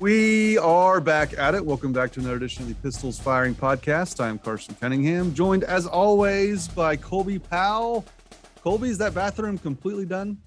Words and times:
We 0.00 0.56
are 0.58 1.00
back 1.00 1.36
at 1.36 1.56
it. 1.56 1.66
Welcome 1.66 1.92
back 1.92 2.12
to 2.12 2.20
another 2.20 2.36
edition 2.36 2.62
of 2.62 2.68
the 2.68 2.76
Pistols 2.76 3.18
Firing 3.18 3.52
Podcast. 3.52 4.22
I'm 4.22 4.38
Carson 4.38 4.76
Cunningham, 4.80 5.34
joined 5.34 5.64
as 5.64 5.86
always 5.86 6.68
by 6.68 6.94
Colby 6.94 7.40
Powell. 7.40 8.04
Colby, 8.62 8.90
is 8.90 8.98
that 8.98 9.12
bathroom 9.12 9.58
completely 9.58 10.06
done? 10.06 10.38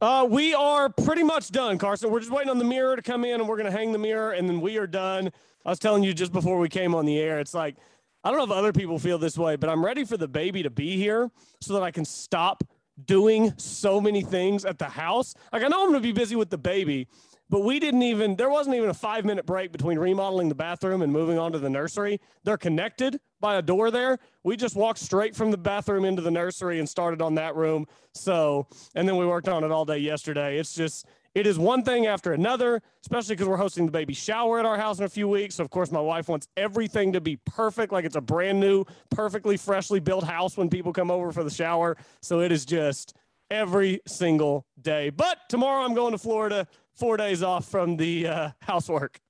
Uh, 0.00 0.26
we 0.30 0.54
are 0.54 0.88
pretty 0.88 1.22
much 1.22 1.50
done, 1.50 1.76
Carson. 1.76 2.10
We're 2.10 2.20
just 2.20 2.32
waiting 2.32 2.48
on 2.48 2.56
the 2.56 2.64
mirror 2.64 2.96
to 2.96 3.02
come 3.02 3.26
in, 3.26 3.38
and 3.38 3.46
we're 3.46 3.58
gonna 3.58 3.70
hang 3.70 3.92
the 3.92 3.98
mirror, 3.98 4.32
and 4.32 4.48
then 4.48 4.62
we 4.62 4.78
are 4.78 4.86
done. 4.86 5.30
I 5.66 5.68
was 5.68 5.78
telling 5.78 6.02
you 6.02 6.14
just 6.14 6.32
before 6.32 6.58
we 6.58 6.70
came 6.70 6.94
on 6.94 7.04
the 7.04 7.18
air, 7.18 7.38
it's 7.38 7.52
like 7.52 7.76
I 8.24 8.30
don't 8.30 8.38
know 8.38 8.44
if 8.44 8.50
other 8.50 8.72
people 8.72 8.98
feel 8.98 9.18
this 9.18 9.36
way, 9.36 9.56
but 9.56 9.68
I'm 9.68 9.84
ready 9.84 10.06
for 10.06 10.16
the 10.16 10.28
baby 10.28 10.62
to 10.62 10.70
be 10.70 10.96
here 10.96 11.30
so 11.60 11.74
that 11.74 11.82
I 11.82 11.90
can 11.90 12.06
stop 12.06 12.64
doing 13.04 13.52
so 13.58 14.00
many 14.00 14.22
things 14.22 14.64
at 14.64 14.78
the 14.78 14.86
house. 14.88 15.34
Like 15.52 15.62
I 15.62 15.68
know 15.68 15.82
I'm 15.82 15.88
gonna 15.88 16.00
be 16.00 16.12
busy 16.12 16.34
with 16.34 16.48
the 16.48 16.56
baby, 16.58 17.08
but 17.48 17.60
we 17.60 17.78
didn't 17.78 18.02
even 18.02 18.36
there 18.36 18.50
wasn't 18.50 18.74
even 18.74 18.90
a 18.90 18.94
five 18.94 19.24
minute 19.24 19.46
break 19.46 19.72
between 19.72 19.98
remodeling 19.98 20.48
the 20.48 20.54
bathroom 20.54 21.02
and 21.02 21.12
moving 21.12 21.38
on 21.38 21.52
to 21.52 21.58
the 21.58 21.70
nursery. 21.70 22.20
They're 22.44 22.56
connected 22.56 23.20
by 23.40 23.56
a 23.56 23.62
door 23.62 23.90
there. 23.90 24.18
We 24.42 24.56
just 24.56 24.74
walked 24.74 24.98
straight 24.98 25.36
from 25.36 25.50
the 25.50 25.58
bathroom 25.58 26.04
into 26.04 26.22
the 26.22 26.30
nursery 26.30 26.78
and 26.80 26.88
started 26.88 27.22
on 27.22 27.34
that 27.36 27.54
room. 27.54 27.86
So 28.14 28.66
and 28.94 29.08
then 29.08 29.16
we 29.16 29.26
worked 29.26 29.48
on 29.48 29.62
it 29.62 29.70
all 29.70 29.84
day 29.84 29.98
yesterday. 29.98 30.58
It's 30.58 30.74
just 30.74 31.06
it 31.34 31.46
is 31.46 31.58
one 31.58 31.84
thing 31.84 32.06
after 32.06 32.32
another 32.32 32.82
especially 33.02 33.36
because 33.36 33.48
we're 33.48 33.56
hosting 33.56 33.86
the 33.86 33.92
baby 33.92 34.14
shower 34.14 34.58
at 34.58 34.66
our 34.66 34.76
house 34.76 34.98
in 34.98 35.04
a 35.04 35.08
few 35.08 35.28
weeks. 35.28 35.56
So 35.56 35.62
of 35.62 35.70
course 35.70 35.92
my 35.92 36.00
wife 36.00 36.28
wants 36.28 36.48
everything 36.56 37.12
to 37.12 37.20
be 37.20 37.36
perfect 37.44 37.92
like 37.92 38.04
it's 38.04 38.16
a 38.16 38.20
brand 38.20 38.58
new 38.58 38.84
perfectly 39.10 39.56
freshly 39.56 40.00
built 40.00 40.24
house 40.24 40.56
when 40.56 40.68
people 40.68 40.92
come 40.92 41.12
over 41.12 41.30
for 41.30 41.44
the 41.44 41.50
shower. 41.50 41.96
So 42.22 42.40
it 42.40 42.50
is 42.50 42.64
just 42.64 43.14
every 43.48 44.00
single 44.08 44.66
day. 44.82 45.10
But 45.10 45.38
tomorrow 45.48 45.84
i'm 45.84 45.94
going 45.94 46.10
to 46.10 46.18
florida 46.18 46.66
four 46.96 47.16
days 47.16 47.42
off 47.42 47.66
from 47.68 47.96
the 47.96 48.26
uh, 48.26 48.50
housework. 48.60 49.20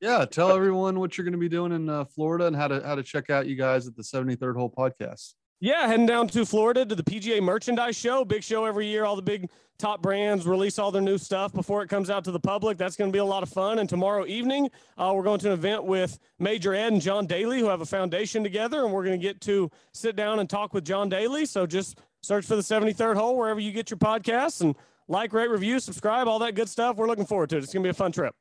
Yeah, 0.00 0.24
tell 0.26 0.52
everyone 0.52 1.00
what 1.00 1.16
you're 1.16 1.24
going 1.24 1.32
to 1.32 1.38
be 1.38 1.48
doing 1.48 1.72
in 1.72 1.88
uh, 1.88 2.04
Florida 2.04 2.46
and 2.46 2.54
how 2.54 2.68
to 2.68 2.82
how 2.84 2.94
to 2.94 3.02
check 3.02 3.30
out 3.30 3.46
you 3.46 3.56
guys 3.56 3.86
at 3.86 3.96
the 3.96 4.02
73rd 4.02 4.56
Hole 4.56 4.70
Podcast. 4.70 5.34
Yeah, 5.58 5.86
heading 5.86 6.04
down 6.04 6.28
to 6.28 6.44
Florida 6.44 6.84
to 6.84 6.94
the 6.94 7.02
PGA 7.02 7.42
Merchandise 7.42 7.96
Show, 7.96 8.26
big 8.26 8.42
show 8.42 8.66
every 8.66 8.88
year. 8.88 9.06
All 9.06 9.16
the 9.16 9.22
big 9.22 9.48
top 9.78 10.02
brands 10.02 10.46
release 10.46 10.78
all 10.78 10.90
their 10.90 11.00
new 11.00 11.16
stuff 11.16 11.52
before 11.52 11.82
it 11.82 11.88
comes 11.88 12.10
out 12.10 12.24
to 12.24 12.30
the 12.30 12.40
public. 12.40 12.76
That's 12.76 12.94
going 12.94 13.10
to 13.10 13.12
be 13.12 13.20
a 13.20 13.24
lot 13.24 13.42
of 13.42 13.48
fun. 13.48 13.78
And 13.78 13.88
tomorrow 13.88 14.26
evening, 14.26 14.70
uh, 14.98 15.12
we're 15.14 15.22
going 15.22 15.40
to 15.40 15.48
an 15.48 15.54
event 15.54 15.84
with 15.84 16.18
Major 16.38 16.74
Ed 16.74 16.92
and 16.92 17.00
John 17.00 17.26
Daly, 17.26 17.60
who 17.60 17.68
have 17.68 17.80
a 17.80 17.86
foundation 17.86 18.42
together, 18.42 18.84
and 18.84 18.92
we're 18.92 19.04
going 19.04 19.18
to 19.18 19.22
get 19.22 19.40
to 19.42 19.70
sit 19.92 20.14
down 20.14 20.40
and 20.40 20.50
talk 20.50 20.74
with 20.74 20.84
John 20.84 21.08
Daly. 21.08 21.46
So 21.46 21.66
just 21.66 22.00
search 22.20 22.44
for 22.44 22.56
the 22.56 22.62
73rd 22.62 23.16
Hole 23.16 23.36
wherever 23.36 23.60
you 23.60 23.72
get 23.72 23.90
your 23.90 23.98
podcasts 23.98 24.60
and 24.60 24.74
like, 25.08 25.32
rate, 25.32 25.50
review, 25.50 25.78
subscribe, 25.80 26.28
all 26.28 26.38
that 26.40 26.54
good 26.54 26.68
stuff. 26.68 26.96
We're 26.96 27.06
looking 27.06 27.26
forward 27.26 27.50
to 27.50 27.56
it. 27.56 27.64
It's 27.64 27.72
going 27.72 27.82
to 27.82 27.86
be 27.86 27.90
a 27.90 27.94
fun 27.94 28.12
trip. 28.12 28.34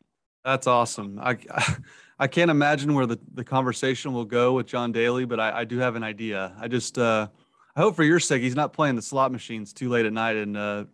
That's 0.43 0.67
awesome. 0.67 1.19
I, 1.21 1.37
I 2.19 2.27
can't 2.27 2.51
imagine 2.51 2.93
where 2.93 3.05
the, 3.05 3.19
the 3.33 3.43
conversation 3.43 4.13
will 4.13 4.25
go 4.25 4.53
with 4.53 4.67
John 4.67 4.91
Daly, 4.91 5.25
but 5.25 5.39
I, 5.39 5.59
I 5.59 5.63
do 5.65 5.79
have 5.79 5.95
an 5.95 6.03
idea. 6.03 6.53
I 6.59 6.67
just, 6.67 6.97
uh, 6.97 7.27
I 7.75 7.81
hope 7.81 7.95
for 7.95 8.03
your 8.03 8.19
sake, 8.19 8.41
he's 8.41 8.55
not 8.55 8.71
playing 8.73 8.95
the 8.95 9.01
slot 9.01 9.31
machines 9.31 9.73
too 9.73 9.89
late 9.89 10.05
at 10.05 10.13
night 10.13 10.35
and 10.35 10.55
uh, 10.55 10.85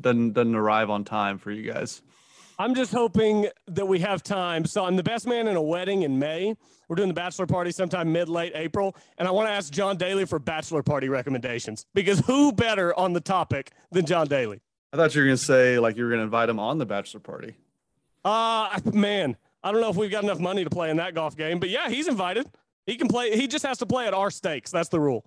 doesn't, 0.00 0.32
doesn't 0.32 0.54
arrive 0.54 0.90
on 0.90 1.04
time 1.04 1.38
for 1.38 1.50
you 1.50 1.70
guys. 1.70 2.02
I'm 2.58 2.74
just 2.74 2.92
hoping 2.92 3.48
that 3.66 3.86
we 3.86 3.98
have 4.00 4.22
time. 4.22 4.64
So 4.64 4.84
I'm 4.84 4.96
the 4.96 5.02
best 5.02 5.26
man 5.26 5.48
in 5.48 5.56
a 5.56 5.62
wedding 5.62 6.02
in 6.02 6.18
May. 6.18 6.54
We're 6.88 6.96
doing 6.96 7.08
the 7.08 7.14
bachelor 7.14 7.46
party 7.46 7.72
sometime 7.72 8.12
mid 8.12 8.28
late 8.28 8.52
April. 8.54 8.96
And 9.18 9.26
I 9.26 9.32
want 9.32 9.48
to 9.48 9.52
ask 9.52 9.72
John 9.72 9.96
Daly 9.96 10.24
for 10.24 10.38
bachelor 10.38 10.82
party 10.82 11.08
recommendations 11.08 11.86
because 11.94 12.20
who 12.20 12.52
better 12.52 12.96
on 12.98 13.12
the 13.12 13.20
topic 13.20 13.72
than 13.90 14.06
John 14.06 14.28
Daly? 14.28 14.60
I 14.94 14.96
thought 14.96 15.12
you 15.16 15.22
were 15.22 15.26
going 15.26 15.36
to 15.36 15.44
say 15.44 15.80
like 15.80 15.96
you 15.96 16.04
were 16.04 16.08
going 16.08 16.20
to 16.20 16.24
invite 16.24 16.48
him 16.48 16.60
on 16.60 16.78
the 16.78 16.86
bachelor 16.86 17.18
party. 17.18 17.56
Uh, 18.24 18.78
man, 18.92 19.36
I 19.60 19.72
don't 19.72 19.80
know 19.80 19.90
if 19.90 19.96
we've 19.96 20.10
got 20.10 20.22
enough 20.22 20.38
money 20.38 20.62
to 20.62 20.70
play 20.70 20.88
in 20.88 20.98
that 20.98 21.16
golf 21.16 21.36
game, 21.36 21.58
but 21.58 21.68
yeah, 21.68 21.88
he's 21.88 22.06
invited. 22.06 22.48
He 22.86 22.94
can 22.94 23.08
play. 23.08 23.36
He 23.36 23.48
just 23.48 23.66
has 23.66 23.78
to 23.78 23.86
play 23.86 24.06
at 24.06 24.14
our 24.14 24.30
stakes. 24.30 24.70
That's 24.70 24.90
the 24.90 25.00
rule. 25.00 25.24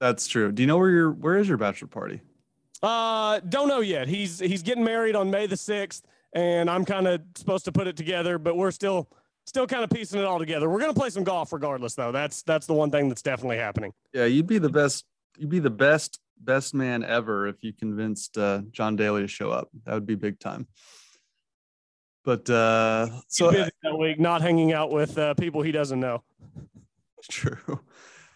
That's 0.00 0.26
true. 0.26 0.52
Do 0.52 0.62
you 0.62 0.66
know 0.66 0.76
where 0.76 0.90
your 0.90 1.12
where 1.12 1.38
is 1.38 1.48
your 1.48 1.56
bachelor 1.56 1.88
party? 1.88 2.20
Uh, 2.82 3.40
don't 3.48 3.68
know 3.68 3.80
yet. 3.80 4.06
He's 4.06 4.38
he's 4.38 4.62
getting 4.62 4.84
married 4.84 5.16
on 5.16 5.30
May 5.30 5.46
the 5.46 5.56
sixth, 5.56 6.04
and 6.34 6.68
I'm 6.68 6.84
kind 6.84 7.08
of 7.08 7.22
supposed 7.36 7.64
to 7.64 7.72
put 7.72 7.86
it 7.86 7.96
together, 7.96 8.36
but 8.38 8.54
we're 8.54 8.70
still 8.70 9.08
still 9.46 9.66
kind 9.66 9.82
of 9.82 9.88
piecing 9.88 10.20
it 10.20 10.26
all 10.26 10.38
together. 10.38 10.68
We're 10.68 10.80
gonna 10.80 10.92
play 10.92 11.08
some 11.08 11.24
golf 11.24 11.54
regardless, 11.54 11.94
though. 11.94 12.12
That's 12.12 12.42
that's 12.42 12.66
the 12.66 12.74
one 12.74 12.90
thing 12.90 13.08
that's 13.08 13.22
definitely 13.22 13.56
happening. 13.56 13.94
Yeah, 14.12 14.26
you'd 14.26 14.46
be 14.46 14.58
the 14.58 14.68
best. 14.68 15.06
You'd 15.38 15.48
be 15.48 15.58
the 15.58 15.70
best 15.70 16.20
best 16.40 16.74
man 16.74 17.04
ever 17.04 17.46
if 17.46 17.62
you 17.62 17.72
convinced 17.72 18.36
uh, 18.38 18.62
John 18.70 18.96
Daly 18.96 19.22
to 19.22 19.28
show 19.28 19.50
up. 19.50 19.68
That 19.84 19.94
would 19.94 20.06
be 20.06 20.14
big 20.14 20.38
time. 20.38 20.66
But 22.24 22.48
uh, 22.48 23.08
so 23.28 23.50
busy 23.50 23.70
that 23.82 23.98
week, 23.98 24.18
not 24.18 24.40
hanging 24.40 24.72
out 24.72 24.90
with 24.90 25.18
uh, 25.18 25.34
people 25.34 25.62
he 25.62 25.72
doesn't 25.72 26.00
know. 26.00 26.22
True. 27.30 27.80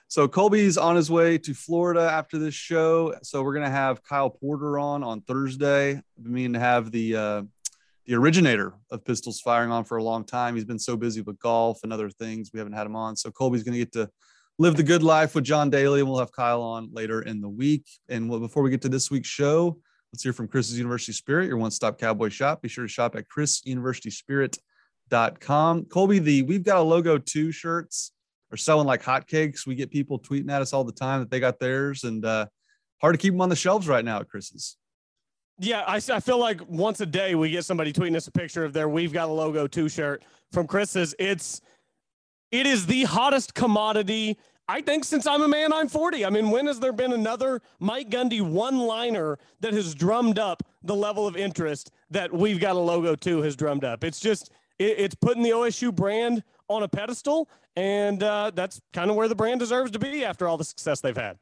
So 0.08 0.26
Colby's 0.26 0.78
on 0.78 0.96
his 0.96 1.10
way 1.10 1.36
to 1.38 1.52
Florida 1.52 2.00
after 2.00 2.38
this 2.38 2.54
show. 2.54 3.14
So 3.22 3.42
we're 3.42 3.54
gonna 3.54 3.70
have 3.70 4.02
Kyle 4.02 4.30
Porter 4.30 4.78
on 4.78 5.02
on 5.02 5.22
Thursday. 5.22 5.96
I 5.96 6.02
mean 6.28 6.54
to 6.54 6.58
have 6.58 6.90
the 6.90 7.16
uh, 7.16 7.42
the 8.06 8.14
originator 8.14 8.74
of 8.90 9.04
pistols 9.04 9.40
firing 9.40 9.70
on 9.70 9.84
for 9.84 9.98
a 9.98 10.02
long 10.02 10.24
time. 10.24 10.54
He's 10.54 10.64
been 10.64 10.78
so 10.78 10.96
busy 10.96 11.20
with 11.20 11.38
golf 11.38 11.80
and 11.82 11.92
other 11.92 12.08
things 12.08 12.50
we 12.52 12.58
haven't 12.58 12.72
had 12.72 12.86
him 12.86 12.96
on. 12.96 13.16
So 13.16 13.30
Colby's 13.30 13.62
gonna 13.62 13.78
get 13.78 13.92
to 13.92 14.10
live 14.58 14.76
the 14.76 14.82
good 14.82 15.04
life 15.04 15.34
with 15.34 15.44
John 15.44 15.70
Daly, 15.70 16.00
and 16.00 16.08
we'll 16.08 16.18
have 16.18 16.32
Kyle 16.32 16.62
on 16.62 16.90
later 16.92 17.22
in 17.22 17.40
the 17.40 17.48
week. 17.48 17.86
And 18.08 18.28
before 18.28 18.62
we 18.62 18.68
get 18.70 18.82
to 18.82 18.88
this 18.88 19.10
week's 19.10 19.28
show, 19.28 19.78
let's 20.12 20.22
hear 20.22 20.32
from 20.32 20.48
Chris's 20.48 20.76
University 20.76 21.12
Spirit, 21.12 21.46
your 21.46 21.56
one-stop 21.58 21.98
cowboy 21.98 22.28
shop. 22.28 22.60
Be 22.62 22.68
sure 22.68 22.84
to 22.84 22.88
shop 22.88 23.14
at 23.14 23.26
chrisuniversityspirit.com. 23.28 25.84
Colby, 25.84 26.18
the 26.18 26.42
we've 26.42 26.64
got 26.64 26.78
a 26.78 26.82
logo 26.82 27.18
two 27.18 27.52
shirts 27.52 28.10
are 28.50 28.56
selling 28.56 28.86
like 28.86 29.02
hotcakes. 29.02 29.66
We 29.66 29.74
get 29.74 29.90
people 29.90 30.18
tweeting 30.18 30.50
at 30.50 30.62
us 30.62 30.72
all 30.72 30.84
the 30.84 30.92
time 30.92 31.20
that 31.20 31.30
they 31.30 31.38
got 31.38 31.60
theirs, 31.60 32.04
and 32.04 32.24
uh, 32.24 32.46
hard 33.00 33.14
to 33.14 33.18
keep 33.18 33.34
them 33.34 33.40
on 33.40 33.50
the 33.50 33.56
shelves 33.56 33.86
right 33.86 34.04
now 34.04 34.18
at 34.20 34.28
Chris's. 34.28 34.76
Yeah, 35.60 35.82
I, 35.86 35.96
I 35.96 36.20
feel 36.20 36.38
like 36.38 36.60
once 36.68 37.00
a 37.00 37.06
day 37.06 37.34
we 37.34 37.50
get 37.50 37.64
somebody 37.64 37.92
tweeting 37.92 38.14
us 38.16 38.28
a 38.28 38.32
picture 38.32 38.64
of 38.64 38.72
their 38.72 38.88
"We've 38.88 39.12
Got 39.12 39.28
a 39.28 39.32
Logo" 39.32 39.68
two 39.68 39.88
shirt 39.88 40.24
from 40.52 40.66
Chris's. 40.66 41.14
It's 41.18 41.60
it 42.50 42.66
is 42.66 42.86
the 42.86 43.04
hottest 43.04 43.54
commodity. 43.54 44.38
I 44.68 44.80
think 44.82 45.04
since 45.04 45.26
I'm 45.26 45.42
a 45.42 45.48
man, 45.48 45.72
I'm 45.72 45.88
40. 45.88 46.24
I 46.24 46.30
mean, 46.30 46.50
when 46.50 46.66
has 46.66 46.80
there 46.80 46.92
been 46.92 47.12
another 47.12 47.62
Mike 47.78 48.10
Gundy 48.10 48.42
one 48.42 48.78
liner 48.78 49.38
that 49.60 49.72
has 49.72 49.94
drummed 49.94 50.38
up 50.38 50.62
the 50.82 50.94
level 50.94 51.26
of 51.26 51.36
interest 51.36 51.90
that 52.10 52.32
we've 52.32 52.60
got 52.60 52.76
a 52.76 52.78
logo 52.78 53.14
too 53.14 53.42
has 53.42 53.56
drummed 53.56 53.84
up? 53.84 54.04
It's 54.04 54.20
just, 54.20 54.50
it, 54.78 54.98
it's 54.98 55.14
putting 55.14 55.42
the 55.42 55.50
OSU 55.50 55.94
brand 55.94 56.42
on 56.68 56.82
a 56.82 56.88
pedestal. 56.88 57.48
And 57.76 58.22
uh, 58.22 58.50
that's 58.54 58.80
kind 58.92 59.10
of 59.10 59.16
where 59.16 59.28
the 59.28 59.34
brand 59.34 59.60
deserves 59.60 59.90
to 59.92 59.98
be 59.98 60.24
after 60.24 60.48
all 60.48 60.56
the 60.56 60.64
success 60.64 61.00
they've 61.00 61.16
had. 61.16 61.38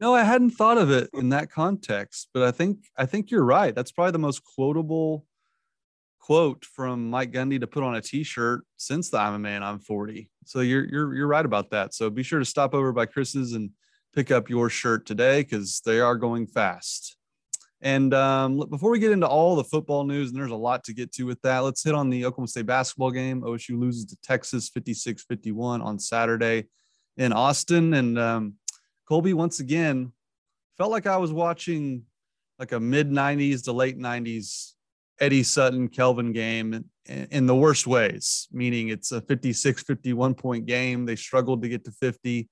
No, 0.00 0.14
I 0.14 0.24
hadn't 0.24 0.50
thought 0.50 0.78
of 0.78 0.90
it 0.90 1.10
in 1.12 1.28
that 1.28 1.50
context, 1.50 2.28
but 2.34 2.42
I 2.42 2.50
think 2.50 2.90
I 2.96 3.06
think 3.06 3.30
you're 3.30 3.44
right. 3.44 3.74
That's 3.74 3.92
probably 3.92 4.12
the 4.12 4.18
most 4.18 4.42
quotable 4.42 5.24
quote 6.24 6.64
from 6.64 7.10
Mike 7.10 7.32
Gundy 7.32 7.60
to 7.60 7.66
put 7.66 7.82
on 7.82 7.96
a 7.96 8.00
t-shirt 8.00 8.64
since 8.78 9.10
the 9.10 9.18
I'm 9.18 9.34
a 9.34 9.38
man, 9.38 9.62
I'm 9.62 9.78
40. 9.78 10.30
So 10.46 10.60
you're 10.60 10.86
you're 10.86 11.14
you're 11.14 11.26
right 11.26 11.44
about 11.44 11.68
that. 11.72 11.92
So 11.92 12.08
be 12.08 12.22
sure 12.22 12.38
to 12.38 12.46
stop 12.46 12.72
over 12.72 12.92
by 12.92 13.04
Chris's 13.04 13.52
and 13.52 13.68
pick 14.14 14.30
up 14.30 14.48
your 14.48 14.70
shirt 14.70 15.04
today 15.04 15.42
because 15.42 15.82
they 15.84 16.00
are 16.00 16.16
going 16.16 16.46
fast. 16.46 17.18
And 17.82 18.14
um, 18.14 18.64
before 18.70 18.90
we 18.90 19.00
get 19.00 19.12
into 19.12 19.26
all 19.26 19.54
the 19.54 19.64
football 19.64 20.04
news, 20.04 20.30
and 20.30 20.40
there's 20.40 20.50
a 20.50 20.56
lot 20.56 20.82
to 20.84 20.94
get 20.94 21.12
to 21.12 21.24
with 21.24 21.42
that, 21.42 21.58
let's 21.58 21.84
hit 21.84 21.94
on 21.94 22.08
the 22.08 22.24
Oklahoma 22.24 22.48
State 22.48 22.64
basketball 22.64 23.10
game. 23.10 23.42
OSU 23.42 23.78
loses 23.78 24.06
to 24.06 24.16
Texas 24.22 24.70
56 24.70 25.24
51 25.24 25.82
on 25.82 25.98
Saturday 25.98 26.64
in 27.18 27.34
Austin. 27.34 27.92
And 27.92 28.18
um, 28.18 28.54
Colby, 29.06 29.34
once 29.34 29.60
again, 29.60 30.10
felt 30.78 30.90
like 30.90 31.06
I 31.06 31.18
was 31.18 31.34
watching 31.34 32.04
like 32.58 32.72
a 32.72 32.80
mid 32.80 33.10
90s 33.10 33.64
to 33.64 33.72
late 33.72 33.98
90s 33.98 34.73
Eddie 35.20 35.42
Sutton 35.42 35.88
Kelvin 35.88 36.32
game 36.32 36.84
in, 37.06 37.46
the 37.46 37.54
worst 37.54 37.86
ways, 37.86 38.48
meaning 38.52 38.88
it's 38.88 39.12
a 39.12 39.20
56 39.20 39.82
51 39.82 40.34
point 40.34 40.66
game. 40.66 41.06
They 41.06 41.16
struggled 41.16 41.62
to 41.62 41.68
get 41.68 41.84
to 41.84 41.92
50. 41.92 42.48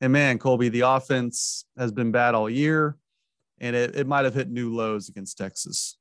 And 0.00 0.12
man, 0.12 0.38
Colby, 0.38 0.68
the 0.68 0.82
offense 0.82 1.64
has 1.78 1.90
been 1.90 2.12
bad 2.12 2.34
all 2.34 2.50
year, 2.50 2.96
and 3.60 3.74
it, 3.74 3.96
it 3.96 4.06
might 4.06 4.24
have 4.24 4.34
hit 4.34 4.50
new 4.50 4.74
lows 4.74 5.08
against 5.08 5.38
Texas. 5.38 5.96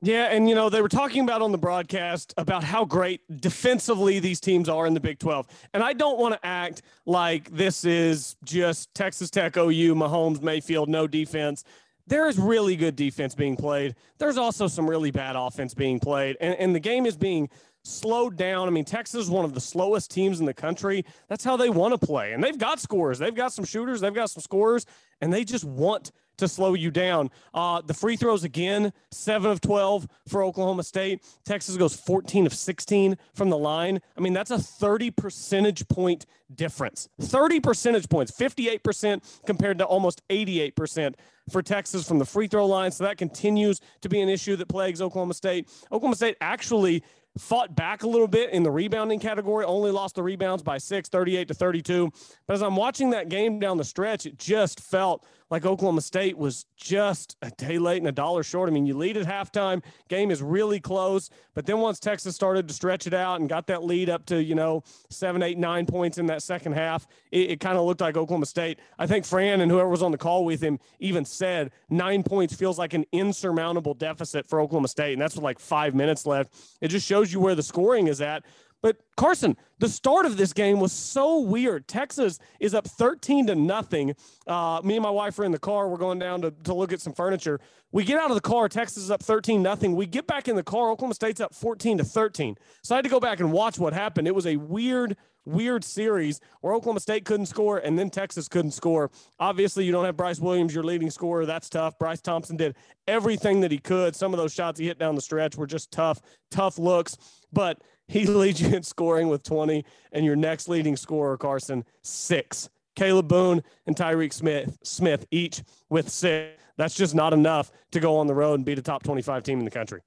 Yeah, 0.00 0.26
and 0.26 0.48
you 0.48 0.54
know, 0.54 0.68
they 0.68 0.80
were 0.80 0.88
talking 0.88 1.24
about 1.24 1.42
on 1.42 1.50
the 1.50 1.58
broadcast 1.58 2.32
about 2.36 2.62
how 2.62 2.84
great 2.84 3.20
defensively 3.40 4.20
these 4.20 4.38
teams 4.38 4.68
are 4.68 4.86
in 4.86 4.94
the 4.94 5.00
Big 5.00 5.18
12. 5.18 5.48
And 5.74 5.82
I 5.82 5.92
don't 5.92 6.18
want 6.18 6.34
to 6.34 6.46
act 6.46 6.82
like 7.04 7.50
this 7.50 7.84
is 7.84 8.36
just 8.44 8.94
Texas 8.94 9.28
Tech, 9.28 9.56
OU, 9.56 9.96
Mahomes, 9.96 10.40
Mayfield, 10.40 10.88
no 10.88 11.08
defense. 11.08 11.64
There 12.08 12.26
is 12.28 12.38
really 12.38 12.74
good 12.74 12.96
defense 12.96 13.34
being 13.34 13.56
played. 13.56 13.94
There's 14.18 14.38
also 14.38 14.66
some 14.66 14.88
really 14.88 15.10
bad 15.10 15.36
offense 15.36 15.74
being 15.74 16.00
played. 16.00 16.36
And, 16.40 16.54
and 16.54 16.74
the 16.74 16.80
game 16.80 17.04
is 17.04 17.16
being 17.16 17.50
slowed 17.84 18.36
down. 18.36 18.66
I 18.66 18.70
mean, 18.70 18.84
Texas 18.84 19.24
is 19.24 19.30
one 19.30 19.44
of 19.44 19.54
the 19.54 19.60
slowest 19.60 20.10
teams 20.10 20.40
in 20.40 20.46
the 20.46 20.54
country. 20.54 21.04
That's 21.28 21.44
how 21.44 21.56
they 21.56 21.70
want 21.70 21.98
to 21.98 22.06
play. 22.06 22.32
And 22.32 22.42
they've 22.42 22.58
got 22.58 22.80
scores, 22.80 23.18
they've 23.18 23.34
got 23.34 23.52
some 23.52 23.64
shooters, 23.64 24.00
they've 24.00 24.14
got 24.14 24.30
some 24.30 24.42
scorers, 24.42 24.86
and 25.20 25.32
they 25.32 25.44
just 25.44 25.64
want 25.64 26.12
to 26.38 26.48
slow 26.48 26.74
you 26.74 26.90
down. 26.90 27.30
Uh, 27.52 27.80
the 27.82 27.94
free 27.94 28.16
throws 28.16 28.44
again, 28.44 28.92
seven 29.10 29.50
of 29.50 29.60
12 29.60 30.08
for 30.26 30.42
Oklahoma 30.42 30.82
State. 30.82 31.22
Texas 31.44 31.76
goes 31.76 31.94
14 31.94 32.46
of 32.46 32.54
16 32.54 33.16
from 33.34 33.50
the 33.50 33.58
line. 33.58 34.00
I 34.16 34.20
mean, 34.20 34.32
that's 34.32 34.50
a 34.50 34.58
30 34.58 35.10
percentage 35.10 35.86
point 35.88 36.26
difference. 36.54 37.08
30 37.20 37.60
percentage 37.60 38.08
points, 38.08 38.32
58% 38.32 39.42
compared 39.46 39.78
to 39.78 39.84
almost 39.84 40.26
88% 40.28 41.14
for 41.50 41.62
Texas 41.62 42.06
from 42.06 42.18
the 42.18 42.24
free 42.24 42.46
throw 42.46 42.66
line. 42.66 42.90
So 42.90 43.04
that 43.04 43.18
continues 43.18 43.80
to 44.02 44.08
be 44.08 44.20
an 44.20 44.28
issue 44.28 44.56
that 44.56 44.68
plagues 44.68 45.00
Oklahoma 45.00 45.34
State. 45.34 45.68
Oklahoma 45.92 46.16
State 46.16 46.36
actually 46.40 47.02
fought 47.38 47.74
back 47.74 48.02
a 48.02 48.08
little 48.08 48.26
bit 48.26 48.50
in 48.50 48.62
the 48.62 48.70
rebounding 48.70 49.20
category, 49.20 49.64
only 49.64 49.90
lost 49.90 50.16
the 50.16 50.22
rebounds 50.22 50.62
by 50.62 50.78
six, 50.78 51.08
38 51.08 51.48
to 51.48 51.54
32. 51.54 52.10
But 52.46 52.54
as 52.54 52.62
I'm 52.62 52.76
watching 52.76 53.10
that 53.10 53.28
game 53.28 53.58
down 53.58 53.76
the 53.76 53.84
stretch, 53.84 54.26
it 54.26 54.38
just 54.38 54.80
felt 54.80 55.24
like 55.50 55.64
Oklahoma 55.64 56.00
State 56.00 56.36
was 56.36 56.66
just 56.76 57.36
a 57.42 57.50
day 57.50 57.78
late 57.78 57.98
and 57.98 58.08
a 58.08 58.12
dollar 58.12 58.42
short. 58.42 58.68
I 58.68 58.72
mean, 58.72 58.86
you 58.86 58.96
lead 58.96 59.16
at 59.16 59.26
halftime, 59.26 59.82
game 60.08 60.30
is 60.30 60.42
really 60.42 60.80
close, 60.80 61.30
but 61.54 61.66
then 61.66 61.78
once 61.78 61.98
Texas 61.98 62.34
started 62.34 62.68
to 62.68 62.74
stretch 62.74 63.06
it 63.06 63.14
out 63.14 63.40
and 63.40 63.48
got 63.48 63.66
that 63.68 63.84
lead 63.84 64.10
up 64.10 64.26
to, 64.26 64.42
you 64.42 64.54
know, 64.54 64.82
seven, 65.10 65.42
eight, 65.42 65.58
nine 65.58 65.86
points 65.86 66.18
in 66.18 66.26
that 66.26 66.42
second 66.42 66.72
half, 66.72 67.06
it, 67.32 67.50
it 67.50 67.60
kind 67.60 67.78
of 67.78 67.84
looked 67.84 68.00
like 68.00 68.16
Oklahoma 68.16 68.46
State. 68.46 68.78
I 68.98 69.06
think 69.06 69.24
Fran 69.24 69.60
and 69.60 69.70
whoever 69.70 69.88
was 69.88 70.02
on 70.02 70.12
the 70.12 70.18
call 70.18 70.44
with 70.44 70.62
him 70.62 70.78
even 71.00 71.24
said 71.24 71.70
nine 71.88 72.22
points 72.22 72.54
feels 72.54 72.78
like 72.78 72.94
an 72.94 73.04
insurmountable 73.12 73.94
deficit 73.94 74.46
for 74.46 74.60
Oklahoma 74.60 74.88
State. 74.88 75.14
And 75.14 75.22
that's 75.22 75.34
with 75.34 75.44
like 75.44 75.58
five 75.58 75.94
minutes 75.94 76.26
left. 76.26 76.54
It 76.80 76.88
just 76.88 77.06
shows 77.06 77.32
you 77.32 77.40
where 77.40 77.54
the 77.54 77.62
scoring 77.62 78.08
is 78.08 78.20
at. 78.20 78.44
But 78.80 78.96
Carson, 79.16 79.56
the 79.78 79.88
start 79.88 80.24
of 80.24 80.36
this 80.36 80.52
game 80.52 80.78
was 80.78 80.92
so 80.92 81.40
weird. 81.40 81.88
Texas 81.88 82.38
is 82.60 82.74
up 82.74 82.86
13 82.86 83.48
to 83.48 83.54
nothing. 83.54 84.14
Uh, 84.46 84.80
me 84.84 84.94
and 84.96 85.02
my 85.02 85.10
wife 85.10 85.38
are 85.38 85.44
in 85.44 85.52
the 85.52 85.58
car. 85.58 85.88
We're 85.88 85.98
going 85.98 86.18
down 86.18 86.42
to, 86.42 86.52
to 86.64 86.74
look 86.74 86.92
at 86.92 87.00
some 87.00 87.12
furniture. 87.12 87.60
We 87.90 88.04
get 88.04 88.18
out 88.20 88.30
of 88.30 88.34
the 88.34 88.40
car. 88.40 88.68
Texas 88.68 89.02
is 89.02 89.10
up 89.10 89.22
13 89.22 89.62
nothing. 89.62 89.96
We 89.96 90.06
get 90.06 90.26
back 90.26 90.46
in 90.46 90.56
the 90.56 90.62
car. 90.62 90.90
Oklahoma 90.90 91.14
State's 91.14 91.40
up 91.40 91.54
14 91.54 91.98
to 91.98 92.04
13. 92.04 92.56
So 92.82 92.94
I 92.94 92.98
had 92.98 93.04
to 93.04 93.10
go 93.10 93.18
back 93.18 93.40
and 93.40 93.50
watch 93.50 93.78
what 93.78 93.92
happened. 93.92 94.28
It 94.28 94.34
was 94.34 94.46
a 94.46 94.56
weird, 94.56 95.16
weird 95.44 95.82
series 95.82 96.40
where 96.60 96.74
Oklahoma 96.74 97.00
State 97.00 97.24
couldn't 97.24 97.46
score 97.46 97.78
and 97.78 97.98
then 97.98 98.10
Texas 98.10 98.46
couldn't 98.46 98.72
score. 98.72 99.10
Obviously, 99.40 99.84
you 99.84 99.92
don't 99.92 100.04
have 100.04 100.16
Bryce 100.16 100.38
Williams, 100.38 100.74
your 100.74 100.84
leading 100.84 101.10
scorer. 101.10 101.46
That's 101.46 101.68
tough. 101.68 101.98
Bryce 101.98 102.20
Thompson 102.20 102.56
did 102.56 102.76
everything 103.08 103.60
that 103.62 103.72
he 103.72 103.78
could. 103.78 104.14
Some 104.14 104.34
of 104.34 104.38
those 104.38 104.52
shots 104.52 104.78
he 104.78 104.86
hit 104.86 104.98
down 104.98 105.14
the 105.14 105.22
stretch 105.22 105.56
were 105.56 105.66
just 105.66 105.90
tough, 105.90 106.20
tough 106.50 106.78
looks. 106.78 107.16
But 107.52 107.80
he 108.18 108.26
leads 108.26 108.60
you 108.60 108.74
in 108.74 108.82
scoring 108.82 109.28
with 109.28 109.42
20, 109.42 109.84
and 110.12 110.24
your 110.24 110.36
next 110.36 110.68
leading 110.68 110.96
scorer, 110.96 111.36
Carson, 111.36 111.84
six. 112.02 112.70
Kalib 112.96 113.28
Boone 113.28 113.62
and 113.86 113.94
Tyreek 113.94 114.32
Smith, 114.32 114.76
Smith 114.82 115.24
each 115.30 115.62
with 115.88 116.08
six. 116.08 116.60
That's 116.76 116.94
just 116.94 117.14
not 117.14 117.32
enough 117.32 117.70
to 117.92 118.00
go 118.00 118.16
on 118.16 118.26
the 118.26 118.34
road 118.34 118.54
and 118.54 118.64
beat 118.64 118.78
a 118.78 118.82
top 118.82 119.02
25 119.02 119.42
team 119.42 119.58
in 119.58 119.64
the 119.64 119.70
country. 119.70 120.00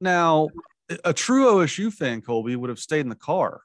Now, 0.00 0.48
a 1.04 1.12
true 1.12 1.46
OSU 1.46 1.92
fan, 1.92 2.20
Colby, 2.20 2.56
would 2.56 2.68
have 2.68 2.78
stayed 2.78 3.00
in 3.00 3.08
the 3.08 3.14
car. 3.14 3.62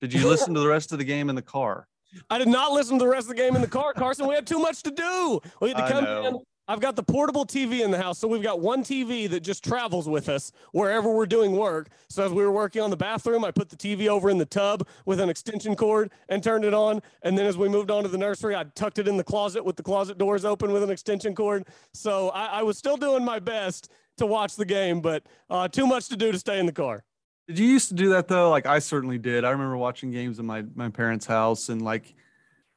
Did 0.00 0.12
you 0.12 0.26
listen 0.26 0.54
to 0.54 0.60
the 0.60 0.68
rest 0.68 0.92
of 0.92 0.98
the 0.98 1.04
game 1.04 1.28
in 1.28 1.34
the 1.34 1.42
car? 1.42 1.86
I 2.30 2.38
did 2.38 2.48
not 2.48 2.72
listen 2.72 2.98
to 2.98 3.04
the 3.04 3.10
rest 3.10 3.24
of 3.24 3.36
the 3.36 3.42
game 3.42 3.54
in 3.54 3.62
the 3.62 3.68
car, 3.68 3.92
Carson. 3.92 4.26
We 4.26 4.34
had 4.34 4.46
too 4.46 4.58
much 4.58 4.82
to 4.82 4.90
do. 4.90 5.40
We 5.60 5.70
had 5.70 5.78
to 5.78 5.88
come 5.88 6.06
in, 6.06 6.38
I've 6.66 6.80
got 6.80 6.96
the 6.96 7.02
portable 7.02 7.44
TV 7.44 7.84
in 7.84 7.90
the 7.90 8.00
house. 8.00 8.18
So 8.18 8.26
we've 8.26 8.42
got 8.42 8.60
one 8.60 8.82
TV 8.82 9.28
that 9.28 9.40
just 9.40 9.62
travels 9.62 10.08
with 10.08 10.30
us 10.30 10.50
wherever 10.72 11.12
we're 11.12 11.26
doing 11.26 11.52
work. 11.52 11.90
So 12.08 12.24
as 12.24 12.32
we 12.32 12.42
were 12.42 12.52
working 12.52 12.80
on 12.80 12.88
the 12.88 12.96
bathroom, 12.96 13.44
I 13.44 13.50
put 13.50 13.68
the 13.68 13.76
TV 13.76 14.08
over 14.08 14.30
in 14.30 14.38
the 14.38 14.46
tub 14.46 14.86
with 15.04 15.20
an 15.20 15.28
extension 15.28 15.76
cord 15.76 16.10
and 16.30 16.42
turned 16.42 16.64
it 16.64 16.72
on. 16.72 17.02
And 17.22 17.36
then 17.36 17.44
as 17.44 17.58
we 17.58 17.68
moved 17.68 17.90
on 17.90 18.02
to 18.04 18.08
the 18.08 18.16
nursery, 18.16 18.56
I 18.56 18.64
tucked 18.74 18.98
it 18.98 19.06
in 19.06 19.18
the 19.18 19.24
closet 19.24 19.62
with 19.62 19.76
the 19.76 19.82
closet 19.82 20.16
doors 20.16 20.46
open 20.46 20.72
with 20.72 20.82
an 20.82 20.90
extension 20.90 21.34
cord. 21.34 21.66
So 21.92 22.30
I, 22.30 22.46
I 22.46 22.62
was 22.62 22.78
still 22.78 22.96
doing 22.96 23.24
my 23.24 23.40
best 23.40 23.90
to 24.16 24.26
watch 24.26 24.56
the 24.56 24.64
game, 24.64 25.02
but 25.02 25.24
uh, 25.50 25.68
too 25.68 25.86
much 25.86 26.08
to 26.08 26.16
do 26.16 26.32
to 26.32 26.38
stay 26.38 26.58
in 26.58 26.66
the 26.66 26.72
car. 26.72 27.04
Did 27.46 27.58
you 27.58 27.66
used 27.66 27.88
to 27.88 27.94
do 27.94 28.08
that 28.10 28.26
though? 28.26 28.48
Like 28.48 28.64
I 28.64 28.78
certainly 28.78 29.18
did. 29.18 29.44
I 29.44 29.50
remember 29.50 29.76
watching 29.76 30.10
games 30.10 30.38
in 30.38 30.46
my 30.46 30.64
my 30.74 30.88
parents' 30.88 31.26
house 31.26 31.68
and 31.68 31.82
like 31.82 32.14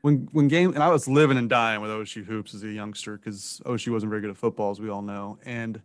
when 0.02 0.28
when 0.32 0.48
game 0.48 0.74
and 0.74 0.84
I 0.84 0.90
was 0.90 1.08
living 1.08 1.38
and 1.38 1.50
dying 1.50 1.82
with 1.82 1.90
OSU 1.90 2.26
hoops 2.26 2.54
as 2.54 2.64
a 2.64 2.70
youngster 2.70 3.18
because 3.18 3.62
OSU 3.66 3.92
wasn't 3.92 4.10
very 4.10 4.22
good 4.22 4.30
at 4.30 4.38
football, 4.38 4.72
as 4.72 4.80
we 4.80 4.90
all 4.90 5.02
know. 5.02 5.40
And 5.46 5.82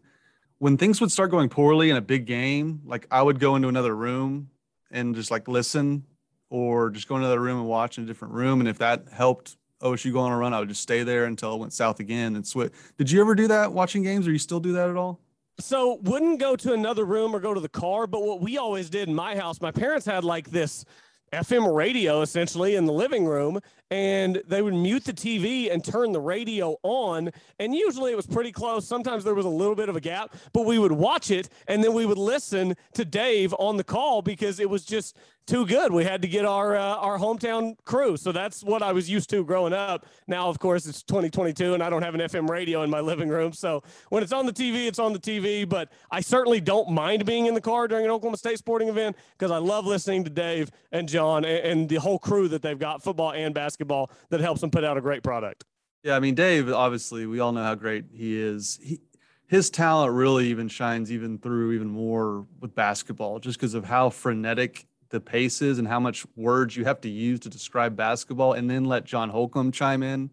when 0.58 0.76
things 0.76 1.00
would 1.00 1.10
start 1.10 1.30
going 1.30 1.48
poorly 1.48 1.90
in 1.90 1.96
a 1.96 2.00
big 2.00 2.26
game, 2.26 2.82
like 2.84 3.06
I 3.10 3.22
would 3.22 3.40
go 3.40 3.56
into 3.56 3.68
another 3.68 3.96
room 3.96 4.50
and 4.90 5.14
just 5.14 5.30
like 5.30 5.48
listen, 5.48 6.04
or 6.50 6.90
just 6.90 7.08
go 7.08 7.16
into 7.16 7.26
another 7.26 7.40
room 7.40 7.58
and 7.58 7.66
watch 7.66 7.98
in 7.98 8.04
a 8.04 8.06
different 8.06 8.34
room. 8.34 8.60
And 8.60 8.68
if 8.68 8.78
that 8.78 9.06
helped 9.10 9.56
OSU 9.80 10.12
go 10.12 10.20
on 10.20 10.32
a 10.32 10.36
run, 10.36 10.52
I 10.52 10.60
would 10.60 10.68
just 10.68 10.82
stay 10.82 11.02
there 11.02 11.24
until 11.24 11.54
it 11.54 11.58
went 11.58 11.72
south 11.72 11.98
again 11.98 12.36
and 12.36 12.46
switch. 12.46 12.72
Did 12.98 13.10
you 13.10 13.20
ever 13.20 13.34
do 13.34 13.48
that 13.48 13.72
watching 13.72 14.02
games, 14.02 14.28
or 14.28 14.32
you 14.32 14.38
still 14.38 14.60
do 14.60 14.72
that 14.74 14.88
at 14.88 14.96
all? 14.96 15.18
So 15.58 15.96
wouldn't 16.02 16.40
go 16.40 16.56
to 16.56 16.72
another 16.72 17.04
room 17.04 17.34
or 17.34 17.40
go 17.40 17.54
to 17.54 17.60
the 17.60 17.68
car, 17.68 18.06
but 18.06 18.22
what 18.22 18.40
we 18.40 18.58
always 18.58 18.90
did 18.90 19.08
in 19.08 19.14
my 19.14 19.36
house, 19.36 19.60
my 19.60 19.70
parents 19.70 20.06
had 20.06 20.24
like 20.24 20.50
this 20.50 20.84
FM 21.32 21.74
radio 21.74 22.20
essentially 22.20 22.74
in 22.74 22.84
the 22.84 22.92
living 22.92 23.24
room, 23.24 23.60
and 23.92 24.42
they 24.46 24.62
would 24.62 24.72
mute 24.72 25.04
the 25.04 25.12
TV 25.12 25.70
and 25.70 25.84
turn 25.84 26.12
the 26.12 26.20
radio 26.20 26.78
on. 26.82 27.30
And 27.58 27.74
usually 27.74 28.10
it 28.10 28.16
was 28.16 28.26
pretty 28.26 28.50
close. 28.50 28.88
Sometimes 28.88 29.22
there 29.22 29.34
was 29.34 29.44
a 29.44 29.50
little 29.50 29.74
bit 29.74 29.90
of 29.90 29.96
a 29.96 30.00
gap, 30.00 30.34
but 30.54 30.64
we 30.64 30.78
would 30.78 30.92
watch 30.92 31.30
it 31.30 31.50
and 31.68 31.84
then 31.84 31.92
we 31.92 32.06
would 32.06 32.16
listen 32.16 32.74
to 32.94 33.04
Dave 33.04 33.54
on 33.58 33.76
the 33.76 33.84
call 33.84 34.22
because 34.22 34.60
it 34.60 34.70
was 34.70 34.86
just 34.86 35.14
too 35.46 35.66
good. 35.66 35.92
We 35.92 36.04
had 36.04 36.22
to 36.22 36.28
get 36.28 36.44
our 36.44 36.76
uh, 36.76 36.96
our 36.96 37.18
hometown 37.18 37.76
crew. 37.84 38.16
So 38.16 38.32
that's 38.32 38.62
what 38.62 38.82
I 38.82 38.92
was 38.92 39.10
used 39.10 39.28
to 39.30 39.44
growing 39.44 39.72
up. 39.72 40.06
Now, 40.26 40.48
of 40.48 40.58
course, 40.58 40.86
it's 40.86 41.02
2022 41.02 41.74
and 41.74 41.82
I 41.82 41.90
don't 41.90 42.02
have 42.02 42.14
an 42.14 42.20
FM 42.20 42.48
radio 42.48 42.82
in 42.82 42.90
my 42.90 43.00
living 43.00 43.28
room. 43.28 43.52
So 43.52 43.82
when 44.08 44.22
it's 44.22 44.32
on 44.32 44.46
the 44.46 44.52
TV, 44.52 44.86
it's 44.86 44.98
on 44.98 45.12
the 45.12 45.18
TV. 45.18 45.68
But 45.68 45.90
I 46.10 46.20
certainly 46.20 46.60
don't 46.60 46.90
mind 46.90 47.26
being 47.26 47.46
in 47.46 47.54
the 47.54 47.60
car 47.60 47.88
during 47.88 48.04
an 48.04 48.10
Oklahoma 48.10 48.36
State 48.36 48.58
sporting 48.58 48.88
event 48.88 49.16
because 49.36 49.50
I 49.50 49.58
love 49.58 49.84
listening 49.84 50.24
to 50.24 50.30
Dave 50.30 50.70
and 50.92 51.08
John 51.08 51.44
and, 51.44 51.64
and 51.64 51.88
the 51.88 51.96
whole 51.96 52.18
crew 52.18 52.48
that 52.48 52.62
they've 52.62 52.78
got, 52.78 53.02
football 53.02 53.32
and 53.32 53.52
basketball, 53.52 53.81
that 53.88 54.40
helps 54.40 54.60
them 54.60 54.70
put 54.70 54.84
out 54.84 54.96
a 54.96 55.00
great 55.00 55.22
product. 55.22 55.64
Yeah, 56.02 56.16
I 56.16 56.20
mean, 56.20 56.34
Dave, 56.34 56.70
obviously, 56.72 57.26
we 57.26 57.40
all 57.40 57.52
know 57.52 57.62
how 57.62 57.74
great 57.74 58.06
he 58.12 58.40
is. 58.40 58.78
He, 58.82 59.00
his 59.46 59.70
talent 59.70 60.12
really 60.12 60.48
even 60.48 60.68
shines 60.68 61.12
even 61.12 61.38
through 61.38 61.72
even 61.72 61.88
more 61.88 62.46
with 62.60 62.74
basketball 62.74 63.38
just 63.38 63.58
because 63.58 63.74
of 63.74 63.84
how 63.84 64.10
frenetic 64.10 64.86
the 65.10 65.20
pace 65.20 65.60
is 65.60 65.78
and 65.78 65.86
how 65.86 66.00
much 66.00 66.26
words 66.36 66.76
you 66.76 66.84
have 66.86 67.00
to 67.02 67.08
use 67.08 67.38
to 67.40 67.50
describe 67.50 67.94
basketball, 67.94 68.54
and 68.54 68.68
then 68.68 68.86
let 68.86 69.04
John 69.04 69.28
Holcomb 69.28 69.70
chime 69.70 70.02
in 70.02 70.30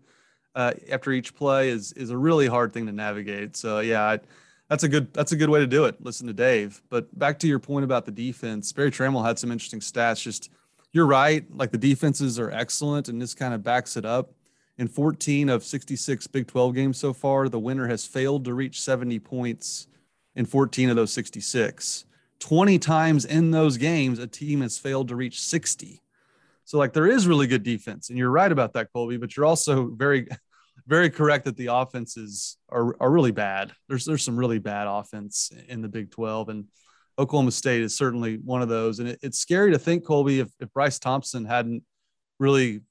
uh, 0.56 0.74
after 0.90 1.12
each 1.12 1.36
play 1.36 1.70
is 1.70 1.92
is 1.94 2.10
a 2.10 2.18
really 2.18 2.48
hard 2.48 2.74
thing 2.74 2.86
to 2.86 2.92
navigate. 2.92 3.56
So 3.56 3.80
yeah, 3.82 4.04
I, 4.04 4.20
that's 4.70 4.84
a 4.84 4.88
good 4.88 5.14
that's 5.14 5.34
a 5.34 5.36
good 5.36 5.50
way 5.50 5.60
to 5.60 5.68
do 5.68 5.86
it. 5.86 6.04
Listen 6.04 6.28
to 6.28 6.34
Dave. 6.34 6.82
But 6.90 7.18
back 7.18 7.40
to 7.40 7.48
your 7.48 7.60
point 7.60 7.84
about 7.84 8.06
the 8.06 8.12
defense, 8.12 8.72
Berry 8.72 8.92
Tramel 8.92 9.26
had 9.26 9.38
some 9.38 9.52
interesting 9.52 9.82
stats. 9.82 10.22
Just 10.22 10.50
you're 10.92 11.06
right, 11.06 11.46
like 11.56 11.72
the 11.72 11.78
defenses 11.78 12.40
are 12.40 12.52
excellent, 12.52 13.10
and 13.10 13.22
this 13.22 13.34
kind 13.34 13.54
of 13.54 13.64
backs 13.64 13.98
it 13.98 14.06
up. 14.06 14.34
In 14.78 14.88
14 14.88 15.50
of 15.50 15.64
66 15.64 16.28
Big 16.28 16.48
12 16.48 16.74
games 16.74 16.98
so 16.98 17.12
far, 17.12 17.50
the 17.50 17.60
winner 17.60 17.88
has 17.88 18.06
failed 18.06 18.46
to 18.46 18.54
reach 18.54 18.82
70 18.82 19.20
points 19.20 19.88
in 20.36 20.46
14 20.46 20.90
of 20.90 20.96
those 20.96 21.12
66. 21.12 22.06
20 22.40 22.80
times 22.80 23.26
in 23.26 23.52
those 23.52 23.78
games, 23.78 24.20
a 24.20 24.28
team 24.28 24.62
has 24.62 24.78
failed 24.78 25.10
to 25.10 25.16
reach 25.16 25.42
60. 25.42 26.02
So, 26.64 26.78
like, 26.78 26.94
there 26.94 27.08
is 27.08 27.28
really 27.28 27.48
good 27.48 27.64
defense. 27.64 28.10
And 28.10 28.18
you're 28.18 28.32
right 28.32 28.52
about 28.52 28.74
that, 28.74 28.94
Colby, 28.94 29.18
but 29.18 29.36
you're 29.36 29.46
also 29.46 29.88
very, 29.88 30.28
very 30.88 31.10
correct 31.10 31.46
that 31.46 31.58
the 31.58 31.68
offenses 31.68 32.58
are, 32.70 32.96
are 33.02 33.12
really 33.12 33.32
bad. 33.32 33.74
There's, 33.90 34.06
there's 34.06 34.24
some 34.24 34.38
really 34.38 34.60
bad 34.60 34.88
offense 34.88 35.52
in 35.68 35.82
the 35.82 35.90
Big 35.90 36.12
12. 36.12 36.50
And 36.50 36.66
Oklahoma 37.20 37.52
State 37.52 37.82
is 37.82 37.96
certainly 37.96 38.38
one 38.38 38.62
of 38.62 38.70
those. 38.70 39.00
And 39.00 39.10
it, 39.10 39.20
it's 39.22 39.38
scary 39.38 39.72
to 39.72 39.80
think, 39.80 40.06
Colby, 40.06 40.40
if, 40.40 40.50
if 40.60 40.72
Bryce 40.74 40.98
Thompson 40.98 41.46
hadn't 41.46 41.84
really 42.40 42.82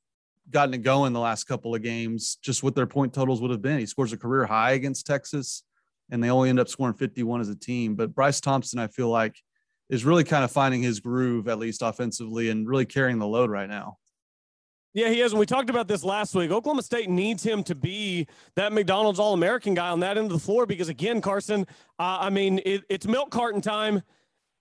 gotten 0.51 0.75
it 0.75 0.83
going 0.83 1.13
the 1.13 1.21
last 1.21 1.45
couple 1.45 1.75
of 1.75 1.83
games, 1.83 2.39
just 2.43 2.63
what 2.63 2.75
their 2.75 2.87
point 2.87 3.15
totals 3.15 3.41
would 3.41 3.51
have 3.51 3.63
been. 3.63 3.79
He 3.79 3.87
scores 3.87 4.13
a 4.13 4.19
career 4.19 4.47
high 4.47 4.73
against 4.73 5.07
Texas 5.07 5.65
and 6.11 6.23
they 6.23 6.31
only 6.31 6.49
end 6.49 6.61
up 6.61 6.69
scoring 6.69 6.95
51 6.95 7.41
as 7.41 7.49
a 7.49 7.57
team. 7.57 7.95
But 7.95 8.15
Bryce 8.15 8.41
Thompson, 8.41 8.79
I 8.79 8.87
feel 8.87 9.09
like, 9.09 9.37
is 9.89 10.05
really 10.05 10.25
kind 10.25 10.45
of 10.45 10.51
finding 10.51 10.83
his 10.83 11.01
groove, 11.01 11.49
at 11.49 11.59
least 11.59 11.83
offensively, 11.83 12.51
and 12.51 12.69
really 12.69 12.87
carrying 12.87 13.19
the 13.19 13.27
load 13.27 13.51
right 13.51 13.69
now. 13.69 13.97
Yeah, 14.95 15.11
he 15.11 15.21
is. 15.21 15.33
And 15.33 15.39
we 15.39 15.47
talked 15.47 15.71
about 15.71 15.87
this 15.87 16.03
last 16.03 16.35
week. 16.35 16.51
Oklahoma 16.51 16.83
State 16.83 17.09
needs 17.09 17.43
him 17.43 17.63
to 17.65 17.75
be 17.75 18.27
that 18.57 18.73
McDonald's 18.73 19.19
All 19.19 19.35
American 19.35 19.75
guy 19.75 19.91
on 19.91 20.01
that 20.01 20.17
end 20.17 20.27
of 20.27 20.33
the 20.33 20.45
floor 20.45 20.67
because, 20.67 20.89
again, 20.89 21.21
Carson, 21.21 21.67
uh, 21.99 22.19
I 22.21 22.31
mean, 22.31 22.61
it, 22.65 22.85
it's 22.89 23.07
milk 23.07 23.31
carton 23.31 23.61
time. 23.61 24.03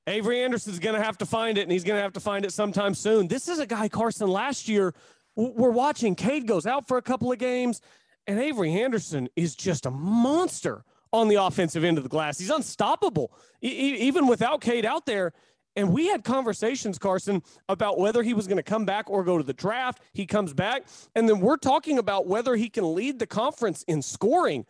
Avery 0.07 0.41
Anderson's 0.41 0.79
going 0.79 0.95
to 0.95 1.03
have 1.03 1.17
to 1.17 1.25
find 1.25 1.57
it, 1.57 1.63
and 1.63 1.71
he's 1.71 1.83
going 1.83 1.97
to 1.97 2.01
have 2.01 2.13
to 2.13 2.21
find 2.21 2.45
it 2.45 2.53
sometime 2.53 2.93
soon. 2.93 3.27
This 3.27 3.49
is 3.49 3.59
a 3.59 3.65
guy, 3.65 3.89
Carson, 3.89 4.29
last 4.29 4.69
year, 4.69 4.93
we're 5.35 5.69
watching. 5.69 6.15
Cade 6.15 6.47
goes 6.47 6.65
out 6.65 6.87
for 6.87 6.97
a 6.97 7.01
couple 7.01 7.29
of 7.31 7.37
games, 7.37 7.81
and 8.25 8.39
Avery 8.39 8.81
Anderson 8.81 9.27
is 9.35 9.53
just 9.53 9.85
a 9.85 9.91
monster 9.91 10.85
on 11.11 11.27
the 11.27 11.35
offensive 11.35 11.83
end 11.83 11.97
of 11.97 12.03
the 12.03 12.09
glass. 12.09 12.39
He's 12.39 12.49
unstoppable, 12.49 13.33
e- 13.61 13.67
even 13.99 14.27
without 14.27 14.61
Cade 14.61 14.85
out 14.85 15.05
there. 15.05 15.33
And 15.75 15.93
we 15.93 16.07
had 16.07 16.23
conversations, 16.23 16.97
Carson, 16.97 17.43
about 17.69 17.99
whether 17.99 18.23
he 18.23 18.33
was 18.33 18.47
going 18.47 18.57
to 18.57 18.63
come 18.63 18.83
back 18.83 19.09
or 19.09 19.23
go 19.23 19.37
to 19.37 19.43
the 19.43 19.53
draft. 19.53 20.01
He 20.13 20.25
comes 20.25 20.53
back. 20.53 20.85
And 21.15 21.29
then 21.29 21.39
we're 21.39 21.57
talking 21.57 21.99
about 21.99 22.25
whether 22.25 22.55
he 22.55 22.67
can 22.67 22.95
lead 22.95 23.19
the 23.19 23.27
conference 23.27 23.83
in 23.83 24.01
scoring. 24.01 24.65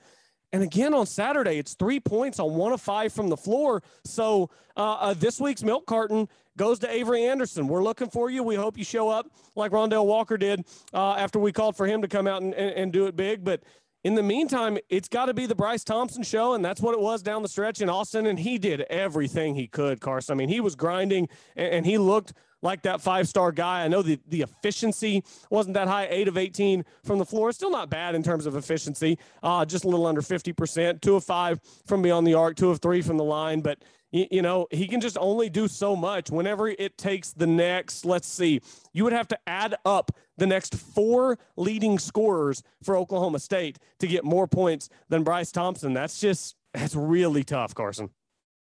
And 0.53 0.63
again 0.63 0.93
on 0.93 1.05
Saturday, 1.05 1.57
it's 1.57 1.73
three 1.73 1.99
points 1.99 2.39
on 2.39 2.53
one 2.53 2.71
of 2.71 2.81
five 2.81 3.11
from 3.11 3.29
the 3.29 3.37
floor. 3.37 3.83
So 4.05 4.49
uh, 4.77 4.93
uh, 4.93 5.13
this 5.13 5.41
week's 5.41 5.63
milk 5.63 5.85
carton 5.85 6.29
goes 6.57 6.79
to 6.79 6.89
Avery 6.89 7.25
Anderson. 7.25 7.67
We're 7.67 7.83
looking 7.83 8.09
for 8.09 8.29
you. 8.29 8.43
We 8.43 8.55
hope 8.55 8.77
you 8.77 8.83
show 8.83 9.09
up 9.09 9.29
like 9.55 9.71
Rondel 9.71 10.05
Walker 10.05 10.37
did 10.37 10.65
uh, 10.93 11.13
after 11.13 11.37
we 11.37 11.51
called 11.51 11.75
for 11.75 11.85
him 11.85 12.01
to 12.01 12.07
come 12.07 12.27
out 12.27 12.41
and, 12.41 12.53
and, 12.53 12.75
and 12.75 12.93
do 12.93 13.07
it 13.07 13.15
big. 13.15 13.43
But 13.43 13.61
in 14.03 14.15
the 14.15 14.23
meantime, 14.23 14.77
it's 14.89 15.09
got 15.09 15.25
to 15.25 15.33
be 15.33 15.45
the 15.45 15.55
Bryce 15.55 15.83
Thompson 15.83 16.23
show, 16.23 16.53
and 16.53 16.63
that's 16.63 16.81
what 16.81 16.93
it 16.93 16.99
was 16.99 17.21
down 17.21 17.41
the 17.41 17.49
stretch 17.49 17.81
in 17.81 17.89
Austin. 17.89 18.25
And 18.25 18.39
he 18.39 18.57
did 18.57 18.81
everything 18.81 19.55
he 19.55 19.67
could, 19.67 19.99
Carson. 19.99 20.33
I 20.33 20.35
mean, 20.35 20.49
he 20.49 20.59
was 20.59 20.75
grinding, 20.75 21.27
and, 21.55 21.73
and 21.73 21.85
he 21.85 21.97
looked 21.97 22.33
like 22.61 22.81
that 22.83 23.01
five 23.01 23.27
star 23.27 23.51
guy. 23.51 23.83
I 23.83 23.87
know 23.87 24.01
the, 24.01 24.19
the 24.27 24.41
efficiency 24.41 25.23
wasn't 25.49 25.75
that 25.75 25.87
high, 25.87 26.07
eight 26.09 26.27
of 26.27 26.37
18 26.37 26.85
from 27.03 27.19
the 27.19 27.25
floor. 27.25 27.51
Still 27.51 27.71
not 27.71 27.89
bad 27.89 28.15
in 28.15 28.23
terms 28.23 28.45
of 28.45 28.55
efficiency, 28.55 29.17
uh, 29.43 29.65
just 29.65 29.83
a 29.83 29.87
little 29.87 30.05
under 30.05 30.21
50%, 30.21 31.01
two 31.01 31.15
of 31.15 31.23
five 31.23 31.59
from 31.85 32.01
beyond 32.01 32.25
the 32.25 32.33
arc, 32.33 32.55
two 32.55 32.69
of 32.69 32.79
three 32.79 33.01
from 33.01 33.17
the 33.17 33.23
line. 33.23 33.61
But 33.61 33.83
you 34.11 34.41
know, 34.41 34.67
he 34.71 34.87
can 34.87 35.01
just 35.01 35.17
only 35.17 35.49
do 35.49 35.67
so 35.67 35.95
much 35.95 36.31
whenever 36.31 36.69
it 36.69 36.97
takes 36.97 37.33
the 37.33 37.47
next, 37.47 38.05
let's 38.05 38.27
see, 38.27 38.61
you 38.93 39.03
would 39.03 39.13
have 39.13 39.27
to 39.29 39.39
add 39.47 39.75
up 39.85 40.11
the 40.37 40.47
next 40.47 40.75
four 40.75 41.37
leading 41.57 41.99
scorers 41.99 42.63
for 42.83 42.95
Oklahoma 42.95 43.39
State 43.39 43.79
to 43.99 44.07
get 44.07 44.23
more 44.23 44.47
points 44.47 44.89
than 45.09 45.23
Bryce 45.23 45.51
Thompson. 45.51 45.93
That's 45.93 46.19
just, 46.21 46.55
that's 46.73 46.95
really 46.95 47.43
tough, 47.43 47.75
Carson. 47.75 48.09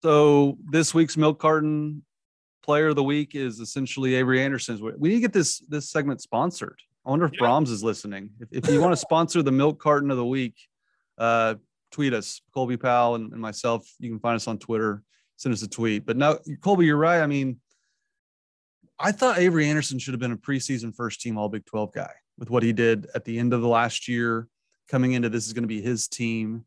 So 0.04 0.58
this 0.72 0.94
week's 0.94 1.18
milk 1.18 1.40
carton 1.40 2.04
player 2.64 2.90
of 2.90 2.96
the 2.96 3.04
week 3.04 3.36
is 3.36 3.60
essentially 3.60 4.16
Avery 4.16 4.42
Anderson's. 4.42 4.82
We 4.82 5.10
need 5.10 5.16
to 5.16 5.22
get 5.22 5.34
this, 5.34 5.60
this 5.68 5.90
segment 5.90 6.22
sponsored. 6.22 6.80
I 7.06 7.10
wonder 7.10 7.26
if 7.26 7.34
yeah. 7.34 7.42
Braum's 7.42 7.72
is 7.72 7.84
listening. 7.84 8.30
If, 8.40 8.66
if 8.66 8.72
you 8.72 8.82
want 8.82 8.94
to 8.94 8.98
sponsor 8.98 9.44
the 9.44 9.52
milk 9.52 9.80
carton 9.80 10.12
of 10.12 10.18
the 10.18 10.26
week, 10.26 10.56
uh, 11.18 11.56
tweet 11.92 12.14
us, 12.14 12.42
Colby 12.54 12.78
Powell 12.78 13.16
and, 13.16 13.32
and 13.32 13.42
myself. 13.42 13.88
You 14.00 14.10
can 14.10 14.20
find 14.20 14.36
us 14.36 14.48
on 14.48 14.58
Twitter 14.58 15.04
send 15.38 15.54
us 15.54 15.62
a 15.64 15.68
tweet. 15.68 16.06
But 16.06 16.18
now, 16.18 16.38
Colby, 16.62 16.86
you're 16.86 16.98
right. 16.98 17.22
I 17.22 17.28
mean, 17.28 17.60
I 19.00 19.12
thought 19.12 19.38
Avery 19.38 19.68
Anderson 19.68 20.00
should 20.00 20.14
have 20.14 20.22
been 20.22 20.32
a 20.32 20.38
preseason 20.38 20.96
first 20.96 21.22
team 21.22 21.38
All 21.38 21.50
Big 21.50 21.66
12 21.66 21.94
guy 21.94 22.12
with 22.38 22.50
what 22.50 22.64
he 22.64 22.74
did 22.74 23.08
at 23.14 23.26
the 23.26 23.40
end 23.40 23.54
of 23.54 23.62
the 23.62 23.68
last 23.68 24.08
year. 24.08 24.48
Coming 24.88 25.14
into 25.14 25.30
this 25.30 25.48
is 25.48 25.54
going 25.54 25.64
to 25.64 25.68
be 25.68 25.82
his 25.82 26.08
team, 26.08 26.64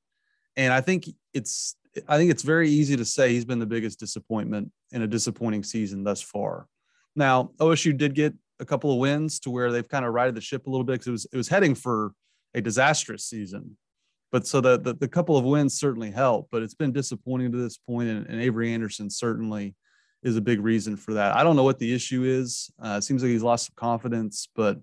and 0.56 0.72
I 0.72 0.80
think 0.80 1.04
it's 1.32 1.76
I 2.08 2.16
think 2.16 2.32
it's 2.32 2.42
very 2.42 2.68
easy 2.68 2.96
to 2.96 3.04
say 3.04 3.32
he's 3.32 3.44
been 3.44 3.60
the 3.60 3.66
biggest 3.66 4.00
disappointment 4.00 4.72
in 4.90 5.02
a 5.02 5.06
disappointing 5.06 5.62
season 5.62 6.02
thus 6.02 6.20
far. 6.20 6.66
Now 7.14 7.52
OSU 7.58 7.96
did 7.96 8.16
get 8.16 8.34
a 8.58 8.64
couple 8.64 8.92
of 8.92 8.98
wins 8.98 9.38
to 9.40 9.50
where 9.50 9.70
they've 9.70 9.88
kind 9.88 10.04
of 10.04 10.12
righted 10.12 10.34
the 10.34 10.40
ship 10.40 10.66
a 10.66 10.70
little 10.70 10.84
bit 10.84 10.94
because 10.94 11.06
it 11.06 11.12
was 11.12 11.26
it 11.32 11.36
was 11.36 11.48
heading 11.48 11.76
for 11.76 12.12
a 12.54 12.60
disastrous 12.60 13.24
season 13.24 13.76
but 14.30 14.46
so 14.46 14.60
the, 14.60 14.78
the, 14.78 14.94
the 14.94 15.08
couple 15.08 15.36
of 15.36 15.44
wins 15.44 15.78
certainly 15.78 16.10
help, 16.10 16.48
but 16.50 16.62
it's 16.62 16.74
been 16.74 16.92
disappointing 16.92 17.52
to 17.52 17.58
this 17.58 17.78
point, 17.78 18.08
and, 18.08 18.26
and, 18.26 18.40
Avery 18.40 18.72
Anderson 18.72 19.08
certainly 19.08 19.74
is 20.22 20.36
a 20.36 20.40
big 20.40 20.60
reason 20.60 20.96
for 20.96 21.14
that. 21.14 21.36
I 21.36 21.42
don't 21.42 21.56
know 21.56 21.64
what 21.64 21.78
the 21.78 21.94
issue 21.94 22.24
is. 22.24 22.70
Uh, 22.82 22.96
it 22.98 23.02
seems 23.02 23.22
like 23.22 23.30
he's 23.30 23.42
lost 23.42 23.66
some 23.66 23.74
confidence, 23.76 24.48
but 24.54 24.78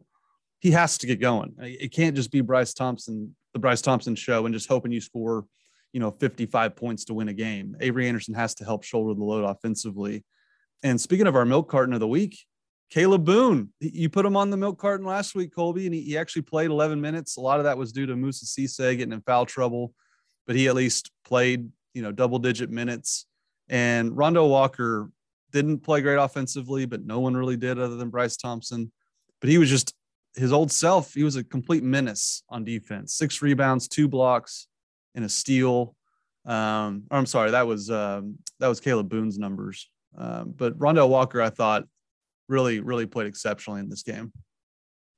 he 0.60 0.72
has 0.72 0.98
to 1.00 1.08
get 1.08 1.20
going. 1.20 1.54
It 1.60 1.92
can't 1.92 2.16
just 2.16 2.32
be 2.32 2.42
Bryce 2.42 2.74
Thompson, 2.74 3.36
the 3.54 3.60
Bryce 3.60 3.82
Thompson 3.82 4.16
show, 4.16 4.46
and 4.46 4.54
just 4.54 4.68
hoping 4.68 4.92
you 4.92 5.02
score, 5.02 5.46
you 5.94 6.00
know, 6.00 6.12
55 6.12 6.76
points 6.76 7.06
to 7.06 7.14
win 7.14 7.28
a 7.28 7.34
game. 7.34 7.76
Avery 7.82 8.08
Anderson 8.08 8.34
has 8.34 8.56
to 8.56 8.66
help 8.66 8.84
shoulder 8.84 9.14
the 9.14 9.24
load 9.24 9.44
offensively. 9.44 10.24
And 10.82 11.00
speaking 11.00 11.28
of 11.28 11.36
our 11.36 11.46
milk 11.46 11.70
carton 11.70 11.94
of 11.94 12.00
the 12.00 12.08
week, 12.08 12.40
Kalib 12.94 13.26
Boone, 13.26 13.70
you 13.80 14.10
put 14.10 14.26
him 14.26 14.38
on 14.38 14.50
the 14.50 14.58
milk 14.58 14.80
carton 14.80 15.06
last 15.06 15.36
week, 15.36 15.54
Colby, 15.54 15.86
and 15.86 15.96
he, 15.96 16.02
he 16.02 16.18
actually 16.18 16.44
played 16.44 16.70
11 16.70 17.02
minutes. 17.02 17.38
A 17.38 17.42
lot 17.42 17.60
of 17.60 17.66
that 17.66 17.78
was 17.78 17.92
due 17.92 18.06
to 18.06 18.16
Moussa 18.16 18.46
Cisse 18.46 18.98
getting 18.98 19.12
in 19.12 19.22
foul 19.22 19.46
trouble, 19.46 19.94
but 20.46 20.56
he 20.56 20.68
at 20.68 20.76
least 20.76 21.12
played, 21.26 21.70
you 21.94 22.02
know, 22.02 22.12
double 22.12 22.40
digit 22.40 22.70
minutes. 22.70 23.26
And 23.70 24.16
Rondo 24.16 24.46
Walker 24.46 25.10
didn't 25.52 25.80
play 25.80 26.02
great 26.02 26.18
offensively, 26.18 26.86
but 26.86 27.06
no 27.06 27.20
one 27.20 27.36
really 27.36 27.58
did 27.58 27.80
other 27.80 27.96
than 27.96 28.10
Bryce 28.10 28.38
Thompson. 28.38 28.92
But 29.42 29.50
he 29.50 29.58
was 29.58 29.70
just 29.70 29.94
his 30.36 30.54
old 30.54 30.72
self. 30.72 31.14
He 31.14 31.24
was 31.24 31.36
a 31.36 31.44
complete 31.44 31.84
menace 31.84 32.44
on 32.50 32.64
defense. 32.64 33.14
Six 33.14 33.42
rebounds, 33.42 33.88
two 33.88 34.08
blocks, 34.08 34.68
and 35.16 35.26
a 35.26 35.30
steal. 35.30 35.96
Um, 36.46 37.04
I'm 37.10 37.26
sorry, 37.26 37.52
that 37.52 37.66
was 37.66 37.90
um, 37.90 38.38
that 38.60 38.68
was 38.68 38.80
Kalib 38.80 39.10
Boone's 39.10 39.40
numbers. 39.40 39.90
Um, 40.18 40.54
but 40.56 40.78
Rondel 40.78 41.10
Walker, 41.10 41.42
I 41.42 41.50
thought 41.50 41.86
really, 42.48 42.80
really 42.80 43.06
played 43.06 43.28
exceptionally 43.28 43.80
in 43.80 43.90
this 43.90 44.04
game. 44.04 44.32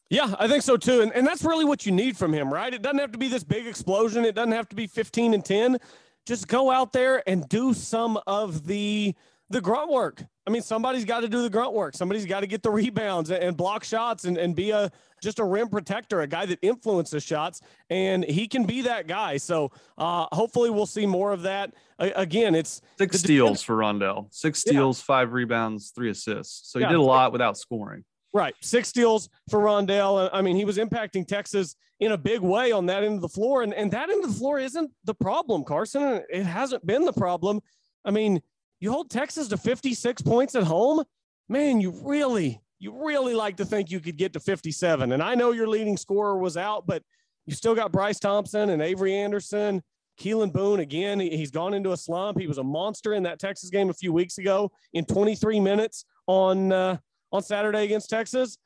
Yeah, 0.10 0.36
I 0.40 0.48
think 0.48 0.64
so 0.64 0.78
too. 0.78 1.02
And, 1.02 1.14
and 1.14 1.28
that's 1.28 1.44
really 1.44 1.66
what 1.66 1.86
you 1.86 1.92
need 1.92 2.16
from 2.16 2.34
him, 2.34 2.52
right? 2.52 2.74
It 2.74 2.82
doesn't 2.82 3.00
have 3.00 3.12
to 3.12 3.18
be 3.18 3.28
this 3.28 3.44
big 3.44 3.68
explosion. 3.68 4.24
It 4.24 4.36
doesn't 4.36 4.54
have 4.54 4.70
to 4.70 4.76
be 4.76 4.88
15 4.88 5.34
and 5.34 5.44
10. 5.44 5.78
Just 6.26 6.48
go 6.48 6.72
out 6.72 6.94
there 6.94 7.28
and 7.28 7.48
do 7.50 7.74
some 7.74 8.20
of 8.28 8.66
the 8.68 9.16
the 9.50 9.62
grunt 9.62 9.90
work. 9.90 10.24
I 10.46 10.50
mean, 10.50 10.62
somebody's 10.62 11.06
got 11.06 11.22
to 11.22 11.30
do 11.30 11.42
the 11.42 11.50
grunt 11.50 11.74
work. 11.74 11.96
Somebody's 11.96 12.26
got 12.26 12.42
to 12.42 12.48
get 12.48 12.64
the 12.64 12.70
rebounds 12.70 13.32
and, 13.32 13.56
block 13.56 13.86
shots 13.86 14.26
and, 14.26 14.38
and 14.38 14.54
be 14.56 14.72
a 14.72 14.92
just 15.22 15.40
a 15.40 15.44
rim 15.44 15.70
protector, 15.70 16.22
a 16.22 16.28
guy 16.28 16.46
that 16.46 16.60
influences 16.62 17.24
shots, 17.24 17.62
and 17.90 18.24
he 18.24 18.48
can 18.48 18.66
be 18.66 18.82
that 18.82 19.08
guy. 19.08 19.38
So 19.38 19.72
uh, 19.98 20.28
hopefully 20.32 20.70
we'll 20.70 20.86
see 20.86 21.06
more 21.06 21.32
of 21.32 21.44
that. 21.44 21.74
again, 22.00 22.56
it's 22.56 22.82
six 22.98 23.20
steals 23.20 23.62
for 23.62 23.76
Rondel, 23.76 24.28
six 24.32 24.60
steals, 24.60 25.00
yeah. 25.00 25.06
five 25.06 25.34
rebounds, 25.34 25.92
three 25.92 26.10
assists. 26.10 26.72
So 26.72 26.80
he 26.80 26.84
yeah. 26.84 26.90
did 26.90 27.00
a 27.00 27.02
lot 27.02 27.32
without 27.32 27.58
scoring. 27.58 28.04
Right, 28.34 28.56
six 28.62 28.90
steals 28.90 29.30
for 29.50 29.60
Rondel. 29.60 30.30
I 30.32 30.42
mean, 30.42 30.56
he 30.56 30.66
was 30.66 30.78
impacting 30.78 31.26
Texas 31.26 31.76
in 32.00 32.12
a 32.12 32.18
big 32.18 32.42
way 32.42 32.72
on 32.72 32.86
that 32.88 33.04
end 33.04 33.16
of 33.16 33.22
the 33.22 33.30
floor, 33.30 33.64
and 33.64 33.74
and 33.74 33.92
that 33.92 34.10
end 34.10 34.24
of 34.24 34.32
the 34.32 34.38
floor 34.38 34.60
isn't 34.60 34.92
the 35.06 35.16
problem, 35.16 35.64
Carson. 35.64 36.22
It 36.30 36.44
hasn't 36.44 36.86
been 36.86 37.06
the 37.06 37.14
problem. 37.14 37.62
I 38.06 38.12
mean, 38.12 38.42
you 38.80 38.92
hold 38.92 39.10
Texas 39.10 39.48
to 39.50 39.58
56 39.58 40.22
points 40.22 40.56
at 40.56 40.64
home, 40.64 41.04
man, 41.50 41.82
you 41.82 41.92
really, 42.04 42.62
you 42.80 43.06
really 43.06 43.34
like 43.34 43.58
to 43.58 43.66
think 43.66 43.90
you 43.90 44.00
could 44.00 44.18
get 44.18 44.34
to 44.34 44.40
57. 44.40 45.12
And 45.12 45.22
I 45.24 45.36
know 45.36 45.52
your 45.52 45.68
leading 45.68 45.98
scorer 45.98 46.38
was 46.38 46.58
out, 46.58 46.86
but 46.86 47.04
you 47.46 47.56
still 47.56 47.76
got 47.76 47.92
Bryce 47.92 48.20
Thompson 48.20 48.70
and 48.70 48.82
Avery 48.82 49.14
Anderson. 49.16 49.82
Kalib 50.20 50.52
Boone, 50.52 50.80
again, 50.80 51.20
he's 51.20 51.52
gone 51.52 51.74
into 51.74 51.92
a 51.92 51.98
slump. 51.98 52.40
He 52.40 52.48
was 52.48 52.58
a 52.58 52.64
monster 52.64 53.14
in 53.14 53.24
that 53.24 53.40
Texas 53.40 53.70
game 53.70 53.90
a 53.90 53.94
few 53.94 54.12
weeks 54.12 54.40
ago 54.40 54.72
in 54.94 55.06
23 55.06 55.60
minutes 55.60 56.06
on 56.26 56.72
uh, 56.72 56.98
on 57.32 57.44
Saturday 57.44 57.84
against 57.84 58.10
Texas. 58.10 58.58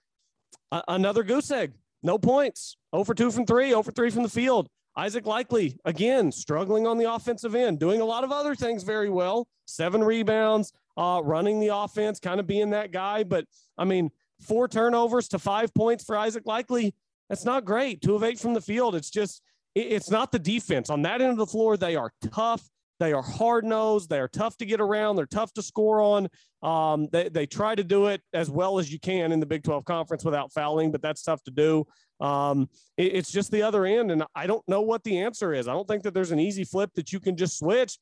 Another 0.87 1.23
goose 1.23 1.51
egg, 1.51 1.73
no 2.03 2.17
points, 2.17 2.77
0 2.95 3.03
for 3.03 3.13
2 3.13 3.31
from 3.31 3.45
3, 3.45 3.69
0 3.69 3.83
for 3.83 3.91
3 3.91 4.09
from 4.09 4.23
the 4.23 4.29
field. 4.29 4.69
Isaac 4.95 5.25
Likekele, 5.25 5.77
again, 5.85 6.31
struggling 6.31 6.85
on 6.87 6.97
the 6.97 7.13
offensive 7.13 7.55
end, 7.55 7.79
doing 7.79 8.01
a 8.01 8.05
lot 8.05 8.23
of 8.23 8.31
other 8.31 8.55
things 8.55 8.83
very 8.83 9.09
well. 9.09 9.47
Seven 9.65 10.03
rebounds, 10.03 10.71
uh, 10.97 11.21
running 11.23 11.59
the 11.59 11.75
offense, 11.75 12.19
kind 12.19 12.39
of 12.39 12.47
being 12.47 12.71
that 12.71 12.91
guy. 12.91 13.23
But 13.23 13.45
I 13.77 13.85
mean, 13.85 14.11
four 14.41 14.67
turnovers 14.67 15.27
to 15.29 15.39
five 15.39 15.73
points 15.73 16.03
for 16.03 16.17
Isaac 16.17 16.45
Likekele, 16.45 16.93
That's 17.29 17.45
not 17.45 17.65
great. 17.65 18.01
Two 18.01 18.15
of 18.15 18.23
eight 18.23 18.39
from 18.39 18.53
the 18.53 18.61
field. 18.61 18.95
It's 18.95 19.09
just, 19.09 19.41
it's 19.75 20.09
not 20.09 20.31
the 20.31 20.39
defense. 20.39 20.89
On 20.89 21.01
that 21.03 21.21
end 21.21 21.31
of 21.31 21.37
the 21.37 21.45
floor, 21.45 21.77
they 21.77 21.95
are 21.95 22.11
tough. 22.31 22.67
They 22.99 23.13
are 23.13 23.23
hard 23.23 23.65
nosed. 23.65 24.09
They 24.09 24.19
are 24.19 24.27
tough 24.27 24.57
to 24.57 24.65
get 24.65 24.79
around. 24.79 25.15
They're 25.15 25.25
tough 25.25 25.51
to 25.53 25.63
score 25.63 26.01
on. 26.01 26.27
Um, 26.61 27.07
they, 27.11 27.29
they 27.29 27.47
try 27.47 27.73
to 27.73 27.83
do 27.83 28.07
it 28.07 28.21
as 28.31 28.49
well 28.49 28.77
as 28.77 28.93
you 28.93 28.99
can 28.99 29.31
in 29.31 29.39
the 29.39 29.45
Big 29.47 29.63
12 29.63 29.85
conference 29.85 30.23
without 30.23 30.51
fouling, 30.53 30.91
but 30.91 31.01
that's 31.01 31.23
tough 31.23 31.41
to 31.45 31.51
do. 31.51 31.87
Um, 32.19 32.69
it, 32.97 33.15
it's 33.15 33.31
just 33.31 33.51
the 33.51 33.63
other 33.63 33.87
end. 33.87 34.11
And 34.11 34.23
I 34.35 34.45
don't 34.45 34.61
know 34.67 34.81
what 34.81 35.03
the 35.03 35.19
answer 35.19 35.51
is. 35.51 35.67
I 35.67 35.73
don't 35.73 35.87
think 35.87 36.03
that 36.03 36.13
there's 36.13 36.29
an 36.29 36.39
easy 36.39 36.63
flip 36.63 36.91
that 36.93 37.11
you 37.11 37.19
can 37.19 37.35
just 37.35 37.57
switch. 37.57 37.97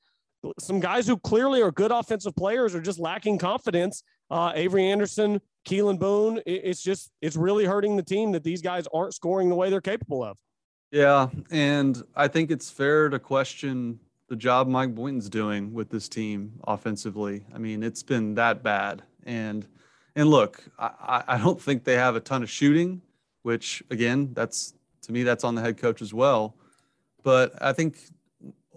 Some 0.59 0.79
guys 0.79 1.07
who 1.07 1.17
clearly 1.17 1.61
are 1.61 1.71
good 1.71 1.91
offensive 1.91 2.35
players 2.35 2.75
are 2.75 2.81
just 2.81 2.99
lacking 2.99 3.37
confidence. 3.37 4.03
Uh, 4.31 4.51
Avery 4.55 4.89
Anderson, 4.89 5.41
Kalib 5.67 5.99
Boone, 5.99 6.37
it, 6.45 6.61
it's 6.63 6.81
just, 6.81 7.11
it's 7.21 7.35
really 7.35 7.65
hurting 7.65 7.95
the 7.95 8.03
team 8.03 8.31
that 8.31 8.43
these 8.43 8.61
guys 8.61 8.85
aren't 8.93 9.13
scoring 9.13 9.49
the 9.49 9.55
way 9.55 9.69
they're 9.69 9.81
capable 9.81 10.23
of. 10.23 10.37
Yeah. 10.91 11.27
And 11.51 12.01
I 12.15 12.27
think 12.27 12.51
it's 12.51 12.69
fair 12.69 13.09
to 13.09 13.19
question 13.19 13.99
the 14.27 14.35
job 14.35 14.67
Mike 14.67 14.95
Boynton's 14.95 15.29
doing 15.29 15.73
with 15.73 15.89
this 15.89 16.07
team 16.07 16.53
offensively. 16.67 17.43
I 17.53 17.57
mean, 17.57 17.83
it's 17.83 18.03
been 18.03 18.35
that 18.35 18.63
bad. 18.63 19.03
And, 19.23 19.67
and 20.15 20.29
look, 20.29 20.63
I, 20.77 21.23
I 21.27 21.37
don't 21.37 21.59
think 21.59 21.83
they 21.83 21.95
have 21.95 22.15
a 22.15 22.19
ton 22.19 22.43
of 22.43 22.49
shooting 22.49 23.01
which 23.43 23.83
again, 23.89 24.31
that's 24.33 24.73
to 25.03 25.11
me, 25.11 25.23
that's 25.23 25.43
on 25.43 25.55
the 25.55 25.61
head 25.61 25.77
coach 25.77 26.01
as 26.01 26.13
well. 26.13 26.55
But 27.23 27.53
I 27.61 27.73
think 27.73 27.97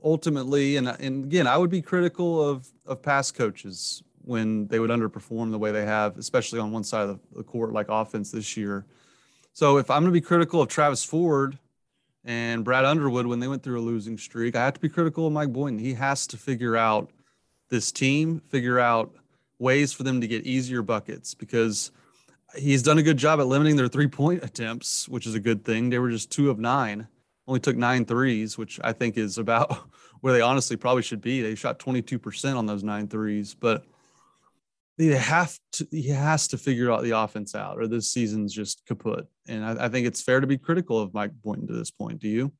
ultimately, 0.04 0.76
and, 0.76 0.88
and 0.88 1.24
again, 1.24 1.46
I 1.46 1.56
would 1.56 1.70
be 1.70 1.82
critical 1.82 2.48
of, 2.48 2.68
of 2.86 3.02
past 3.02 3.34
coaches 3.34 4.02
when 4.24 4.66
they 4.68 4.78
would 4.78 4.90
underperform 4.90 5.50
the 5.50 5.58
way 5.58 5.72
they 5.72 5.84
have, 5.84 6.16
especially 6.18 6.60
on 6.60 6.70
one 6.70 6.84
side 6.84 7.08
of 7.08 7.20
the 7.34 7.42
court, 7.42 7.72
like 7.72 7.86
offense 7.88 8.30
this 8.30 8.56
year. 8.56 8.84
So 9.52 9.78
if 9.78 9.90
I'm 9.90 10.02
going 10.02 10.12
to 10.12 10.20
be 10.20 10.20
critical 10.20 10.62
of 10.62 10.68
Travis 10.68 11.04
Ford 11.04 11.58
and 12.24 12.64
Brad 12.64 12.84
Underwood 12.84 13.26
when 13.26 13.40
they 13.40 13.48
went 13.48 13.62
through 13.62 13.80
a 13.80 13.82
losing 13.82 14.16
streak, 14.16 14.54
I 14.54 14.64
have 14.64 14.74
to 14.74 14.80
be 14.80 14.88
critical 14.88 15.26
of 15.26 15.32
Mike 15.32 15.52
Boynton. 15.52 15.78
He 15.78 15.94
has 15.94 16.26
to 16.28 16.36
figure 16.36 16.76
out 16.76 17.10
this 17.68 17.90
team, 17.90 18.40
figure 18.48 18.78
out 18.78 19.14
ways 19.58 19.92
for 19.92 20.02
them 20.02 20.20
to 20.20 20.26
get 20.26 20.44
easier 20.44 20.82
buckets 20.82 21.34
because 21.34 21.90
he's 22.56 22.82
done 22.82 22.98
a 22.98 23.02
good 23.02 23.16
job 23.16 23.40
at 23.40 23.46
limiting 23.46 23.76
their 23.76 23.88
three 23.88 24.06
point 24.06 24.42
attempts, 24.42 25.08
which 25.08 25.26
is 25.26 25.34
a 25.34 25.40
good 25.40 25.64
thing. 25.64 25.90
They 25.90 25.98
were 25.98 26.10
just 26.10 26.30
two 26.30 26.50
of 26.50 26.58
nine, 26.58 27.08
only 27.46 27.60
took 27.60 27.76
nine 27.76 28.04
threes, 28.04 28.56
which 28.56 28.78
I 28.82 28.92
think 28.92 29.16
is 29.16 29.38
about 29.38 29.76
where 30.20 30.32
they 30.32 30.40
honestly 30.40 30.76
probably 30.76 31.02
should 31.02 31.20
be. 31.20 31.42
They 31.42 31.54
shot 31.54 31.78
22% 31.78 32.56
on 32.56 32.66
those 32.66 32.82
nine 32.82 33.08
threes, 33.08 33.54
but 33.54 33.84
they 34.98 35.06
have 35.06 35.58
to, 35.72 35.86
he 35.90 36.08
has 36.08 36.48
to 36.48 36.58
figure 36.58 36.92
out 36.92 37.02
the 37.02 37.18
offense 37.18 37.54
out 37.54 37.78
or 37.78 37.86
this 37.86 38.12
season's 38.12 38.52
just 38.52 38.84
kaput. 38.86 39.26
And 39.48 39.64
I, 39.64 39.86
I 39.86 39.88
think 39.88 40.06
it's 40.06 40.22
fair 40.22 40.40
to 40.40 40.46
be 40.46 40.58
critical 40.58 40.98
of 40.98 41.14
Mike 41.14 41.32
Boynton 41.42 41.66
to 41.68 41.72
this 41.72 41.90
point. 41.90 42.20
Do 42.20 42.28
you? 42.28 42.52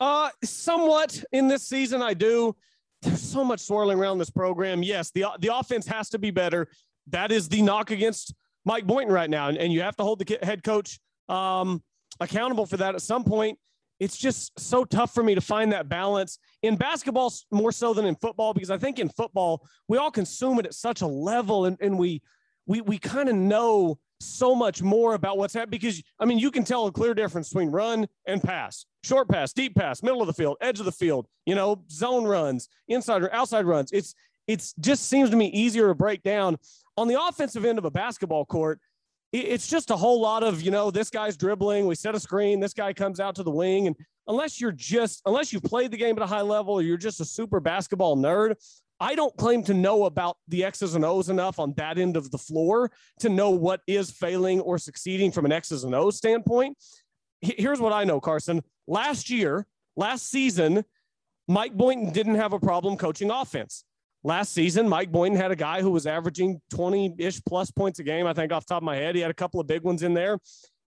Uh, 0.00 0.30
somewhat 0.42 1.22
in 1.32 1.48
this 1.48 1.66
season, 1.66 2.02
I 2.02 2.14
do. 2.14 2.54
There's 3.02 3.22
so 3.22 3.44
much 3.44 3.60
swirling 3.60 3.98
around 3.98 4.18
this 4.18 4.30
program. 4.30 4.82
Yes, 4.82 5.10
the 5.10 5.26
the 5.40 5.54
offense 5.54 5.86
has 5.86 6.08
to 6.10 6.18
be 6.18 6.30
better. 6.30 6.68
That 7.08 7.30
is 7.30 7.48
the 7.48 7.62
knock 7.62 7.90
against 7.90 8.34
Mike 8.64 8.86
Boynton 8.86 9.12
right 9.12 9.28
now, 9.28 9.48
and, 9.48 9.58
and 9.58 9.72
you 9.72 9.82
have 9.82 9.96
to 9.96 10.02
hold 10.02 10.18
the 10.20 10.38
head 10.42 10.62
coach 10.64 10.98
um, 11.28 11.82
accountable 12.18 12.66
for 12.66 12.78
that 12.78 12.94
at 12.94 13.02
some 13.02 13.24
point. 13.24 13.58
It's 14.00 14.16
just 14.16 14.58
so 14.58 14.84
tough 14.84 15.14
for 15.14 15.22
me 15.22 15.34
to 15.34 15.40
find 15.40 15.72
that 15.72 15.88
balance 15.88 16.38
in 16.62 16.76
basketball 16.76 17.32
more 17.50 17.72
so 17.72 17.94
than 17.94 18.06
in 18.06 18.16
football 18.16 18.52
because 18.52 18.70
I 18.70 18.78
think 18.78 18.98
in 18.98 19.08
football 19.08 19.66
we 19.88 19.98
all 19.98 20.10
consume 20.10 20.58
it 20.58 20.66
at 20.66 20.74
such 20.74 21.00
a 21.02 21.06
level 21.06 21.66
and, 21.66 21.76
and 21.80 21.98
we 21.98 22.22
we 22.66 22.80
we 22.80 22.98
kind 22.98 23.28
of 23.28 23.36
know 23.36 23.98
so 24.20 24.54
much 24.54 24.82
more 24.82 25.14
about 25.14 25.38
what's 25.38 25.54
happening 25.54 25.78
because 25.78 26.02
I 26.18 26.24
mean 26.24 26.38
you 26.38 26.50
can 26.50 26.64
tell 26.64 26.86
a 26.86 26.92
clear 26.92 27.14
difference 27.14 27.50
between 27.50 27.70
run 27.70 28.06
and 28.26 28.42
pass, 28.42 28.86
short 29.02 29.28
pass, 29.28 29.52
deep 29.52 29.74
pass, 29.74 30.02
middle 30.02 30.20
of 30.20 30.26
the 30.26 30.32
field, 30.32 30.56
edge 30.60 30.80
of 30.80 30.86
the 30.86 30.92
field, 30.92 31.26
you 31.46 31.54
know, 31.54 31.84
zone 31.90 32.24
runs, 32.24 32.68
inside 32.88 33.22
or 33.22 33.32
outside 33.32 33.64
runs. 33.64 33.92
It's 33.92 34.14
it's 34.46 34.74
just 34.80 35.08
seems 35.08 35.30
to 35.30 35.36
me 35.36 35.46
easier 35.46 35.88
to 35.88 35.94
break 35.94 36.22
down 36.22 36.58
on 36.96 37.08
the 37.08 37.20
offensive 37.20 37.64
end 37.64 37.78
of 37.78 37.84
a 37.84 37.90
basketball 37.90 38.44
court, 38.44 38.80
it's 39.40 39.66
just 39.66 39.90
a 39.90 39.96
whole 39.96 40.20
lot 40.20 40.42
of, 40.42 40.62
you 40.62 40.70
know, 40.70 40.90
this 40.90 41.10
guy's 41.10 41.36
dribbling, 41.36 41.86
we 41.86 41.94
set 41.94 42.14
a 42.14 42.20
screen, 42.20 42.60
this 42.60 42.72
guy 42.72 42.92
comes 42.92 43.18
out 43.18 43.34
to 43.36 43.42
the 43.42 43.50
wing. 43.50 43.88
And 43.88 43.96
unless 44.28 44.60
you're 44.60 44.72
just, 44.72 45.22
unless 45.26 45.52
you've 45.52 45.64
played 45.64 45.90
the 45.90 45.96
game 45.96 46.16
at 46.16 46.22
a 46.22 46.26
high 46.26 46.42
level 46.42 46.74
or 46.74 46.82
you're 46.82 46.96
just 46.96 47.20
a 47.20 47.24
super 47.24 47.58
basketball 47.58 48.16
nerd, 48.16 48.54
I 49.00 49.16
don't 49.16 49.36
claim 49.36 49.64
to 49.64 49.74
know 49.74 50.04
about 50.04 50.36
the 50.46 50.64
X's 50.64 50.94
and 50.94 51.04
O's 51.04 51.28
enough 51.28 51.58
on 51.58 51.74
that 51.76 51.98
end 51.98 52.16
of 52.16 52.30
the 52.30 52.38
floor 52.38 52.92
to 53.20 53.28
know 53.28 53.50
what 53.50 53.80
is 53.88 54.10
failing 54.10 54.60
or 54.60 54.78
succeeding 54.78 55.32
from 55.32 55.44
an 55.44 55.52
X's 55.52 55.82
and 55.82 55.94
O's 55.94 56.16
standpoint. 56.16 56.78
Here's 57.40 57.80
what 57.80 57.92
I 57.92 58.04
know, 58.04 58.20
Carson. 58.20 58.62
Last 58.86 59.30
year, 59.30 59.66
last 59.96 60.30
season, 60.30 60.84
Mike 61.48 61.74
Boynton 61.76 62.12
didn't 62.12 62.36
have 62.36 62.52
a 62.52 62.60
problem 62.60 62.96
coaching 62.96 63.30
offense 63.30 63.84
last 64.24 64.52
season, 64.52 64.88
Mike 64.88 65.12
Boynton 65.12 65.38
had 65.38 65.50
a 65.50 65.56
guy 65.56 65.82
who 65.82 65.90
was 65.90 66.06
averaging 66.06 66.60
20 66.70 67.14
ish 67.18 67.40
plus 67.44 67.70
points 67.70 67.98
a 67.98 68.02
game. 68.02 68.26
I 68.26 68.32
think 68.32 68.52
off 68.52 68.66
top 68.66 68.78
of 68.78 68.82
my 68.82 68.96
head, 68.96 69.14
he 69.14 69.20
had 69.20 69.30
a 69.30 69.34
couple 69.34 69.60
of 69.60 69.66
big 69.66 69.82
ones 69.82 70.02
in 70.02 70.14
there. 70.14 70.38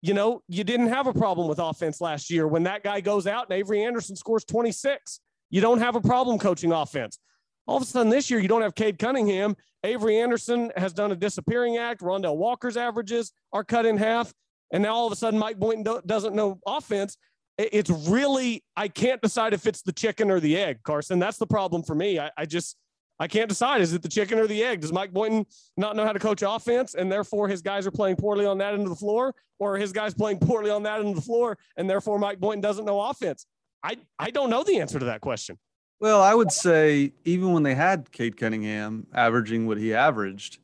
You 0.02 0.14
know, 0.14 0.42
you 0.48 0.64
didn't 0.64 0.88
have 0.88 1.06
a 1.06 1.12
problem 1.12 1.46
with 1.46 1.58
offense 1.58 2.00
last 2.00 2.30
year 2.30 2.46
when 2.46 2.64
that 2.64 2.82
guy 2.82 3.00
goes 3.00 3.26
out 3.26 3.44
and 3.48 3.58
Avery 3.58 3.84
Anderson 3.84 4.16
scores 4.16 4.44
26. 4.44 5.20
You 5.50 5.60
don't 5.60 5.78
have 5.78 5.94
a 5.94 6.00
problem 6.00 6.38
coaching 6.38 6.72
offense. 6.72 7.18
All 7.66 7.76
of 7.76 7.82
a 7.82 7.86
sudden 7.86 8.10
this 8.10 8.30
year, 8.30 8.40
you 8.40 8.48
don't 8.48 8.62
have 8.62 8.74
Cade 8.74 8.98
Cunningham. 8.98 9.56
Avery 9.84 10.18
Anderson 10.18 10.72
has 10.76 10.92
done 10.92 11.12
a 11.12 11.16
disappearing 11.16 11.76
act. 11.76 12.00
Rondel 12.00 12.36
Walker's 12.36 12.76
averages 12.76 13.32
are 13.52 13.62
cut 13.62 13.86
in 13.86 13.96
half. 13.96 14.32
And 14.72 14.82
now 14.82 14.94
all 14.94 15.06
of 15.06 15.12
a 15.12 15.16
sudden, 15.16 15.38
Mike 15.38 15.58
Boynton 15.58 15.82
do- 15.82 16.02
doesn't 16.06 16.34
know 16.34 16.60
offense. 16.66 17.16
It's 17.58 17.90
really, 17.90 18.64
I 18.76 18.88
can't 18.88 19.20
decide 19.20 19.52
if 19.52 19.66
it's 19.66 19.82
the 19.82 19.92
chicken 19.92 20.30
or 20.30 20.40
the 20.40 20.56
egg, 20.56 20.78
Carson. 20.82 21.18
That's 21.18 21.36
the 21.36 21.46
problem 21.46 21.82
for 21.82 21.94
me. 21.94 22.18
I, 22.18 22.30
I 22.36 22.46
just, 22.46 22.76
I 23.20 23.28
can't 23.28 23.50
decide. 23.50 23.82
Is 23.82 23.92
it 23.92 24.00
the 24.00 24.08
chicken 24.08 24.38
or 24.38 24.46
the 24.46 24.64
egg? 24.64 24.80
Does 24.80 24.94
Mike 24.94 25.12
Boynton 25.12 25.44
not 25.76 25.94
know 25.94 26.06
how 26.06 26.12
to 26.12 26.18
coach 26.18 26.42
offense 26.44 26.94
and 26.94 27.12
therefore 27.12 27.48
his 27.48 27.60
guys 27.60 27.86
are 27.86 27.90
playing 27.90 28.16
poorly 28.16 28.46
on 28.46 28.56
that 28.58 28.72
end 28.72 28.84
of 28.84 28.88
the 28.88 28.96
floor? 28.96 29.34
Or 29.58 29.76
his 29.76 29.92
guys 29.92 30.14
playing 30.14 30.38
poorly 30.38 30.70
on 30.70 30.82
that 30.84 31.00
end 31.00 31.10
of 31.10 31.16
the 31.16 31.20
floor 31.20 31.58
and 31.76 31.88
therefore 31.88 32.18
Mike 32.18 32.40
Boynton 32.40 32.62
doesn't 32.62 32.86
know 32.86 32.98
offense? 32.98 33.44
I, 33.84 33.98
I 34.18 34.30
don't 34.30 34.48
know 34.48 34.64
the 34.64 34.80
answer 34.80 34.98
to 34.98 35.04
that 35.04 35.20
question. 35.20 35.58
Well, 36.00 36.22
I 36.22 36.34
would 36.34 36.50
say 36.50 37.12
even 37.26 37.52
when 37.52 37.62
they 37.62 37.74
had 37.74 38.10
Cade 38.10 38.38
Cunningham 38.38 39.06
averaging 39.12 39.66
what 39.66 39.76
he 39.76 39.92
averaged, 39.92 40.58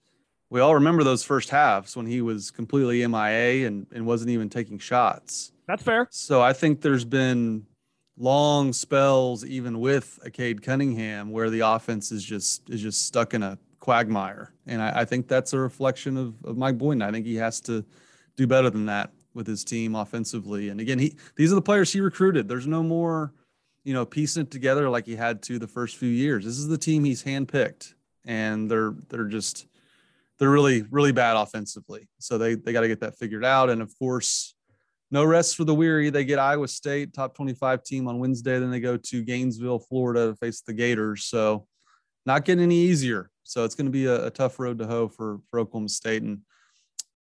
we 0.49 0.61
all 0.61 0.75
remember 0.75 1.05
those 1.05 1.23
first 1.23 1.51
halves 1.51 1.95
when 1.95 2.07
he 2.07 2.23
was 2.23 2.51
completely 2.51 3.07
MIA 3.07 3.67
and, 3.67 3.87
and 3.93 4.07
wasn't 4.07 4.31
even 4.31 4.49
taking 4.49 4.79
shots. 4.79 5.53
That's 5.69 5.83
fair. 5.83 6.09
So 6.11 6.41
I 6.41 6.55
think 6.55 6.81
there's 6.81 7.05
been 7.05 7.67
long 8.19 8.73
spells, 8.73 9.45
even 9.45 9.81
with 9.81 10.19
a 10.23 10.31
Cade 10.31 10.63
Cunningham, 10.63 11.31
where 11.31 11.51
the 11.51 11.61
offense 11.61 12.13
is 12.13 12.25
just 12.25 12.69
is 12.71 12.81
just 12.81 13.07
stuck 13.07 13.35
in 13.35 13.43
a 13.43 13.59
quagmire. 13.81 14.53
And 14.67 14.83
I, 14.83 15.01
I 15.01 15.05
think 15.05 15.29
that's 15.29 15.53
a 15.53 15.59
reflection 15.59 16.17
of, 16.17 16.35
of 16.45 16.57
Mike 16.57 16.79
Boynton. 16.79 17.07
I 17.09 17.13
think 17.13 17.27
he 17.27 17.37
has 17.37 17.61
to 17.63 17.85
do 18.37 18.47
better 18.47 18.71
than 18.71 18.87
that 18.87 19.13
with 19.35 19.47
his 19.47 19.65
team 19.65 19.95
offensively. 19.95 20.71
And 20.71 20.81
again, 20.81 20.99
he 20.99 21.17
these 21.37 21.53
are 21.53 21.57
the 21.57 21.63
players 21.63 21.93
he 21.93 22.01
recruited. 22.01 22.49
There's 22.49 22.67
no 22.67 22.83
more, 22.83 23.33
you 23.85 23.95
know, 23.95 24.05
piecing 24.05 24.43
it 24.43 24.51
together 24.51 24.89
like 24.89 25.07
he 25.07 25.15
had 25.15 25.43
to 25.45 25.59
the 25.59 25.69
first 25.69 25.97
few 25.97 26.09
years. 26.09 26.45
This 26.45 26.59
is 26.59 26.69
the 26.69 26.79
team 26.79 27.05
he's 27.05 27.23
handpicked, 27.23 27.95
and 28.25 28.69
they're 28.71 28.95
they're 29.09 29.29
just 29.29 29.67
they're 30.39 30.51
really 30.51 30.83
really 30.91 31.13
bad 31.13 31.37
offensively. 31.37 32.09
So 32.19 32.39
they 32.39 32.55
they 32.55 32.73
got 32.73 32.81
to 32.81 32.89
get 32.89 33.01
that 33.01 33.19
figured 33.19 33.45
out. 33.45 33.71
And 33.71 33.83
of 33.83 33.97
course, 33.99 34.56
no 35.11 35.25
rest 35.25 35.57
for 35.57 35.65
the 35.65 35.75
weary. 35.75 36.11
They 36.11 36.25
get 36.25 36.39
Iowa 36.39 36.69
State, 36.69 37.15
top 37.15 37.35
25 37.35 37.83
team 37.85 38.09
on 38.09 38.19
Wednesday. 38.19 38.59
Then 38.59 38.71
they 38.71 38.81
go 38.81 38.97
to 38.97 39.23
Gainesville, 39.23 39.79
Florida 39.79 40.29
to 40.29 40.35
face 40.35 40.63
the 40.63 40.73
Gators. 40.73 41.25
So 41.25 41.67
not 42.25 42.45
getting 42.45 42.65
any 42.65 42.77
easier. 42.77 43.31
So 43.45 43.65
it's 43.65 43.77
going 43.77 43.87
to 43.87 43.93
be 43.93 44.07
a, 44.07 44.27
a 44.27 44.31
tough 44.31 44.59
road 44.59 44.79
to 44.79 44.87
hoe 44.87 45.09
for, 45.09 45.39
for 45.49 45.61
Oklahoma 45.61 45.89
State. 45.89 46.23
And 46.23 46.41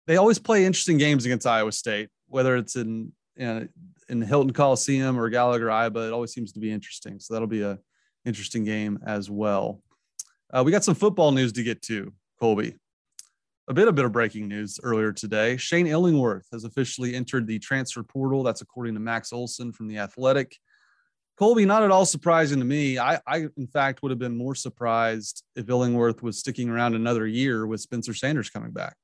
they 0.07 0.17
always 0.17 0.39
play 0.39 0.65
interesting 0.65 0.97
games 0.97 1.25
against 1.25 1.45
Iowa 1.45 1.71
State, 1.71 2.09
whether 2.27 2.55
it's 2.55 2.77
in, 2.77 3.11
in, 3.35 3.67
in 4.07 4.21
Hilton 4.21 4.53
Coliseum 4.53 5.19
or 5.19 5.29
Gallagher 5.29 5.67
Iba. 5.67 6.07
It 6.07 6.13
always 6.13 6.31
seems 6.31 6.53
to 6.53 6.59
be 6.59 6.71
interesting. 6.71 7.19
So 7.19 7.33
that'll 7.33 7.47
be 7.47 7.63
a 7.63 7.77
interesting 8.23 8.63
game 8.63 8.99
as 9.05 9.29
well. 9.29 9.81
Uh, 10.53 10.63
we 10.63 10.71
got 10.71 10.83
some 10.83 10.95
football 10.95 11.31
news 11.31 11.51
to 11.53 11.63
get 11.63 11.81
to, 11.81 12.13
Colby 12.39 12.77
a 13.67 13.73
bit 13.73 13.88
a 13.88 13.91
bit 13.91 14.06
of 14.06 14.12
breaking 14.12 14.47
news 14.47 14.80
earlier 14.84 15.12
today. 15.12 15.58
Shane 15.58 15.88
Illingworth 15.88 16.47
has 16.51 16.63
officially 16.63 17.15
entered 17.15 17.47
the 17.47 17.60
transfer 17.60 18.04
portal. 18.04 18.43
That's 18.43 18.62
according 18.62 18.93
to 18.93 18.99
Max 18.99 19.34
Olson 19.34 19.71
from 19.71 19.88
the 19.88 19.97
Athletic. 19.97 20.56
Colby, 21.38 21.65
not 21.65 21.84
at 21.84 21.91
all 21.91 22.06
surprising 22.06 22.60
to 22.60 22.65
me. 22.65 22.97
I, 22.97 23.19
I, 23.28 23.47
in 23.58 23.67
fact, 23.67 24.01
would 24.01 24.12
have 24.12 24.19
been 24.19 24.38
more 24.38 24.56
surprised 24.56 25.43
if 25.56 25.67
Illingworth 25.67 26.23
was 26.23 26.39
sticking 26.39 26.69
around 26.69 26.95
another 26.95 27.28
year 27.28 27.67
with 27.67 27.82
Spencer 27.82 28.13
Sanders 28.13 28.49
coming 28.49 28.71
back. 28.71 28.95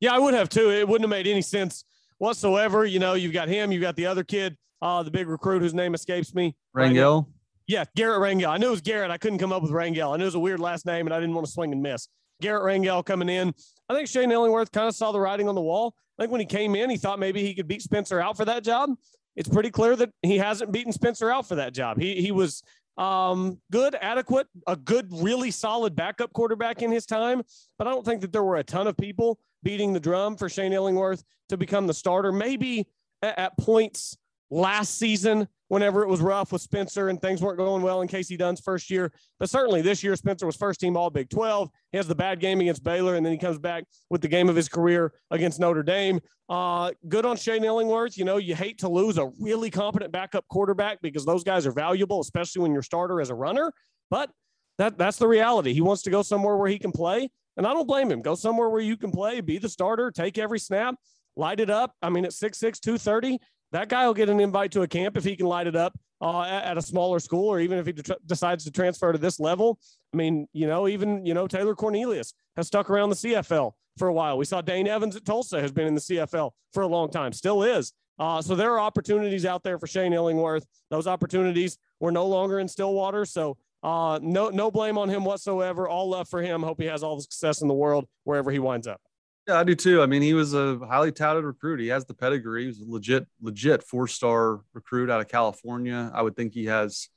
Yeah, 0.00 0.14
I 0.14 0.18
would 0.18 0.34
have 0.34 0.48
too. 0.48 0.70
It 0.70 0.88
wouldn't 0.88 1.04
have 1.04 1.16
made 1.16 1.28
any 1.28 1.42
sense 1.42 1.84
whatsoever. 2.18 2.84
You 2.84 2.98
know, 2.98 3.14
you've 3.14 3.32
got 3.32 3.48
him, 3.48 3.70
you've 3.70 3.82
got 3.82 3.94
the 3.94 4.06
other 4.06 4.24
kid, 4.24 4.56
uh, 4.82 5.02
the 5.04 5.10
big 5.10 5.28
recruit 5.28 5.62
whose 5.62 5.74
name 5.74 5.94
escapes 5.94 6.34
me. 6.34 6.56
Rangel. 6.76 7.26
Yeah, 7.66 7.84
Garrett 7.94 8.20
Rangel. 8.20 8.48
I 8.48 8.58
knew 8.58 8.68
it 8.68 8.72
was 8.72 8.80
Garrett. 8.80 9.10
I 9.10 9.18
couldn't 9.18 9.38
come 9.38 9.52
up 9.52 9.62
with 9.62 9.70
Rangel. 9.70 10.12
I 10.12 10.16
knew 10.16 10.24
it 10.24 10.26
was 10.26 10.34
a 10.34 10.40
weird 10.40 10.60
last 10.60 10.86
name, 10.86 11.06
and 11.06 11.14
I 11.14 11.20
didn't 11.20 11.34
want 11.34 11.46
to 11.46 11.52
swing 11.52 11.72
and 11.72 11.82
miss. 11.82 12.08
Garrett 12.42 12.64
Rangel 12.64 13.04
coming 13.04 13.28
in. 13.28 13.54
I 13.88 13.94
think 13.94 14.08
Shane 14.08 14.30
Illingworth 14.30 14.72
kind 14.72 14.88
of 14.88 14.94
saw 14.94 15.12
the 15.12 15.20
writing 15.20 15.48
on 15.48 15.54
the 15.54 15.60
wall. 15.60 15.94
I 16.18 16.22
think 16.22 16.32
when 16.32 16.40
he 16.40 16.46
came 16.46 16.74
in, 16.74 16.90
he 16.90 16.96
thought 16.96 17.18
maybe 17.18 17.42
he 17.42 17.54
could 17.54 17.68
beat 17.68 17.82
Spencer 17.82 18.20
out 18.20 18.36
for 18.36 18.44
that 18.44 18.64
job. 18.64 18.90
It's 19.36 19.48
pretty 19.48 19.70
clear 19.70 19.96
that 19.96 20.10
he 20.22 20.38
hasn't 20.38 20.72
beaten 20.72 20.92
Spencer 20.92 21.30
out 21.30 21.46
for 21.46 21.56
that 21.56 21.74
job. 21.74 22.00
He 22.00 22.22
he 22.22 22.30
was 22.30 22.62
um, 22.96 23.58
good, 23.72 23.96
adequate, 24.00 24.46
a 24.66 24.76
good, 24.76 25.08
really 25.10 25.50
solid 25.50 25.96
backup 25.96 26.32
quarterback 26.32 26.82
in 26.82 26.92
his 26.92 27.06
time. 27.06 27.42
But 27.78 27.88
I 27.88 27.90
don't 27.90 28.04
think 28.04 28.20
that 28.20 28.32
there 28.32 28.44
were 28.44 28.56
a 28.56 28.64
ton 28.64 28.86
of 28.86 28.96
people 28.96 29.38
beating 29.62 29.92
the 29.92 30.00
drum 30.00 30.36
for 30.36 30.48
Shane 30.48 30.72
Illingworth 30.72 31.24
to 31.48 31.56
become 31.56 31.86
the 31.86 31.94
starter. 31.94 32.30
Maybe 32.30 32.86
at, 33.22 33.38
at 33.38 33.58
points 33.58 34.16
last 34.50 34.98
season 34.98 35.48
whenever 35.68 36.02
it 36.02 36.08
was 36.08 36.20
rough 36.20 36.52
with 36.52 36.62
Spencer 36.62 37.08
and 37.08 37.20
things 37.20 37.40
weren't 37.40 37.56
going 37.56 37.82
well 37.82 38.02
in 38.02 38.08
Kasey 38.08 38.38
Dunn's 38.38 38.60
first 38.60 38.90
year. 38.90 39.12
But 39.40 39.50
certainly 39.50 39.82
this 39.82 40.04
year, 40.04 40.14
Spencer 40.14 40.46
was 40.46 40.56
first 40.56 40.80
team 40.80 40.96
All 40.96 41.10
Big 41.10 41.30
12. 41.30 41.70
He 41.90 41.96
has 41.96 42.06
the 42.06 42.14
bad 42.14 42.38
game 42.38 42.60
against 42.60 42.84
Baylor, 42.84 43.16
and 43.16 43.24
then 43.24 43.32
he 43.32 43.38
comes 43.38 43.58
back 43.58 43.84
with 44.10 44.20
the 44.20 44.28
game 44.28 44.48
of 44.48 44.56
his 44.56 44.68
career 44.68 45.12
against 45.30 45.58
Notre 45.58 45.82
Dame. 45.82 46.20
Uh, 46.48 46.92
good 47.08 47.24
on 47.24 47.36
Shane 47.36 47.64
Illingworth. 47.64 48.16
You 48.18 48.24
know, 48.24 48.36
you 48.36 48.54
hate 48.54 48.78
to 48.80 48.88
lose 48.88 49.18
a 49.18 49.30
really 49.40 49.70
competent 49.70 50.12
backup 50.12 50.46
quarterback 50.48 51.00
because 51.00 51.24
those 51.24 51.42
guys 51.42 51.66
are 51.66 51.72
valuable, 51.72 52.20
especially 52.20 52.62
when 52.62 52.72
your 52.72 52.82
starter 52.82 53.20
is 53.20 53.30
a 53.30 53.34
runner. 53.34 53.72
But 54.10 54.30
that, 54.78 54.98
that's 54.98 55.16
the 55.16 55.28
reality. 55.28 55.72
He 55.72 55.80
wants 55.80 56.02
to 56.02 56.10
go 56.10 56.22
somewhere 56.22 56.56
where 56.56 56.68
he 56.68 56.78
can 56.78 56.92
play. 56.92 57.30
And 57.56 57.66
I 57.66 57.72
don't 57.72 57.86
blame 57.86 58.10
him. 58.10 58.20
Go 58.20 58.34
somewhere 58.34 58.68
where 58.68 58.80
you 58.80 58.96
can 58.96 59.12
play, 59.12 59.40
be 59.40 59.58
the 59.58 59.68
starter, 59.68 60.10
take 60.10 60.38
every 60.38 60.58
snap. 60.58 60.96
light 61.36 61.60
it 61.60 61.70
up. 61.70 61.94
I 62.02 62.10
mean, 62.10 62.24
at 62.24 62.32
6'6, 62.32 62.80
230, 62.80 63.38
that 63.74 63.88
guy 63.88 64.06
will 64.06 64.14
get 64.14 64.28
an 64.28 64.38
invite 64.38 64.70
to 64.70 64.82
a 64.82 64.88
camp 64.88 65.16
if 65.16 65.24
he 65.24 65.34
can 65.34 65.46
light 65.46 65.66
it 65.66 65.74
up 65.74 65.98
uh, 66.20 66.42
at, 66.42 66.78
a 66.78 66.82
smaller 66.82 67.18
school, 67.18 67.48
or 67.48 67.58
even 67.58 67.76
if 67.76 67.86
he 67.86 67.92
de- 67.92 68.16
decides 68.24 68.62
to 68.64 68.70
transfer 68.70 69.10
to 69.10 69.18
this 69.18 69.40
level. 69.40 69.80
I 70.12 70.16
mean, 70.16 70.46
you 70.52 70.68
know, 70.68 70.86
even, 70.86 71.26
you 71.26 71.34
know, 71.34 71.48
Taylor 71.48 71.74
Cornelius 71.74 72.34
has 72.56 72.68
stuck 72.68 72.88
around 72.88 73.10
the 73.10 73.16
CFL 73.16 73.72
for 73.98 74.06
a 74.06 74.12
while. 74.12 74.38
We 74.38 74.44
saw 74.44 74.60
Dane 74.60 74.86
Evans 74.86 75.16
at 75.16 75.24
Tulsa 75.24 75.60
has 75.60 75.72
been 75.72 75.88
in 75.88 75.94
the 75.96 76.00
CFL 76.00 76.52
for 76.72 76.84
a 76.84 76.86
long 76.86 77.10
time, 77.10 77.32
still 77.32 77.64
is. 77.64 77.92
Uh, 78.16 78.40
so 78.40 78.54
there 78.54 78.70
are 78.70 78.78
opportunities 78.78 79.44
out 79.44 79.64
there 79.64 79.76
for 79.76 79.88
Shane 79.88 80.12
Illingworth. 80.12 80.64
Those 80.90 81.08
opportunities 81.08 81.76
were 81.98 82.12
no 82.12 82.26
longer 82.26 82.60
in 82.60 82.68
Stillwater. 82.68 83.24
So 83.24 83.56
uh, 83.82 84.20
no, 84.22 84.50
no 84.50 84.70
blame 84.70 84.98
on 84.98 85.08
him 85.08 85.24
whatsoever. 85.24 85.88
All 85.88 86.08
love 86.08 86.28
for 86.28 86.40
him. 86.40 86.62
Hope 86.62 86.80
he 86.80 86.86
has 86.86 87.02
all 87.02 87.16
the 87.16 87.22
success 87.22 87.60
in 87.60 87.66
the 87.66 87.74
world 87.74 88.06
wherever 88.22 88.52
he 88.52 88.60
winds 88.60 88.86
up. 88.86 89.00
Yeah, 89.46 89.58
I 89.58 89.64
do 89.64 89.74
too. 89.74 90.00
I 90.00 90.06
mean, 90.06 90.22
he 90.22 90.32
was 90.32 90.54
a 90.54 90.78
highly 90.78 91.12
touted 91.12 91.44
recruit. 91.44 91.78
He 91.78 91.88
has 91.88 92.06
the 92.06 92.14
pedigree. 92.14 92.62
He 92.62 92.68
was 92.68 92.80
a 92.80 92.84
legit, 92.86 93.26
legit 93.42 93.82
four 93.82 94.08
star 94.08 94.60
recruit 94.72 95.10
out 95.10 95.20
of 95.20 95.28
California. 95.28 96.10
I 96.14 96.22
would 96.22 96.34
think 96.34 96.54
he 96.54 96.64
has 96.66 97.08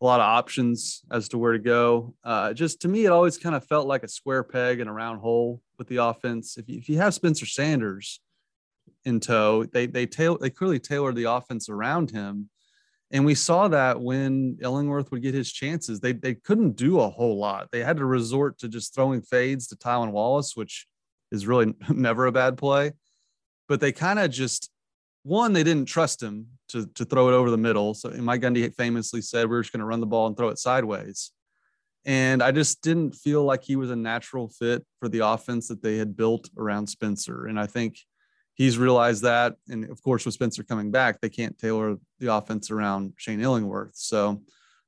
a 0.00 0.04
lot 0.04 0.20
of 0.20 0.24
options 0.24 1.02
as 1.10 1.28
to 1.30 1.38
where 1.38 1.52
to 1.52 1.58
go. 1.58 2.14
Uh, 2.24 2.54
just 2.54 2.80
to 2.82 2.88
me, 2.88 3.04
it 3.04 3.12
always 3.12 3.36
kind 3.36 3.54
of 3.54 3.66
felt 3.66 3.86
like 3.86 4.02
a 4.02 4.08
square 4.08 4.42
peg 4.42 4.80
in 4.80 4.88
a 4.88 4.92
round 4.92 5.20
hole 5.20 5.60
with 5.78 5.88
the 5.88 5.98
offense. 5.98 6.56
If 6.56 6.68
you, 6.70 6.78
if 6.78 6.88
you 6.88 6.96
have 6.98 7.12
Spencer 7.12 7.44
Sanders 7.46 8.20
in 9.04 9.20
tow, 9.20 9.64
they 9.64 9.84
they 9.84 10.06
tail 10.06 10.38
they 10.38 10.50
clearly 10.50 10.78
tailored 10.78 11.16
the 11.16 11.30
offense 11.30 11.68
around 11.68 12.10
him, 12.10 12.48
and 13.10 13.26
we 13.26 13.34
saw 13.34 13.68
that 13.68 14.00
when 14.00 14.56
Illingworth 14.62 15.10
would 15.10 15.22
get 15.22 15.34
his 15.34 15.52
chances, 15.52 16.00
they 16.00 16.12
they 16.12 16.34
couldn't 16.34 16.76
do 16.76 17.00
a 17.00 17.10
whole 17.10 17.38
lot. 17.38 17.68
They 17.72 17.80
had 17.84 17.98
to 17.98 18.06
resort 18.06 18.58
to 18.60 18.68
just 18.68 18.94
throwing 18.94 19.20
fades 19.20 19.66
to 19.66 19.76
Tylan 19.76 20.12
Wallace, 20.12 20.56
which 20.56 20.86
is 21.34 21.46
really 21.46 21.74
never 21.90 22.26
a 22.26 22.32
bad 22.32 22.56
play. 22.56 22.92
But 23.68 23.80
they 23.80 23.92
kind 23.92 24.18
of 24.18 24.30
just 24.30 24.70
one, 25.22 25.54
they 25.54 25.64
didn't 25.64 25.86
trust 25.86 26.22
him 26.22 26.46
to, 26.68 26.86
to 26.94 27.04
throw 27.04 27.28
it 27.28 27.32
over 27.32 27.50
the 27.50 27.56
middle. 27.56 27.94
So 27.94 28.10
Mike 28.10 28.42
Gundy 28.42 28.72
famously 28.74 29.22
said, 29.22 29.48
we're 29.48 29.62
just 29.62 29.72
going 29.72 29.80
to 29.80 29.86
run 29.86 30.00
the 30.00 30.06
ball 30.06 30.26
and 30.26 30.36
throw 30.36 30.48
it 30.48 30.58
sideways. 30.58 31.32
And 32.04 32.42
I 32.42 32.52
just 32.52 32.82
didn't 32.82 33.14
feel 33.14 33.42
like 33.42 33.62
he 33.62 33.76
was 33.76 33.90
a 33.90 33.96
natural 33.96 34.48
fit 34.48 34.84
for 35.00 35.08
the 35.08 35.20
offense 35.20 35.68
that 35.68 35.82
they 35.82 35.96
had 35.96 36.16
built 36.16 36.50
around 36.58 36.86
Spencer. 36.86 37.46
And 37.46 37.58
I 37.58 37.66
think 37.66 37.98
he's 38.52 38.76
realized 38.76 39.22
that. 39.22 39.54
And 39.68 39.90
of 39.90 40.02
course, 40.02 40.26
with 40.26 40.34
Spencer 40.34 40.62
coming 40.62 40.90
back, 40.90 41.20
they 41.20 41.30
can't 41.30 41.58
tailor 41.58 41.96
the 42.18 42.34
offense 42.34 42.70
around 42.70 43.14
Shane 43.16 43.40
Illingworth. 43.40 43.94
So 43.94 44.42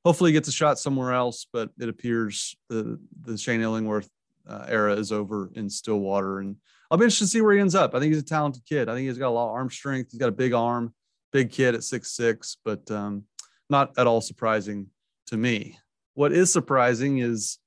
hopefully 0.05 0.31
he 0.31 0.35
gets 0.35 0.49
a 0.49 0.53
shot 0.53 0.79
somewhere 0.79 1.15
else, 1.15 1.47
but 1.51 1.71
it 1.81 1.89
appears 1.89 2.55
the, 2.69 3.01
the 3.23 3.39
Shane 3.39 3.63
Illingworth 3.63 4.11
uh, 4.49 4.65
era 4.69 4.95
is 4.95 5.13
over 5.13 5.51
in 5.55 5.69
Stillwater. 5.69 6.41
And 6.41 6.57
I'll 6.91 6.99
be 6.99 7.05
interested 7.05 7.25
to 7.25 7.31
see 7.31 7.41
where 7.41 7.55
he 7.55 7.61
ends 7.61 7.75
up. 7.75 7.95
I 7.95 8.01
think 8.01 8.13
he's 8.13 8.23
a 8.23 8.27
talented 8.27 8.65
kid. 8.65 8.89
I 8.89 8.95
think 8.95 9.09
he's 9.09 9.19
got 9.19 9.29
a 9.29 9.31
lot 9.31 9.49
of 9.49 9.55
arm 9.55 9.71
strength. 9.71 10.11
He's 10.13 10.21
got 10.21 10.29
a 10.29 10.33
big 10.33 10.53
arm, 10.53 10.95
big 11.33 11.51
kid 11.51 11.75
at 11.75 11.85
six 11.85 12.13
six, 12.13 12.57
but 12.65 12.89
um, 12.91 13.25
not 13.69 13.93
at 13.99 14.07
all 14.07 14.21
surprising 14.21 14.89
to 15.27 15.37
me. 15.37 15.79
What 16.15 16.33
is 16.33 16.53
surprising 16.53 17.19
is 17.19 17.59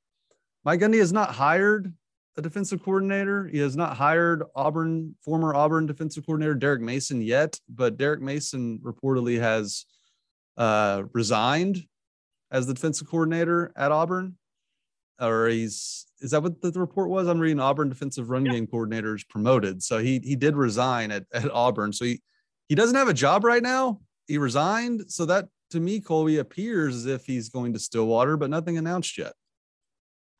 Mike 0.63 0.79
Gundy 0.79 0.99
has 0.99 1.13
not 1.13 1.35
hired 1.35 1.93
a 2.37 2.41
defensive 2.41 2.81
coordinator. 2.81 3.47
He 3.47 3.59
has 3.59 3.75
not 3.75 3.97
hired 3.97 4.43
Auburn, 4.55 5.15
former 5.23 5.53
Auburn 5.53 5.85
defensive 5.85 6.25
coordinator 6.25 6.55
Derek 6.55 6.81
Mason 6.81 7.21
yet, 7.21 7.59
but 7.67 7.97
Derek 7.97 8.21
Mason 8.21 8.79
reportedly 8.79 9.39
has 9.39 9.85
uh, 10.57 11.03
resigned 11.13 11.83
as 12.51 12.65
the 12.65 12.73
defensive 12.73 13.07
coordinator 13.07 13.71
at 13.75 13.91
Auburn 13.91 14.37
or 15.19 15.47
he's 15.47 16.05
is 16.21 16.31
that 16.31 16.43
what 16.43 16.61
the 16.61 16.71
report 16.71 17.09
was? 17.09 17.27
I'm 17.27 17.39
reading 17.39 17.59
Auburn 17.59 17.89
defensive 17.89 18.29
run 18.29 18.45
yeah. 18.45 18.53
game 18.53 18.67
coordinators 18.67 19.27
promoted. 19.27 19.81
So 19.83 19.99
he 19.99 20.19
he 20.23 20.35
did 20.35 20.55
resign 20.55 21.11
at, 21.11 21.25
at 21.33 21.49
Auburn. 21.51 21.93
So 21.93 22.05
he 22.05 22.21
he 22.67 22.75
doesn't 22.75 22.95
have 22.95 23.07
a 23.07 23.13
job 23.13 23.43
right 23.43 23.63
now. 23.63 24.01
He 24.27 24.37
resigned. 24.37 25.05
So 25.07 25.25
that 25.25 25.47
to 25.71 25.79
me, 25.79 25.99
Colby 25.99 26.37
appears 26.37 26.95
as 26.95 27.05
if 27.05 27.25
he's 27.25 27.49
going 27.49 27.73
to 27.73 27.79
Stillwater, 27.79 28.37
but 28.37 28.49
nothing 28.49 28.77
announced 28.77 29.17
yet. 29.17 29.33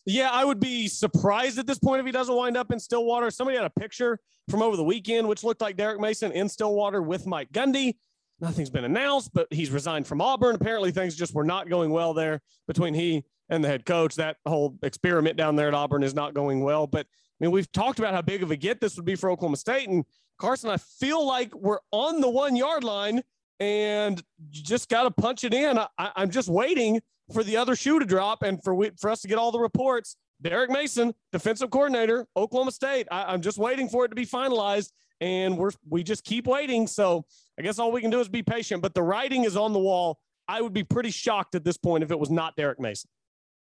Yeah, 0.05 0.29
I 0.31 0.43
would 0.43 0.59
be 0.59 0.87
surprised 0.87 1.59
at 1.59 1.67
this 1.67 1.77
point 1.77 1.99
if 1.99 2.05
he 2.05 2.11
doesn't 2.11 2.33
wind 2.33 2.57
up 2.57 2.71
in 2.71 2.79
Stillwater. 2.79 3.29
Somebody 3.29 3.57
had 3.57 3.65
a 3.65 3.79
picture 3.79 4.19
from 4.49 4.61
over 4.61 4.75
the 4.75 4.83
weekend, 4.83 5.27
which 5.27 5.43
looked 5.43 5.61
like 5.61 5.77
Derek 5.77 5.99
Mason 5.99 6.31
in 6.31 6.49
Stillwater 6.49 7.01
with 7.01 7.27
Mike 7.27 7.51
Gundy. 7.51 7.95
Nothing's 8.41 8.69
been 8.69 8.85
announced, 8.85 9.31
but 9.33 9.47
he's 9.51 9.69
resigned 9.69 10.07
from 10.07 10.21
Auburn. 10.21 10.55
Apparently, 10.55 10.91
things 10.91 11.15
just 11.15 11.35
were 11.35 11.43
not 11.43 11.69
going 11.69 11.91
well 11.91 12.13
there 12.13 12.41
between 12.67 12.93
he 12.93 13.23
and 13.49 13.63
the 13.63 13.67
head 13.67 13.85
coach. 13.85 14.15
That 14.15 14.37
whole 14.45 14.77
experiment 14.83 15.37
down 15.37 15.55
there 15.55 15.67
at 15.67 15.73
Auburn 15.73 16.03
is 16.03 16.13
not 16.13 16.33
going 16.33 16.61
well. 16.61 16.87
But 16.87 17.05
I 17.05 17.45
mean, 17.45 17.51
we've 17.51 17.71
talked 17.71 17.99
about 17.99 18.13
how 18.13 18.21
big 18.21 18.43
of 18.43 18.51
a 18.51 18.55
get 18.55 18.81
this 18.81 18.95
would 18.95 19.05
be 19.05 19.15
for 19.15 19.29
Oklahoma 19.29 19.57
State. 19.57 19.89
And 19.89 20.05
Carson, 20.37 20.69
I 20.69 20.77
feel 20.77 21.25
like 21.25 21.53
we're 21.55 21.79
on 21.91 22.21
the 22.21 22.29
one 22.29 22.55
yard 22.55 22.83
line 22.83 23.21
and 23.59 24.21
you 24.51 24.63
just 24.63 24.89
got 24.89 25.03
to 25.03 25.11
punch 25.11 25.43
it 25.43 25.53
in. 25.53 25.77
I, 25.77 26.11
am 26.15 26.29
just 26.29 26.49
waiting 26.49 27.01
for 27.33 27.43
the 27.43 27.57
other 27.57 27.75
shoe 27.75 27.99
to 27.99 28.05
drop 28.05 28.43
and 28.43 28.63
for 28.63 28.73
we, 28.73 28.91
for 28.97 29.09
us 29.09 29.21
to 29.21 29.27
get 29.27 29.37
all 29.37 29.51
the 29.51 29.59
reports. 29.59 30.15
Derek 30.41 30.69
Mason, 30.69 31.13
defensive 31.33 31.69
coordinator, 31.69 32.25
Oklahoma 32.35 32.71
State. 32.71 33.07
I, 33.11 33.25
I'm 33.25 33.41
just 33.41 33.57
waiting 33.57 33.89
for 33.89 34.05
it 34.05 34.09
to 34.09 34.15
be 34.15 34.25
finalized, 34.25 34.91
and 35.19 35.57
we're 35.57 35.71
we 35.89 36.01
just 36.01 36.23
keep 36.23 36.47
waiting. 36.47 36.87
So 36.87 37.25
I 37.59 37.61
guess 37.61 37.77
all 37.77 37.91
we 37.91 37.99
can 37.99 38.09
do 38.09 38.21
is 38.21 38.29
be 38.29 38.41
patient. 38.41 38.81
But 38.81 38.93
the 38.93 39.03
writing 39.03 39.43
is 39.43 39.57
on 39.57 39.73
the 39.73 39.79
wall. 39.79 40.17
I 40.47 40.61
would 40.61 40.73
be 40.73 40.83
pretty 40.83 41.11
shocked 41.11 41.55
at 41.55 41.65
this 41.65 41.77
point 41.77 42.03
if 42.03 42.11
it 42.11 42.19
was 42.19 42.29
not 42.29 42.55
Derek 42.55 42.79
Mason. 42.79 43.09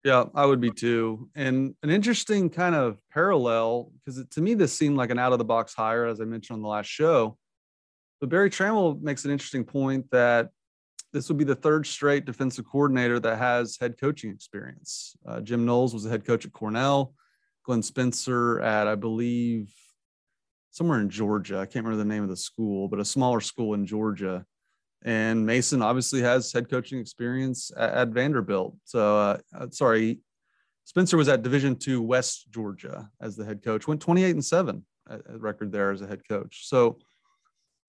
Yeah, 0.08 0.24
I 0.34 0.46
would 0.46 0.62
be 0.62 0.72
too. 0.72 1.30
And 1.36 1.76
an 1.84 1.90
interesting 1.90 2.50
kind 2.50 2.76
of 2.76 2.98
parallel, 3.12 3.92
because 4.06 4.24
to 4.26 4.42
me, 4.42 4.54
this 4.54 4.72
seemed 4.72 4.96
like 4.96 5.10
an 5.10 5.20
out 5.20 5.34
of 5.34 5.38
the 5.38 5.44
box 5.44 5.74
hire, 5.74 6.06
as 6.06 6.22
I 6.22 6.24
mentioned 6.24 6.56
on 6.56 6.62
the 6.62 6.70
last 6.70 6.88
show. 6.88 7.38
But 8.22 8.30
Berry 8.30 8.50
Tramel 8.50 9.02
makes 9.02 9.26
an 9.26 9.32
interesting 9.32 9.66
point 9.66 10.10
that 10.12 10.52
this 11.12 11.28
would 11.28 11.38
be 11.38 11.44
the 11.44 11.56
third 11.56 11.86
straight 11.86 12.24
defensive 12.24 12.64
coordinator 12.72 13.20
that 13.20 13.38
has 13.38 13.76
head 13.82 14.00
coaching 14.00 14.32
experience. 14.32 15.18
Uh, 15.28 15.42
Jim 15.42 15.66
Knowles 15.66 15.94
was 15.94 16.06
a 16.06 16.10
head 16.10 16.24
coach 16.24 16.46
at 16.46 16.54
Cornell, 16.54 17.14
Glenn 17.66 17.84
Spencer 17.84 18.62
at, 18.62 18.88
I 18.88 18.96
believe, 18.96 19.74
somewhere 20.72 21.02
in 21.02 21.10
Georgia. 21.10 21.58
I 21.58 21.66
can't 21.66 21.84
remember 21.84 21.98
the 21.98 22.08
name 22.08 22.24
of 22.24 22.30
the 22.30 22.38
school, 22.38 22.88
but 22.88 23.02
a 23.02 23.06
smaller 23.06 23.42
school 23.42 23.74
in 23.74 23.86
Georgia. 23.86 24.46
And 25.04 25.46
Mason 25.46 25.82
obviously 25.82 26.22
has 26.22 26.52
head 26.52 26.70
coaching 26.70 27.00
experience 27.00 27.72
at, 27.78 27.94
at 27.94 28.08
Vanderbilt. 28.10 28.76
So, 28.86 29.18
uh, 29.18 29.38
uh, 29.58 29.68
sorry, 29.72 30.20
Spencer 30.86 31.18
was 31.18 31.30
at 31.30 31.44
Division 31.44 31.76
two 31.76 32.02
West 32.02 32.48
Georgia 32.52 33.10
as 33.22 33.36
the 33.36 33.46
head 33.46 33.64
coach. 33.64 33.88
Went 33.88 34.02
28 34.02 34.32
and 34.32 34.46
seven 34.46 34.86
at, 35.10 35.20
at 35.20 35.40
record 35.40 35.72
there 35.72 35.92
as 35.92 36.02
a 36.02 36.08
head 36.08 36.28
coach. 36.28 36.68
So, 36.68 36.98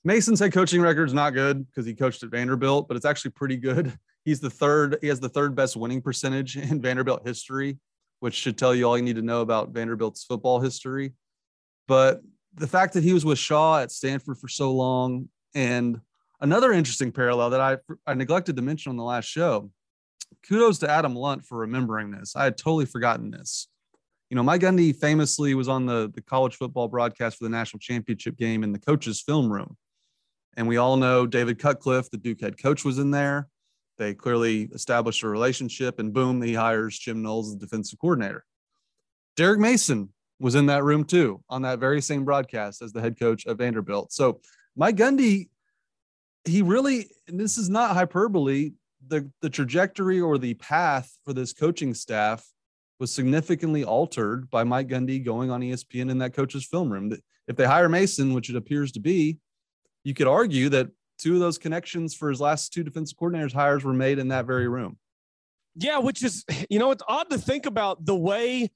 Mason's 0.05 0.41
head 0.41 0.53
coaching 0.53 0.81
record 0.81 1.09
is 1.09 1.15
not 1.15 1.35
good 1.35 1.67
because 1.67 1.85
he 1.85 1.95
coached 1.95 2.23
at 2.23 2.31
Vanderbilt, 2.31 2.89
but 2.89 2.97
it's 2.97 3.07
actually 3.07 3.33
pretty 3.33 3.57
good. 3.57 3.93
He's 4.25 4.41
the 4.41 4.51
third. 4.51 4.99
He 5.01 5.09
has 5.09 5.21
the 5.21 5.29
third 5.29 5.55
best 5.55 5.77
winning 5.77 6.03
percentage 6.03 6.57
in 6.71 6.81
Vanderbilt 6.81 7.27
history, 7.27 7.79
which 8.21 8.35
should 8.35 8.59
tell 8.59 8.75
you 8.75 8.85
all 8.85 8.97
you 8.97 9.03
need 9.03 9.17
to 9.17 9.23
know 9.23 9.41
about 9.41 9.71
Vanderbilt's 9.71 10.25
football 10.25 10.61
history. 10.61 11.15
But 11.87 12.21
the 12.55 12.67
fact 12.67 12.95
that 12.95 13.03
he 13.03 13.13
was 13.13 13.25
with 13.25 13.39
Shaw 13.39 13.81
at 13.81 13.91
Stanford 13.91 14.39
for 14.39 14.49
so 14.49 14.73
long 14.73 15.29
and 15.55 16.01
Another 16.41 16.73
interesting 16.73 17.11
parallel 17.11 17.51
that 17.51 17.61
I, 17.61 17.77
I 18.07 18.15
neglected 18.15 18.57
to 18.57 18.63
mention 18.63 18.91
on 18.91 18.97
the 18.97 19.05
last 19.05 19.27
show. 19.27 19.71
Kudos 20.47 20.79
to 20.79 20.91
Adam 20.91 21.15
Lunt 21.15 21.45
for 21.45 21.59
remembering 21.59 22.11
this. 22.11 22.37
I 22.37 22.45
had 22.45 22.57
totally 22.57 22.87
forgotten 22.87 23.31
this. 23.31 23.69
You 24.31 24.37
know, 24.37 24.43
Mike 24.43 24.61
Gundy 24.61 24.95
famously 24.95 25.55
was 25.55 25.69
on 25.69 25.87
the, 25.87 26.13
the 26.15 26.21
college 26.21 26.55
football 26.55 26.87
broadcast 26.87 27.39
for 27.39 27.45
the 27.45 27.51
national 27.51 27.81
championship 27.81 28.37
game 28.37 28.63
in 28.63 28.73
the 28.73 28.79
coach's 28.79 29.21
film 29.21 29.51
room. 29.51 29.77
And 30.57 30.69
we 30.69 30.77
all 30.77 30.97
know 30.97 31.27
David 31.27 31.59
Cutcliffe, 31.59 32.11
the 32.11 32.19
Duke 32.19 32.41
head 32.41 32.61
coach, 32.61 32.85
was 32.85 32.99
in 32.99 33.11
there. 33.11 33.49
They 33.97 34.15
clearly 34.15 34.69
established 34.73 35.23
a 35.25 35.29
relationship, 35.29 35.99
and 35.99 36.13
boom, 36.13 36.41
he 36.41 36.55
hires 36.55 36.99
Jim 36.99 37.23
Knowles 37.23 37.49
as 37.49 37.57
defensive 37.57 37.99
coordinator. 37.99 38.45
Derek 39.37 39.59
Mason 39.59 40.13
was 40.39 40.55
in 40.55 40.67
that 40.67 40.85
room 40.85 41.05
too 41.05 41.43
on 41.49 41.63
that 41.63 41.81
very 41.81 42.01
same 42.01 42.25
broadcast 42.25 42.81
as 42.81 42.93
the 42.93 43.01
head 43.01 43.19
coach 43.19 43.47
of 43.47 43.59
Vanderbilt. 43.59 44.13
So 44.13 44.41
Mike 44.77 44.97
Gundy 44.97 45.49
he 46.45 46.63
really, 46.63 47.11
and 47.27 47.39
this 47.39 47.59
is 47.59 47.69
not 47.69 47.95
hyperbole, 47.95 48.73
the, 49.07 49.31
the 49.43 49.51
trajectory 49.51 50.21
or 50.21 50.39
the 50.39 50.55
path 50.55 51.17
for 51.25 51.33
this 51.33 51.53
coaching 51.53 51.95
staff 51.95 52.47
was 52.99 53.13
significantly 53.13 53.85
altered 53.85 54.51
by 54.51 54.65
Mike 54.65 54.89
Gundy 54.89 55.25
going 55.25 55.51
on 55.51 55.61
ESPN 55.61 56.11
in 56.11 56.19
that 56.19 56.35
coach's 56.35 56.65
film 56.65 56.93
room. 56.93 57.13
If 57.47 57.57
they 57.57 57.65
hire 57.65 57.89
Mason, 57.89 58.35
which 58.35 58.51
it 58.51 58.57
appears 58.57 58.93
to 58.93 59.01
be, 59.01 59.39
you 60.05 60.15
could 60.15 60.27
argue 60.27 60.69
that 60.71 60.89
two 61.19 61.35
of 61.35 61.41
those 61.41 61.59
connections 61.59 62.15
for 62.15 62.29
his 62.29 62.41
last 62.41 62.73
two 62.73 62.83
defensive 62.83 63.19
coordinators 63.19 63.53
hires 63.53 63.85
were 63.85 63.93
made 63.93 64.19
in 64.19 64.29
that 64.29 64.47
very 64.47 64.69
room. 64.69 64.99
Yeah, 65.75 65.99
which 65.99 66.23
is, 66.23 66.45
you 66.71 66.79
know, 66.79 66.91
it's 66.91 67.03
odd 67.09 67.31
to 67.31 67.39
think 67.39 67.67
about 67.67 68.05
the 68.05 68.17
way 68.17 68.71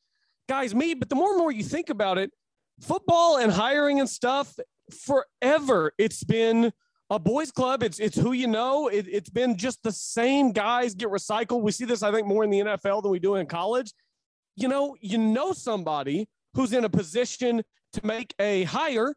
guys 0.48 0.74
meet, 0.74 0.94
but 0.94 1.08
the 1.08 1.14
more 1.14 1.30
and 1.30 1.38
more 1.38 1.52
you 1.52 1.64
think 1.64 1.90
about 1.90 2.18
it, 2.18 2.30
football 2.80 3.38
and 3.38 3.52
hiring 3.52 4.00
and 4.00 4.08
stuff, 4.08 4.54
forever 4.90 5.92
it's 5.98 6.24
been 6.24 6.72
a 7.12 7.18
boys 7.18 7.50
club 7.50 7.82
it's 7.82 8.00
it's 8.00 8.16
who 8.16 8.32
you 8.32 8.46
know 8.46 8.88
it, 8.88 9.06
it's 9.06 9.28
been 9.28 9.56
just 9.56 9.82
the 9.82 9.92
same 9.92 10.50
guys 10.50 10.94
get 10.94 11.08
recycled 11.08 11.60
we 11.60 11.70
see 11.70 11.84
this 11.84 12.02
i 12.02 12.10
think 12.10 12.26
more 12.26 12.42
in 12.42 12.48
the 12.48 12.60
nfl 12.60 13.02
than 13.02 13.10
we 13.10 13.18
do 13.18 13.34
in 13.34 13.46
college 13.46 13.92
you 14.56 14.66
know 14.66 14.96
you 15.00 15.18
know 15.18 15.52
somebody 15.52 16.26
who's 16.54 16.72
in 16.72 16.84
a 16.84 16.88
position 16.88 17.62
to 17.92 18.06
make 18.06 18.34
a 18.38 18.64
hire 18.64 19.14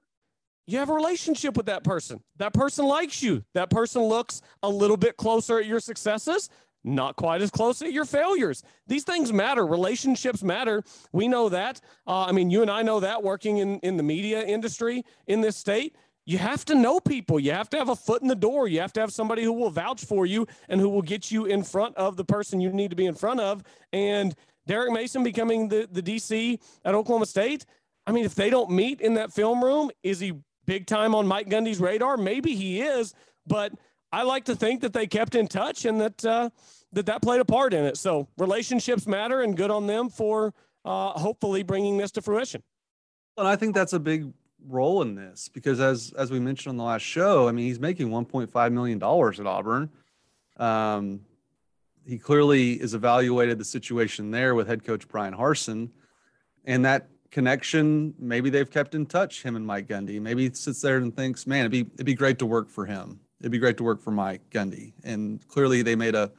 you 0.67 0.79
have 0.79 0.89
a 0.89 0.93
relationship 0.93 1.55
with 1.55 1.67
that 1.67 1.83
person. 1.83 2.23
That 2.37 2.53
person 2.53 2.85
likes 2.85 3.21
you. 3.21 3.43
That 3.53 3.69
person 3.69 4.01
looks 4.01 4.41
a 4.63 4.69
little 4.69 4.97
bit 4.97 5.15
closer 5.15 5.59
at 5.59 5.67
your 5.67 5.79
successes, 5.79 6.49
not 6.83 7.15
quite 7.15 7.41
as 7.41 7.51
close 7.51 7.81
at 7.81 7.93
your 7.93 8.05
failures. 8.05 8.63
These 8.87 9.03
things 9.03 9.31
matter. 9.31 9.65
Relationships 9.65 10.43
matter. 10.43 10.83
We 11.11 11.27
know 11.27 11.49
that. 11.49 11.81
Uh, 12.07 12.25
I 12.25 12.31
mean, 12.31 12.49
you 12.49 12.63
and 12.63 12.71
I 12.71 12.81
know 12.81 12.99
that 12.99 13.21
working 13.21 13.57
in, 13.57 13.79
in 13.79 13.97
the 13.97 14.03
media 14.03 14.43
industry 14.43 15.03
in 15.27 15.41
this 15.41 15.55
state. 15.55 15.95
You 16.25 16.39
have 16.39 16.65
to 16.65 16.75
know 16.75 16.99
people. 16.99 17.39
You 17.39 17.51
have 17.51 17.69
to 17.69 17.77
have 17.77 17.89
a 17.89 17.95
foot 17.95 18.23
in 18.23 18.27
the 18.27 18.35
door. 18.35 18.67
You 18.67 18.81
have 18.81 18.93
to 18.93 18.99
have 18.99 19.13
somebody 19.13 19.43
who 19.43 19.53
will 19.53 19.69
vouch 19.69 20.03
for 20.03 20.25
you 20.25 20.47
and 20.67 20.81
who 20.81 20.89
will 20.89 21.03
get 21.03 21.29
you 21.29 21.45
in 21.45 21.63
front 21.63 21.95
of 21.95 22.17
the 22.17 22.25
person 22.25 22.59
you 22.59 22.71
need 22.71 22.89
to 22.89 22.95
be 22.95 23.05
in 23.05 23.13
front 23.13 23.39
of. 23.39 23.63
And 23.93 24.35
Derek 24.65 24.91
Mason 24.91 25.23
becoming 25.23 25.67
the, 25.67 25.87
the 25.91 26.01
DC 26.01 26.59
at 26.83 26.95
Oklahoma 26.95 27.27
State. 27.27 27.65
I 28.07 28.11
mean, 28.11 28.25
if 28.25 28.33
they 28.33 28.49
don't 28.49 28.71
meet 28.71 29.01
in 29.01 29.13
that 29.15 29.31
film 29.31 29.63
room, 29.63 29.91
is 30.01 30.19
he 30.19 30.33
big 30.65 30.87
time 30.87 31.13
on 31.13 31.27
Mike 31.27 31.47
Gundy's 31.47 31.79
radar? 31.79 32.17
Maybe 32.17 32.55
he 32.55 32.81
is, 32.81 33.13
but 33.45 33.73
I 34.11 34.23
like 34.23 34.45
to 34.45 34.55
think 34.55 34.81
that 34.81 34.93
they 34.93 35.05
kept 35.05 35.35
in 35.35 35.47
touch 35.47 35.85
and 35.85 36.01
that 36.01 36.25
uh, 36.25 36.49
that 36.93 37.05
that 37.07 37.21
played 37.21 37.41
a 37.41 37.45
part 37.45 37.73
in 37.73 37.83
it. 37.83 37.97
So 37.97 38.27
relationships 38.37 39.07
matter, 39.07 39.41
and 39.41 39.57
good 39.57 39.71
on 39.71 39.87
them 39.87 40.09
for 40.09 40.53
uh, 40.85 41.11
hopefully 41.11 41.63
bringing 41.63 41.97
this 41.97 42.11
to 42.11 42.21
fruition. 42.21 42.63
And 43.37 43.47
I 43.47 43.55
think 43.55 43.75
that's 43.75 43.93
a 43.93 43.99
big 43.99 44.31
role 44.67 45.01
in 45.01 45.15
this 45.15 45.49
because, 45.49 45.79
as 45.79 46.13
as 46.17 46.31
we 46.31 46.39
mentioned 46.39 46.71
on 46.71 46.77
the 46.77 46.83
last 46.83 47.03
show, 47.03 47.47
I 47.47 47.51
mean, 47.51 47.65
he's 47.65 47.79
making 47.79 48.09
1.5 48.09 48.71
million 48.71 48.99
dollars 48.99 49.39
at 49.39 49.47
Auburn. 49.47 49.89
Um, 50.57 51.21
he 52.05 52.17
clearly 52.17 52.73
is 52.73 52.93
evaluated 52.93 53.57
the 53.57 53.65
situation 53.65 54.31
there 54.31 54.55
with 54.55 54.67
head 54.67 54.83
coach 54.83 55.07
Bryan 55.07 55.33
Harsin, 55.33 55.89
and 56.65 56.85
that 56.85 57.09
connection. 57.31 58.13
Maybe 58.19 58.49
they've 58.49 58.69
kept 58.69 58.95
in 58.95 59.05
touch, 59.05 59.43
him 59.43 59.55
and 59.55 59.65
Mike 59.65 59.87
Gundy. 59.87 60.21
Maybe 60.21 60.47
he 60.47 60.53
sits 60.53 60.81
there 60.81 60.97
and 60.97 61.15
thinks, 61.15 61.47
man, 61.47 61.61
it'd 61.61 61.71
be 61.71 61.81
it'd 61.95 62.05
be 62.05 62.13
great 62.13 62.39
to 62.39 62.45
work 62.45 62.69
for 62.69 62.85
him. 62.85 63.19
It'd 63.39 63.51
be 63.51 63.59
great 63.59 63.77
to 63.77 63.83
work 63.83 64.01
for 64.01 64.11
Mike 64.11 64.41
Gundy. 64.49 64.93
And 65.03 65.45
clearly 65.47 65.81
they 65.81 65.95
made 65.95 66.15
a 66.15 66.31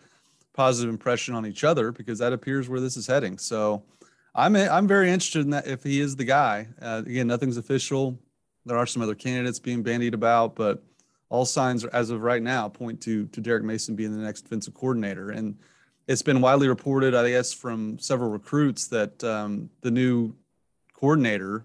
positive 0.55 0.91
impression 0.91 1.35
on 1.35 1.47
each 1.47 1.63
other 1.63 1.93
because 1.93 2.19
that 2.19 2.33
appears 2.33 2.69
where 2.69 2.81
this 2.81 2.97
is 2.97 3.07
heading. 3.07 3.39
So 3.39 3.83
I'm 4.37 4.55
I'm 4.55 4.87
very 4.87 5.11
interested 5.11 5.41
in 5.41 5.51
that 5.51 5.67
if 5.67 5.83
he 5.83 6.01
is 6.01 6.15
the 6.15 6.25
guy. 6.25 6.69
Uh, 6.81 7.03
again, 7.07 7.27
nothing's 7.27 7.57
official. 7.57 8.19
There 8.67 8.77
are 8.77 8.87
some 8.87 9.01
other 9.01 9.15
candidates 9.15 9.59
being 9.59 9.83
bandied 9.83 10.13
about, 10.13 10.55
but 10.55 10.83
all 11.31 11.47
signs 11.47 11.85
as 11.87 12.11
of 12.11 12.21
right 12.21 12.43
now 12.43 12.69
point 12.69 13.01
to 13.03 13.27
to 13.29 13.41
Derek 13.41 13.65
Mason 13.65 13.97
being 13.97 14.15
the 14.15 14.23
next 14.23 14.43
defensive 14.43 14.75
coordinator. 14.75 15.31
And 15.31 15.57
it's 16.07 16.23
been 16.23 16.43
widely 16.43 16.69
reported, 16.69 17.15
I 17.15 17.31
guess, 17.31 17.53
from 17.53 17.99
several 17.99 18.31
recruits 18.31 18.89
that 18.89 19.25
um, 19.25 19.71
the 19.81 19.91
new 19.91 20.35
coordinator 20.93 21.65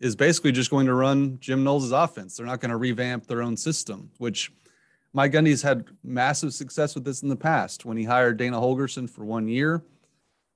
is 0.00 0.16
basically 0.16 0.50
just 0.50 0.70
going 0.70 0.86
to 0.86 0.94
run 0.94 1.38
Jim 1.40 1.62
Knowles' 1.62 1.92
offense. 1.92 2.36
They're 2.36 2.46
not 2.46 2.60
going 2.60 2.72
to 2.72 2.76
revamp 2.76 3.26
their 3.26 3.42
own 3.42 3.56
system, 3.56 4.10
which 4.18 4.52
Mike 5.12 5.32
Gundy's 5.32 5.62
had 5.62 5.86
massive 6.02 6.52
success 6.52 6.96
with 6.96 7.04
this 7.04 7.22
in 7.22 7.28
the 7.28 7.36
past. 7.36 7.84
When 7.84 7.96
he 7.96 8.04
hired 8.04 8.36
Dana 8.38 8.60
Holgorsen 8.60 9.08
for 9.08 9.24
one 9.24 9.46
year, 9.46 9.84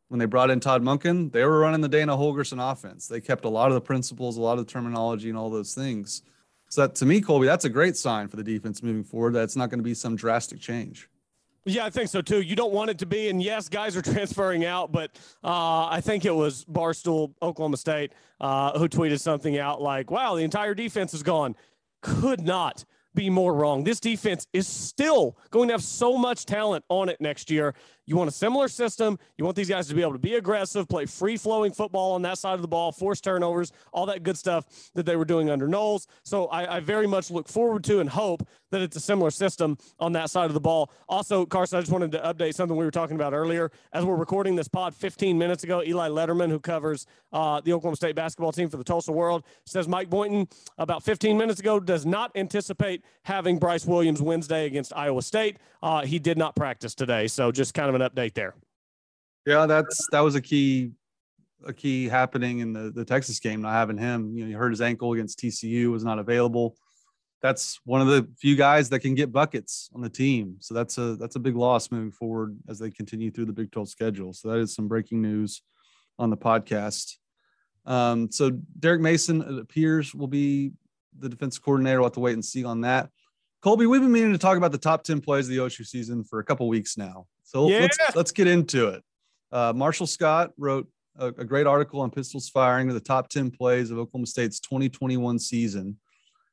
when 0.09 0.19
they 0.19 0.27
brought 0.27 0.51
in 0.51 0.61
Todd 0.61 0.83
Monken, 0.83 1.33
they 1.33 1.45
were 1.45 1.59
running 1.59 1.81
the 1.81 1.89
Dana 1.89 2.17
Holgorsen 2.17 2.61
offense. 2.61 3.09
They 3.09 3.21
kept 3.21 3.45
a 3.45 3.49
lot 3.49 3.69
of 3.69 3.75
the 3.75 3.81
principles, 3.81 4.37
a 4.37 4.41
lot 4.41 4.59
of 4.59 4.67
the 4.67 4.73
terminology, 4.73 5.29
and 5.29 5.37
all 5.37 5.51
those 5.51 5.75
things. 5.75 6.23
So 6.69 6.83
that, 6.83 6.95
to 6.97 7.07
me, 7.07 7.21
Colby, 7.21 7.47
that's 7.47 7.65
a 7.65 7.69
great 7.69 7.97
sign 7.97 8.29
for 8.29 8.37
the 8.37 8.43
defense 8.43 8.83
moving 8.83 9.05
forward. 9.05 9.35
That 9.35 9.45
it's 9.45 9.57
not 9.57 9.71
going 9.71 9.79
to 9.79 9.85
be 9.85 9.95
some 9.95 10.17
drastic 10.17 10.61
change. 10.61 11.09
Yeah, 11.65 11.85
I 11.85 11.91
think 11.91 12.09
so 12.09 12.23
too. 12.23 12.43
You 12.43 12.55
don't 12.55 12.73
want 12.73 12.91
it 12.91 12.99
to 12.99 13.07
be, 13.07 13.29
and 13.29 13.43
yes, 13.43 13.69
guys 13.69 13.97
are 13.97 14.03
transferring 14.13 14.65
out, 14.65 14.93
but 14.93 15.19
uh, 15.43 15.87
I 15.87 16.01
think 16.01 16.25
it 16.25 16.35
was 16.35 16.65
Barstool, 16.65 17.35
Oklahoma 17.43 17.77
State, 17.77 18.13
uh, 18.41 18.79
who 18.79 18.89
tweeted 18.89 19.21
something 19.21 19.59
out 19.59 19.83
like, 19.83 20.11
"Wow, 20.11 20.37
the 20.37 20.43
entire 20.43 20.75
defense 20.75 21.13
is 21.13 21.23
gone." 21.23 21.57
Could 22.03 22.41
not 22.41 22.85
be 23.17 23.31
more 23.31 23.53
wrong. 23.53 23.83
This 23.83 23.99
defense 23.99 24.47
is 24.53 24.69
still 24.69 25.37
going 25.51 25.69
to 25.69 25.75
have 25.75 25.83
so 25.83 26.17
much 26.17 26.47
talent 26.47 26.85
on 26.89 27.09
it 27.09 27.21
next 27.21 27.51
year. 27.51 27.75
You 28.07 28.17
want 28.17 28.29
a 28.29 28.33
similar 28.33 28.69
system. 28.69 29.19
You 29.37 29.45
want 29.45 29.57
these 29.57 29.69
guys 29.69 29.89
to 29.89 29.95
be 29.95 30.01
able 30.01 30.13
to 30.13 30.19
be 30.19 30.35
aggressive, 30.35 30.89
play 30.89 31.07
free 31.07 31.37
flowing 31.37 31.73
football 31.73 32.13
on 32.13 32.23
that 32.23 32.39
side 32.39 32.55
of 32.55 32.63
the 32.63 32.69
ball, 32.69 32.93
force 32.93 33.21
turnovers, 33.21 33.73
all 33.93 34.07
that 34.07 34.23
good 34.23 34.39
stuff 34.39 34.91
that 34.95 35.05
they 35.07 35.17
were 35.17 35.25
doing 35.25 35.51
under 35.51 35.67
Knowles. 35.67 36.07
So 36.23 36.47
I, 36.47 36.77
I 36.77 36.81
very 36.81 37.09
much 37.09 37.31
look 37.31 37.49
forward 37.49 37.83
to 37.85 37.99
and 37.99 38.09
hope 38.09 38.47
that 38.71 38.81
it's 38.81 38.97
a 38.97 39.01
similar 39.01 39.31
system 39.31 39.77
on 39.99 40.13
that 40.13 40.31
side 40.31 40.47
of 40.47 40.55
the 40.55 40.61
ball. 40.61 40.91
Also, 41.09 41.45
Carson, 41.47 41.79
I 41.79 41.81
just 41.81 41.93
wanted 41.93 42.13
to 42.13 42.19
update 42.19 42.55
something 42.55 42.77
we 42.77 42.85
were 42.85 42.91
talking 42.91 43.17
about 43.17 43.33
earlier. 43.33 43.71
As 43.93 44.05
we're 44.05 44.17
recording 44.17 44.55
this 44.55 44.69
pod 44.69 44.95
15 44.95 45.37
minutes 45.37 45.65
ago, 45.65 45.83
Eli 45.83 46.09
Lederman, 46.09 46.51
who 46.51 46.61
covers 46.61 47.07
uh, 47.33 47.61
the 47.61 47.73
Oklahoma 47.73 47.97
State 47.97 48.15
basketball 48.15 48.53
team 48.53 48.69
for 48.69 48.77
the 48.77 48.85
Tulsa 48.85 49.13
World, 49.13 49.45
says 49.65 49.89
Mike 49.89 50.11
Boynton 50.11 50.49
about 50.79 51.03
15 51.03 51.37
minutes 51.37 51.61
ago 51.61 51.81
does 51.81 52.07
not 52.07 52.31
anticipate 52.37 53.03
having 53.23 53.59
Bryce 53.59 53.85
Williams 53.85 54.23
Wednesday 54.23 54.67
against 54.67 54.93
Iowa 54.95 55.23
State. 55.23 55.59
Uh, 55.87 56.05
he 56.05 56.19
did 56.19 56.37
not 56.37 56.57
practice 56.57 56.97
today. 56.97 57.29
So 57.29 57.53
just 57.53 57.73
kind 57.73 57.89
of 57.89 57.95
an 57.95 58.01
update 58.01 58.35
there. 58.35 58.57
Yeah, 59.47 59.67
that's 59.67 60.05
that 60.11 60.19
was 60.19 60.35
a 60.35 60.41
key 60.41 60.91
a 61.65 61.73
key 61.73 62.09
happening 62.09 62.59
in 62.59 62.73
the 62.73 62.91
the 62.91 63.05
Texas 63.05 63.39
game. 63.39 63.63
Not 63.63 63.71
having 63.71 63.97
him, 63.97 64.37
you 64.37 64.43
know, 64.43 64.49
he 64.49 64.53
hurt 64.53 64.71
his 64.71 64.81
ankle 64.81 65.13
against 65.13 65.39
TCU, 65.39 65.93
was 65.93 66.03
not 66.03 66.19
available. 66.19 66.75
That's 67.41 67.79
one 67.85 68.01
of 68.01 68.09
the 68.09 68.29
few 68.37 68.57
guys 68.57 68.89
that 68.89 68.99
can 68.99 69.15
get 69.15 69.31
buckets 69.31 69.89
on 69.95 70.01
the 70.01 70.11
team. 70.11 70.57
So 70.59 70.75
that's 70.75 70.99
a 70.99 71.15
that's 71.15 71.37
a 71.37 71.41
big 71.41 71.55
loss 71.55 71.93
moving 71.93 72.11
forward 72.11 72.59
as 72.69 72.81
they 72.81 72.91
continue 72.91 73.31
through 73.31 73.47
the 73.47 73.53
Big 73.53 73.71
12 73.71 73.89
schedule. 73.89 74.33
So 74.33 74.49
that 74.49 74.59
is 74.59 74.75
some 74.75 74.89
breaking 74.89 75.23
news 75.23 75.63
on 76.19 76.31
the 76.31 76.37
podcast. 76.37 77.13
Um, 77.85 78.33
so 78.33 78.51
Derek 78.81 79.03
Mason 79.03 79.41
it 79.41 79.61
appears 79.61 80.13
will 80.13 80.27
be 80.27 80.73
the 81.17 81.29
defensive 81.29 81.63
coordinator. 81.63 82.01
We'll 82.01 82.07
have 82.07 82.15
to 82.15 82.21
wait 82.21 82.35
and 82.35 82.45
see 82.45 82.65
on 82.65 82.81
that. 82.81 83.11
Colby, 83.67 83.87
we've 83.87 84.01
been 84.01 84.13
meaning 84.13 84.31
to 84.31 84.39
talk 84.39 84.57
about 84.57 84.71
the 84.71 84.79
top 84.79 85.03
10 85.03 85.21
plays 85.21 85.49
of 85.49 85.51
the 85.51 85.57
OSU 85.57 85.85
season 85.85 86.23
for 86.23 86.39
a 86.39 86.45
couple 86.45 86.69
weeks 86.69 86.97
now. 86.97 87.27
So 87.43 87.69
yeah. 87.69 87.81
let's 87.81 87.99
let's 88.15 88.31
get 88.31 88.47
into 88.47 88.91
it. 88.91 89.03
Uh, 89.51 89.73
Marshall 89.75 90.07
Scott 90.07 90.53
wrote 90.57 90.87
a, 91.19 91.27
a, 91.27 91.45
great 91.45 91.67
article 91.67 92.01
on 92.01 92.13
pistols 92.13 92.49
firing 92.49 92.87
of 92.87 92.95
the 92.95 93.01
top 93.01 93.29
10 93.29 93.51
plays 93.51 93.91
of 93.91 93.99
Oklahoma 93.99 94.29
State's 94.29 94.61
2021 94.61 95.41
season. 95.41 95.99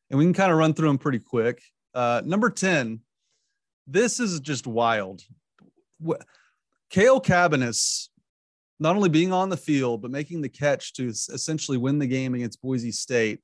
And 0.10 0.18
we 0.18 0.26
can 0.26 0.34
kind 0.34 0.52
of 0.52 0.58
run 0.58 0.74
through 0.74 0.88
them 0.88 0.98
pretty 0.98 1.20
quick. 1.20 1.62
Uh, 1.94 2.24
number 2.26 2.50
10, 2.50 3.00
this 3.86 4.20
is 4.20 4.40
just 4.40 4.66
wild. 4.66 5.22
Cale 6.90 7.22
Cabbiness, 7.22 8.08
not 8.80 8.96
only 8.96 9.10
being 9.10 9.32
on 9.32 9.50
the 9.50 9.58
field, 9.58 10.02
but 10.02 10.10
making 10.10 10.42
the 10.42 10.50
catch 10.50 10.94
to 10.94 11.10
essentially 11.10 11.78
win 11.78 12.00
the 12.00 12.08
game 12.08 12.34
against 12.34 12.60
Boise 12.60 12.92
State. 12.92 13.40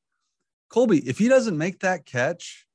Colby, 0.69 1.07
if 1.07 1.19
he 1.19 1.27
doesn't 1.27 1.55
make 1.55 1.81
that 1.81 2.07
catch, 2.07 2.65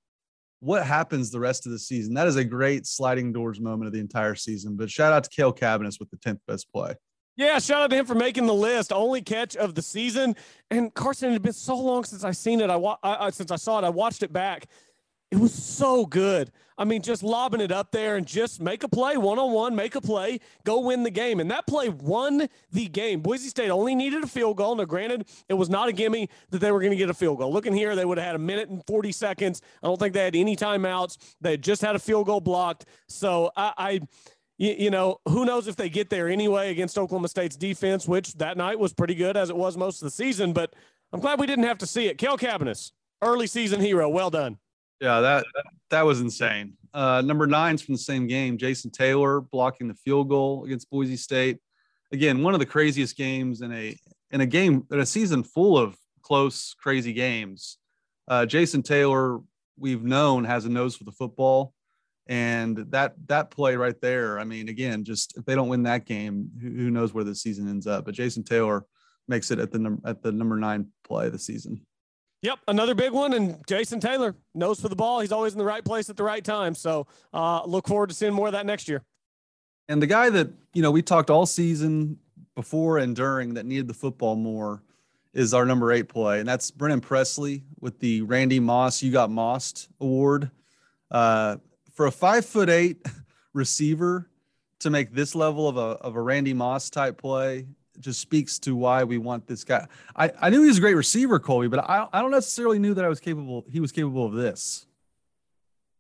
what 0.64 0.86
happens 0.86 1.30
the 1.30 1.38
rest 1.38 1.66
of 1.66 1.72
the 1.72 1.78
season? 1.78 2.14
That 2.14 2.26
is 2.26 2.36
a 2.36 2.44
great 2.44 2.86
sliding 2.86 3.32
doors 3.32 3.60
moment 3.60 3.86
of 3.86 3.92
the 3.92 4.00
entire 4.00 4.34
season. 4.34 4.76
But 4.76 4.90
shout 4.90 5.12
out 5.12 5.24
to 5.24 5.30
Cale 5.30 5.52
Cabbiness 5.52 6.00
with 6.00 6.10
the 6.10 6.16
10th 6.16 6.40
best 6.48 6.72
play. 6.72 6.94
Yeah, 7.36 7.58
shout 7.58 7.82
out 7.82 7.90
to 7.90 7.96
him 7.96 8.06
for 8.06 8.14
making 8.14 8.46
the 8.46 8.54
list. 8.54 8.92
Only 8.92 9.20
catch 9.20 9.56
of 9.56 9.74
the 9.74 9.82
season. 9.82 10.36
And 10.70 10.94
Carson, 10.94 11.30
it 11.30 11.32
had 11.32 11.42
been 11.42 11.52
so 11.52 11.76
long 11.76 12.04
since 12.04 12.24
I 12.24 12.30
seen 12.30 12.60
it. 12.60 12.70
I, 12.70 12.76
wa- 12.76 12.96
I, 13.02 13.26
I 13.26 13.30
since 13.30 13.50
I 13.50 13.56
saw 13.56 13.78
it, 13.78 13.84
I 13.84 13.90
watched 13.90 14.22
it 14.22 14.32
back. 14.32 14.66
It 15.30 15.38
was 15.38 15.52
so 15.52 16.06
good. 16.06 16.52
I 16.76 16.84
mean, 16.84 17.02
just 17.02 17.22
lobbing 17.22 17.60
it 17.60 17.70
up 17.70 17.92
there 17.92 18.16
and 18.16 18.26
just 18.26 18.60
make 18.60 18.82
a 18.82 18.88
play 18.88 19.16
one 19.16 19.38
on 19.38 19.52
one, 19.52 19.76
make 19.76 19.94
a 19.94 20.00
play, 20.00 20.40
go 20.64 20.80
win 20.80 21.04
the 21.04 21.10
game. 21.10 21.38
And 21.38 21.50
that 21.50 21.66
play 21.66 21.88
won 21.88 22.48
the 22.72 22.86
game. 22.86 23.20
Boise 23.20 23.48
State 23.48 23.70
only 23.70 23.94
needed 23.94 24.24
a 24.24 24.26
field 24.26 24.56
goal. 24.56 24.74
Now, 24.74 24.84
granted, 24.84 25.28
it 25.48 25.54
was 25.54 25.68
not 25.68 25.88
a 25.88 25.92
gimme 25.92 26.28
that 26.50 26.58
they 26.58 26.72
were 26.72 26.80
going 26.80 26.90
to 26.90 26.96
get 26.96 27.10
a 27.10 27.14
field 27.14 27.38
goal. 27.38 27.52
Looking 27.52 27.74
here, 27.74 27.94
they 27.94 28.04
would 28.04 28.18
have 28.18 28.26
had 28.26 28.36
a 28.36 28.40
minute 28.40 28.70
and 28.70 28.82
40 28.86 29.12
seconds. 29.12 29.62
I 29.82 29.86
don't 29.86 29.98
think 29.98 30.14
they 30.14 30.24
had 30.24 30.34
any 30.34 30.56
timeouts. 30.56 31.16
They 31.40 31.56
just 31.56 31.80
had 31.80 31.94
a 31.94 32.00
field 32.00 32.26
goal 32.26 32.40
blocked. 32.40 32.86
So 33.08 33.52
I, 33.56 33.72
I 33.76 34.00
you, 34.58 34.74
you, 34.76 34.90
know, 34.90 35.20
who 35.28 35.44
knows 35.44 35.68
if 35.68 35.76
they 35.76 35.88
get 35.88 36.10
there 36.10 36.28
anyway 36.28 36.70
against 36.70 36.98
Oklahoma 36.98 37.28
State's 37.28 37.56
defense, 37.56 38.08
which 38.08 38.34
that 38.34 38.56
night 38.56 38.78
was 38.78 38.92
pretty 38.92 39.14
good 39.14 39.36
as 39.36 39.48
it 39.48 39.56
was 39.56 39.76
most 39.76 40.02
of 40.02 40.06
the 40.06 40.10
season. 40.10 40.52
But 40.52 40.74
I'm 41.12 41.20
glad 41.20 41.38
we 41.38 41.46
didn't 41.46 41.64
have 41.64 41.78
to 41.78 41.86
see 41.86 42.06
it. 42.06 42.18
Cale 42.18 42.36
Cabbiness, 42.36 42.90
early 43.22 43.46
season 43.46 43.80
hero. 43.80 44.08
Well 44.08 44.30
done. 44.30 44.58
Yeah, 45.00 45.20
that 45.20 45.44
that 45.90 46.02
was 46.02 46.20
insane. 46.20 46.74
Uh, 46.92 47.20
number 47.20 47.46
nine's 47.46 47.82
from 47.82 47.94
the 47.94 47.98
same 47.98 48.26
game. 48.26 48.56
Jason 48.56 48.90
Taylor 48.90 49.40
blocking 49.40 49.88
the 49.88 49.94
field 49.94 50.28
goal 50.28 50.64
against 50.64 50.90
Boise 50.90 51.16
State. 51.16 51.58
Again, 52.12 52.42
one 52.42 52.54
of 52.54 52.60
the 52.60 52.66
craziest 52.66 53.16
games 53.16 53.60
in 53.60 53.72
a 53.72 53.96
in 54.30 54.40
a 54.40 54.46
game 54.46 54.86
in 54.90 55.00
a 55.00 55.06
season 55.06 55.42
full 55.42 55.76
of 55.76 55.96
close, 56.22 56.74
crazy 56.74 57.12
games. 57.12 57.78
Uh, 58.28 58.46
Jason 58.46 58.82
Taylor, 58.82 59.40
we've 59.76 60.02
known, 60.02 60.44
has 60.44 60.64
a 60.64 60.70
nose 60.70 60.96
for 60.96 61.04
the 61.04 61.12
football, 61.12 61.74
and 62.28 62.76
that 62.90 63.14
that 63.26 63.50
play 63.50 63.76
right 63.76 64.00
there. 64.00 64.38
I 64.38 64.44
mean, 64.44 64.68
again, 64.68 65.04
just 65.04 65.36
if 65.36 65.44
they 65.44 65.54
don't 65.54 65.68
win 65.68 65.82
that 65.82 66.06
game, 66.06 66.50
who, 66.60 66.68
who 66.70 66.90
knows 66.90 67.12
where 67.12 67.24
the 67.24 67.34
season 67.34 67.68
ends 67.68 67.86
up? 67.86 68.04
But 68.04 68.14
Jason 68.14 68.44
Taylor 68.44 68.86
makes 69.28 69.50
it 69.50 69.58
at 69.58 69.72
the 69.72 69.78
num- 69.78 70.02
at 70.04 70.22
the 70.22 70.32
number 70.32 70.56
nine 70.56 70.88
play 71.02 71.26
of 71.26 71.32
the 71.32 71.38
season. 71.38 71.84
Yep, 72.44 72.58
another 72.68 72.94
big 72.94 73.12
one, 73.12 73.32
and 73.32 73.66
Jason 73.66 74.00
Taylor 74.00 74.34
knows 74.54 74.78
for 74.78 74.90
the 74.90 74.96
ball. 74.96 75.20
He's 75.20 75.32
always 75.32 75.54
in 75.54 75.58
the 75.58 75.64
right 75.64 75.82
place 75.82 76.10
at 76.10 76.16
the 76.18 76.24
right 76.24 76.44
time. 76.44 76.74
So 76.74 77.06
uh, 77.32 77.62
look 77.64 77.88
forward 77.88 78.10
to 78.10 78.14
seeing 78.14 78.34
more 78.34 78.48
of 78.48 78.52
that 78.52 78.66
next 78.66 78.86
year. 78.86 79.02
And 79.88 80.02
the 80.02 80.06
guy 80.06 80.28
that 80.28 80.50
you 80.74 80.82
know 80.82 80.90
we 80.90 81.00
talked 81.00 81.30
all 81.30 81.46
season 81.46 82.18
before 82.54 82.98
and 82.98 83.16
during 83.16 83.54
that 83.54 83.64
needed 83.64 83.88
the 83.88 83.94
football 83.94 84.36
more 84.36 84.82
is 85.32 85.54
our 85.54 85.64
number 85.64 85.90
eight 85.90 86.10
play, 86.10 86.38
and 86.38 86.46
that's 86.46 86.70
Brennan 86.70 87.00
Presley 87.00 87.64
with 87.80 87.98
the 88.00 88.20
Randy 88.20 88.60
Moss 88.60 89.02
You 89.02 89.10
Got 89.10 89.30
Mossed 89.30 89.88
award. 89.98 90.50
Uh, 91.10 91.56
for 91.94 92.04
a 92.04 92.12
five 92.12 92.44
foot 92.44 92.68
eight 92.68 93.06
receiver 93.54 94.28
to 94.80 94.90
make 94.90 95.14
this 95.14 95.34
level 95.34 95.66
of 95.66 95.78
a, 95.78 95.96
of 96.02 96.14
a 96.14 96.20
Randy 96.20 96.52
Moss 96.52 96.90
type 96.90 97.16
play 97.16 97.64
just 98.00 98.20
speaks 98.20 98.58
to 98.60 98.74
why 98.74 99.04
we 99.04 99.18
want 99.18 99.46
this 99.46 99.64
guy. 99.64 99.86
I, 100.16 100.30
I 100.40 100.50
knew 100.50 100.62
he 100.62 100.68
was 100.68 100.78
a 100.78 100.80
great 100.80 100.94
receiver, 100.94 101.38
Colby, 101.38 101.68
but 101.68 101.80
I, 101.80 102.06
I 102.12 102.20
don't 102.20 102.30
necessarily 102.30 102.78
knew 102.78 102.94
that 102.94 103.04
I 103.04 103.08
was 103.08 103.20
capable. 103.20 103.64
He 103.70 103.80
was 103.80 103.92
capable 103.92 104.26
of 104.26 104.32
this. 104.32 104.86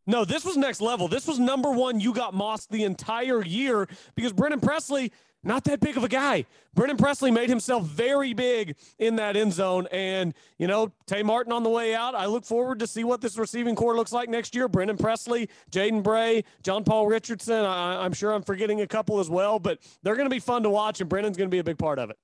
No, 0.06 0.24
this 0.24 0.44
was 0.44 0.56
next 0.56 0.80
level. 0.80 1.08
This 1.08 1.26
was 1.26 1.38
number 1.38 1.70
one. 1.70 1.98
You 1.98 2.12
got 2.12 2.34
Moss 2.34 2.66
the 2.66 2.84
entire 2.84 3.42
year 3.42 3.88
because 4.14 4.32
Brennan 4.32 4.60
Presley 4.60 5.12
not 5.44 5.64
that 5.64 5.80
big 5.80 5.96
of 5.96 6.04
a 6.04 6.08
guy. 6.08 6.46
Brennan 6.74 6.96
Presley 6.96 7.30
made 7.30 7.48
himself 7.48 7.84
very 7.84 8.32
big 8.32 8.76
in 8.98 9.16
that 9.16 9.36
end 9.36 9.52
zone. 9.52 9.86
And, 9.92 10.34
you 10.58 10.66
know, 10.66 10.92
Tay 11.06 11.22
Martin 11.22 11.52
on 11.52 11.62
the 11.62 11.70
way 11.70 11.94
out. 11.94 12.14
I 12.14 12.26
look 12.26 12.44
forward 12.44 12.80
to 12.80 12.86
see 12.86 13.04
what 13.04 13.20
this 13.20 13.38
receiving 13.38 13.76
corps 13.76 13.94
looks 13.94 14.12
like 14.12 14.28
next 14.28 14.54
year. 14.54 14.68
Brennan 14.68 14.96
Presley, 14.96 15.48
Jaden 15.70 16.02
Bray, 16.02 16.44
John 16.62 16.82
Paul 16.82 17.06
Richardson. 17.06 17.64
I, 17.64 18.04
am 18.04 18.12
sure 18.12 18.32
I'm 18.32 18.42
forgetting 18.42 18.80
a 18.80 18.86
couple 18.86 19.20
as 19.20 19.30
well, 19.30 19.58
but 19.58 19.78
they're 20.02 20.16
going 20.16 20.28
to 20.28 20.34
be 20.34 20.40
fun 20.40 20.62
to 20.64 20.70
watch, 20.70 21.00
and 21.00 21.08
Brennan's 21.08 21.36
going 21.36 21.48
to 21.48 21.54
be 21.54 21.60
a 21.60 21.64
big 21.64 21.78
part 21.78 21.98
of 21.98 22.10
it. 22.10 22.18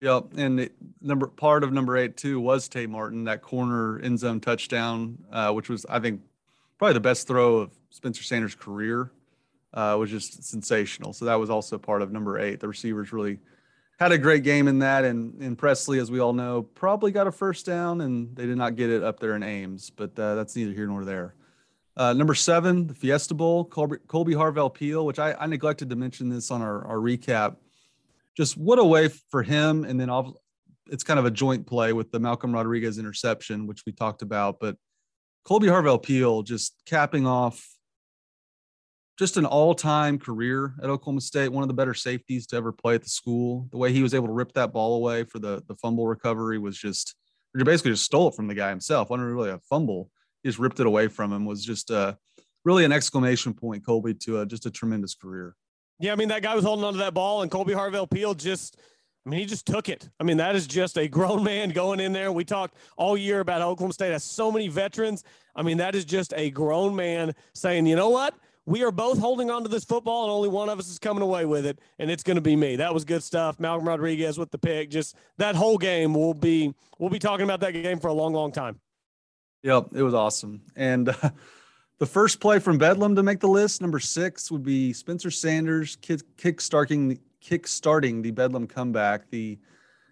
Yep, 0.00 0.34
and 0.36 0.58
the 0.60 0.70
number 1.00 1.26
part 1.26 1.64
of 1.64 1.72
number 1.72 1.96
eight 1.96 2.16
too 2.16 2.38
was 2.38 2.68
Tay 2.68 2.86
Martin 2.86 3.24
that 3.24 3.42
corner 3.42 3.98
end 3.98 4.20
zone 4.20 4.38
touchdown, 4.38 5.18
uh, 5.32 5.52
which 5.52 5.68
was 5.68 5.84
I 5.86 5.98
think 5.98 6.20
probably 6.78 6.94
the 6.94 7.00
best 7.00 7.26
throw 7.26 7.58
of 7.58 7.72
Spencer 7.90 8.22
Sanders' 8.22 8.54
career 8.54 9.10
uh, 9.74 9.96
was 9.98 10.10
just 10.10 10.44
sensational. 10.44 11.12
So 11.12 11.24
that 11.26 11.36
was 11.36 11.50
also 11.50 11.78
part 11.78 12.02
of 12.02 12.12
number 12.12 12.38
eight. 12.38 12.60
The 12.60 12.68
receivers 12.68 13.12
really 13.12 13.38
had 13.98 14.12
a 14.12 14.18
great 14.18 14.44
game 14.44 14.68
in 14.68 14.78
that. 14.80 15.04
And, 15.04 15.40
and 15.42 15.58
Presley, 15.58 15.98
as 15.98 16.10
we 16.10 16.20
all 16.20 16.32
know, 16.32 16.62
probably 16.62 17.10
got 17.10 17.26
a 17.26 17.32
first 17.32 17.66
down 17.66 18.00
and 18.00 18.34
they 18.36 18.46
did 18.46 18.56
not 18.56 18.76
get 18.76 18.90
it 18.90 19.02
up 19.02 19.20
there 19.20 19.34
in 19.34 19.42
Ames, 19.42 19.90
but 19.90 20.18
uh, 20.18 20.34
that's 20.36 20.54
neither 20.56 20.72
here 20.72 20.86
nor 20.86 21.04
there. 21.04 21.34
Uh, 21.96 22.12
number 22.12 22.34
seven, 22.34 22.86
the 22.86 22.94
Fiesta 22.94 23.34
Bowl, 23.34 23.64
Colby, 23.64 23.96
Kolby 24.06 24.32
Harvell 24.32 24.72
Peel, 24.72 25.04
which 25.04 25.18
I, 25.18 25.32
I, 25.32 25.46
neglected 25.46 25.90
to 25.90 25.96
mention 25.96 26.28
this 26.28 26.52
on 26.52 26.62
our, 26.62 26.86
our 26.86 26.98
recap. 26.98 27.56
Just 28.36 28.56
what 28.56 28.78
a 28.78 28.84
way 28.84 29.08
for 29.08 29.42
him. 29.42 29.84
And 29.84 29.98
then 29.98 30.08
it's 30.86 31.02
kind 31.02 31.18
of 31.18 31.26
a 31.26 31.30
joint 31.30 31.66
play 31.66 31.92
with 31.92 32.12
the 32.12 32.20
Malcolm 32.20 32.52
Rodriguez 32.52 32.98
interception, 32.98 33.66
which 33.66 33.84
we 33.84 33.90
talked 33.90 34.22
about. 34.22 34.60
But 34.60 34.76
Kolby 35.44 35.64
Harvell 35.64 36.00
Peel 36.00 36.42
just 36.42 36.76
capping 36.86 37.26
off 37.26 37.66
just 39.18 39.36
an 39.36 39.44
all-time 39.44 40.18
career 40.18 40.74
at 40.80 40.88
Oklahoma 40.88 41.20
State, 41.20 41.48
one 41.48 41.62
of 41.62 41.68
the 41.68 41.74
better 41.74 41.94
safeties 41.94 42.46
to 42.46 42.56
ever 42.56 42.70
play 42.70 42.94
at 42.94 43.02
the 43.02 43.08
school. 43.08 43.68
The 43.72 43.76
way 43.76 43.92
he 43.92 44.02
was 44.02 44.14
able 44.14 44.28
to 44.28 44.32
rip 44.32 44.52
that 44.52 44.72
ball 44.72 44.94
away 44.96 45.24
for 45.24 45.40
the 45.40 45.62
the 45.66 45.74
fumble 45.74 46.06
recovery 46.06 46.58
was 46.58 46.78
just 46.78 47.16
basically 47.64 47.90
just 47.90 48.04
stole 48.04 48.28
it 48.28 48.34
from 48.34 48.46
the 48.46 48.54
guy 48.54 48.70
himself. 48.70 49.10
wasn't 49.10 49.28
really 49.28 49.50
a 49.50 49.58
fumble. 49.58 50.10
He 50.42 50.48
just 50.48 50.60
ripped 50.60 50.78
it 50.78 50.86
away 50.86 51.08
from 51.08 51.32
him. 51.32 51.44
Was 51.44 51.64
just 51.64 51.90
uh, 51.90 52.14
really 52.64 52.84
an 52.84 52.92
exclamation 52.92 53.52
point, 53.52 53.84
Colby, 53.84 54.14
to 54.14 54.38
uh, 54.38 54.44
just 54.44 54.66
a 54.66 54.70
tremendous 54.70 55.14
career. 55.14 55.56
Yeah, 55.98 56.12
I 56.12 56.14
mean 56.14 56.28
that 56.28 56.42
guy 56.42 56.54
was 56.54 56.64
holding 56.64 56.84
onto 56.84 57.00
that 57.00 57.14
ball, 57.14 57.42
and 57.42 57.50
Kolby 57.50 57.74
Harvell 57.74 58.08
Peel 58.08 58.34
just. 58.34 58.78
I 59.26 59.30
mean, 59.30 59.40
he 59.40 59.46
just 59.46 59.66
took 59.66 59.90
it. 59.90 60.08
I 60.18 60.24
mean, 60.24 60.38
that 60.38 60.56
is 60.56 60.66
just 60.66 60.96
a 60.96 61.06
grown 61.06 61.44
man 61.44 61.68
going 61.70 62.00
in 62.00 62.14
there. 62.14 62.32
We 62.32 62.44
talked 62.44 62.76
all 62.96 63.14
year 63.14 63.40
about 63.40 63.60
Oklahoma 63.60 63.92
State 63.92 64.12
has 64.12 64.24
so 64.24 64.50
many 64.50 64.68
veterans. 64.68 65.22
I 65.54 65.62
mean, 65.62 65.76
that 65.78 65.94
is 65.94 66.06
just 66.06 66.32
a 66.34 66.48
grown 66.48 66.96
man 66.96 67.34
saying, 67.52 67.84
you 67.84 67.96
know 67.96 68.08
what? 68.08 68.32
We 68.68 68.84
are 68.84 68.90
both 68.90 69.18
holding 69.18 69.50
on 69.50 69.62
to 69.62 69.68
this 69.68 69.82
football, 69.82 70.24
and 70.24 70.30
only 70.30 70.50
one 70.50 70.68
of 70.68 70.78
us 70.78 70.90
is 70.90 70.98
coming 70.98 71.22
away 71.22 71.46
with 71.46 71.64
it, 71.64 71.78
and 71.98 72.10
it's 72.10 72.22
going 72.22 72.34
to 72.34 72.42
be 72.42 72.54
me. 72.54 72.76
That 72.76 72.92
was 72.92 73.02
good 73.06 73.22
stuff. 73.22 73.58
Malcolm 73.58 73.88
Rodriguez 73.88 74.36
with 74.36 74.50
the 74.50 74.58
pick. 74.58 74.90
Just 74.90 75.16
that 75.38 75.54
whole 75.54 75.78
game 75.78 76.12
will 76.12 76.34
be 76.34 76.74
we'll 76.98 77.08
be 77.08 77.18
talking 77.18 77.44
about 77.44 77.60
that 77.60 77.70
game 77.70 77.98
for 77.98 78.08
a 78.08 78.12
long, 78.12 78.34
long 78.34 78.52
time. 78.52 78.78
Yep, 79.62 79.94
it 79.94 80.02
was 80.02 80.12
awesome. 80.12 80.60
And 80.76 81.08
uh, 81.08 81.30
the 81.98 82.04
first 82.04 82.40
play 82.40 82.58
from 82.58 82.76
Bedlam 82.76 83.16
to 83.16 83.22
make 83.22 83.40
the 83.40 83.48
list, 83.48 83.80
number 83.80 83.98
six, 83.98 84.50
would 84.50 84.64
be 84.64 84.92
Spencer 84.92 85.30
Sanders 85.30 85.96
kick, 85.96 86.20
kick 86.36 86.60
starting 86.60 87.18
kick 87.40 87.66
starting 87.66 88.20
the 88.20 88.32
Bedlam 88.32 88.66
comeback. 88.66 89.30
The 89.30 89.58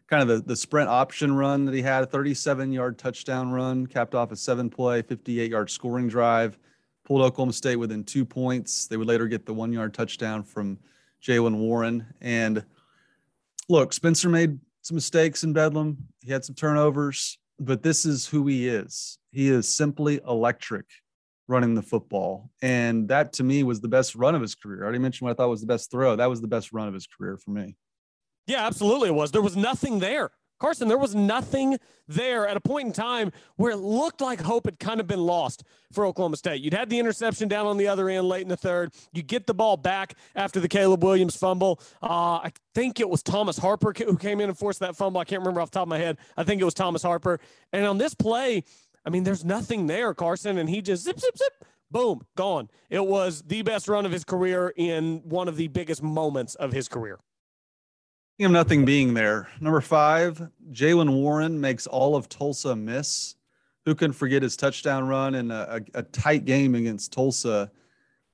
kind 0.06 0.22
of 0.22 0.28
the, 0.28 0.40
the 0.40 0.56
sprint 0.56 0.88
option 0.88 1.36
run 1.36 1.66
that 1.66 1.74
he 1.74 1.82
had, 1.82 2.04
a 2.04 2.06
37 2.06 2.72
yard 2.72 2.96
touchdown 2.96 3.50
run, 3.50 3.86
capped 3.86 4.14
off 4.14 4.32
a 4.32 4.36
seven 4.36 4.70
play, 4.70 5.02
58 5.02 5.50
yard 5.50 5.68
scoring 5.68 6.08
drive 6.08 6.58
pulled 7.06 7.22
Oklahoma 7.22 7.52
State 7.52 7.76
within 7.76 8.04
two 8.04 8.26
points. 8.26 8.86
They 8.86 8.96
would 8.96 9.06
later 9.06 9.28
get 9.28 9.46
the 9.46 9.54
one 9.54 9.72
yard 9.72 9.94
touchdown 9.94 10.42
from 10.42 10.78
Jaylen 11.22 11.56
Warren. 11.56 12.04
And 12.20 12.64
look, 13.68 13.92
Spencer 13.92 14.28
made 14.28 14.58
some 14.82 14.96
mistakes 14.96 15.44
in 15.44 15.52
Bedlam. 15.52 15.96
He 16.22 16.32
had 16.32 16.44
some 16.44 16.56
turnovers, 16.56 17.38
but 17.58 17.82
this 17.82 18.04
is 18.04 18.26
who 18.26 18.46
he 18.46 18.68
is. 18.68 19.18
He 19.30 19.48
is 19.48 19.68
simply 19.68 20.20
electric 20.26 20.86
running 21.48 21.74
the 21.74 21.82
football. 21.82 22.50
And 22.60 23.08
that 23.08 23.32
to 23.34 23.44
me 23.44 23.62
was 23.62 23.80
the 23.80 23.88
best 23.88 24.16
run 24.16 24.34
of 24.34 24.42
his 24.42 24.56
career. 24.56 24.82
I 24.82 24.84
already 24.84 24.98
mentioned 24.98 25.26
what 25.26 25.32
I 25.32 25.34
thought 25.34 25.48
was 25.48 25.60
the 25.60 25.66
best 25.68 25.92
throw. 25.92 26.16
That 26.16 26.28
was 26.28 26.40
the 26.40 26.48
best 26.48 26.72
run 26.72 26.88
of 26.88 26.94
his 26.94 27.06
career 27.06 27.36
for 27.36 27.52
me. 27.52 27.76
Yeah, 28.48 28.66
absolutely. 28.66 29.08
It 29.08 29.14
was. 29.14 29.30
There 29.30 29.42
was 29.42 29.56
nothing 29.56 30.00
there. 30.00 30.30
Carson, 30.58 30.88
there 30.88 30.98
was 30.98 31.14
nothing 31.14 31.78
there 32.08 32.46
at 32.46 32.56
a 32.56 32.60
point 32.60 32.86
in 32.86 32.92
time 32.92 33.32
where 33.56 33.72
it 33.72 33.76
looked 33.76 34.20
like 34.20 34.40
hope 34.40 34.66
had 34.66 34.78
kind 34.78 35.00
of 35.00 35.06
been 35.06 35.20
lost 35.20 35.64
for 35.92 36.06
Oklahoma 36.06 36.36
State. 36.36 36.62
You'd 36.62 36.72
had 36.72 36.88
the 36.88 36.98
interception 36.98 37.48
down 37.48 37.66
on 37.66 37.76
the 37.76 37.88
other 37.88 38.08
end 38.08 38.28
late 38.28 38.42
in 38.42 38.48
the 38.48 38.56
third. 38.56 38.92
You 39.12 39.22
get 39.22 39.46
the 39.46 39.54
ball 39.54 39.76
back 39.76 40.14
after 40.34 40.60
the 40.60 40.68
Caleb 40.68 41.04
Williams 41.04 41.36
fumble. 41.36 41.80
Uh, 42.02 42.38
I 42.38 42.52
think 42.74 43.00
it 43.00 43.08
was 43.08 43.22
Thomas 43.22 43.58
Harper 43.58 43.92
who 43.96 44.16
came 44.16 44.40
in 44.40 44.48
and 44.48 44.58
forced 44.58 44.80
that 44.80 44.96
fumble. 44.96 45.20
I 45.20 45.24
can't 45.24 45.40
remember 45.40 45.60
off 45.60 45.70
the 45.70 45.78
top 45.78 45.82
of 45.82 45.88
my 45.88 45.98
head. 45.98 46.16
I 46.36 46.44
think 46.44 46.60
it 46.60 46.64
was 46.64 46.74
Thomas 46.74 47.02
Harper. 47.02 47.38
And 47.72 47.84
on 47.84 47.98
this 47.98 48.14
play, 48.14 48.64
I 49.04 49.10
mean, 49.10 49.24
there's 49.24 49.44
nothing 49.44 49.86
there, 49.86 50.14
Carson, 50.14 50.58
and 50.58 50.68
he 50.68 50.80
just 50.80 51.04
zip, 51.04 51.20
zip, 51.20 51.36
zip, 51.36 51.64
boom, 51.90 52.22
gone. 52.36 52.68
It 52.90 53.04
was 53.04 53.42
the 53.42 53.62
best 53.62 53.88
run 53.88 54.06
of 54.06 54.12
his 54.12 54.24
career 54.24 54.72
in 54.76 55.20
one 55.24 55.48
of 55.48 55.56
the 55.56 55.68
biggest 55.68 56.02
moments 56.02 56.54
of 56.56 56.72
his 56.72 56.88
career 56.88 57.18
of 58.44 58.52
nothing 58.52 58.84
being 58.84 59.14
there. 59.14 59.48
Number 59.60 59.80
five, 59.80 60.50
Jaylen 60.70 61.14
Warren 61.14 61.58
makes 61.58 61.86
all 61.86 62.14
of 62.14 62.28
Tulsa 62.28 62.76
miss. 62.76 63.34
Who 63.86 63.94
can 63.94 64.12
forget 64.12 64.42
his 64.42 64.56
touchdown 64.56 65.06
run 65.06 65.36
in 65.36 65.50
a, 65.52 65.80
a, 65.94 66.00
a, 66.00 66.02
tight 66.02 66.44
game 66.44 66.74
against 66.74 67.12
Tulsa, 67.12 67.70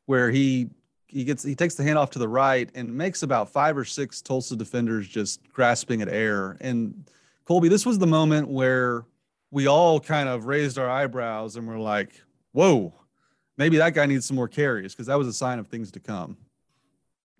where 0.06 0.30
he 0.30 0.70
he 1.08 1.24
gets 1.24 1.42
he 1.42 1.54
takes 1.54 1.74
the 1.74 1.82
handoff 1.82 2.08
to 2.12 2.18
the 2.18 2.26
right 2.26 2.70
and 2.74 2.90
makes 2.90 3.22
about 3.22 3.50
five 3.50 3.76
or 3.76 3.84
six 3.84 4.22
Tulsa 4.22 4.56
defenders 4.56 5.06
just 5.06 5.46
grasping 5.52 6.00
at 6.00 6.08
air. 6.08 6.56
And 6.62 7.06
Colby, 7.44 7.68
this 7.68 7.84
was 7.84 7.98
the 7.98 8.06
moment 8.06 8.48
where 8.48 9.04
we 9.50 9.66
all 9.66 10.00
kind 10.00 10.26
of 10.26 10.46
raised 10.46 10.78
our 10.78 10.88
eyebrows 10.88 11.56
and 11.56 11.68
we're 11.68 11.78
like, 11.78 12.14
"Whoa, 12.52 12.94
maybe 13.58 13.76
that 13.76 13.92
guy 13.92 14.06
needs 14.06 14.24
some 14.24 14.36
more 14.36 14.48
carries," 14.48 14.94
because 14.94 15.08
that 15.08 15.18
was 15.18 15.28
a 15.28 15.34
sign 15.34 15.58
of 15.58 15.68
things 15.68 15.92
to 15.92 16.00
come. 16.00 16.38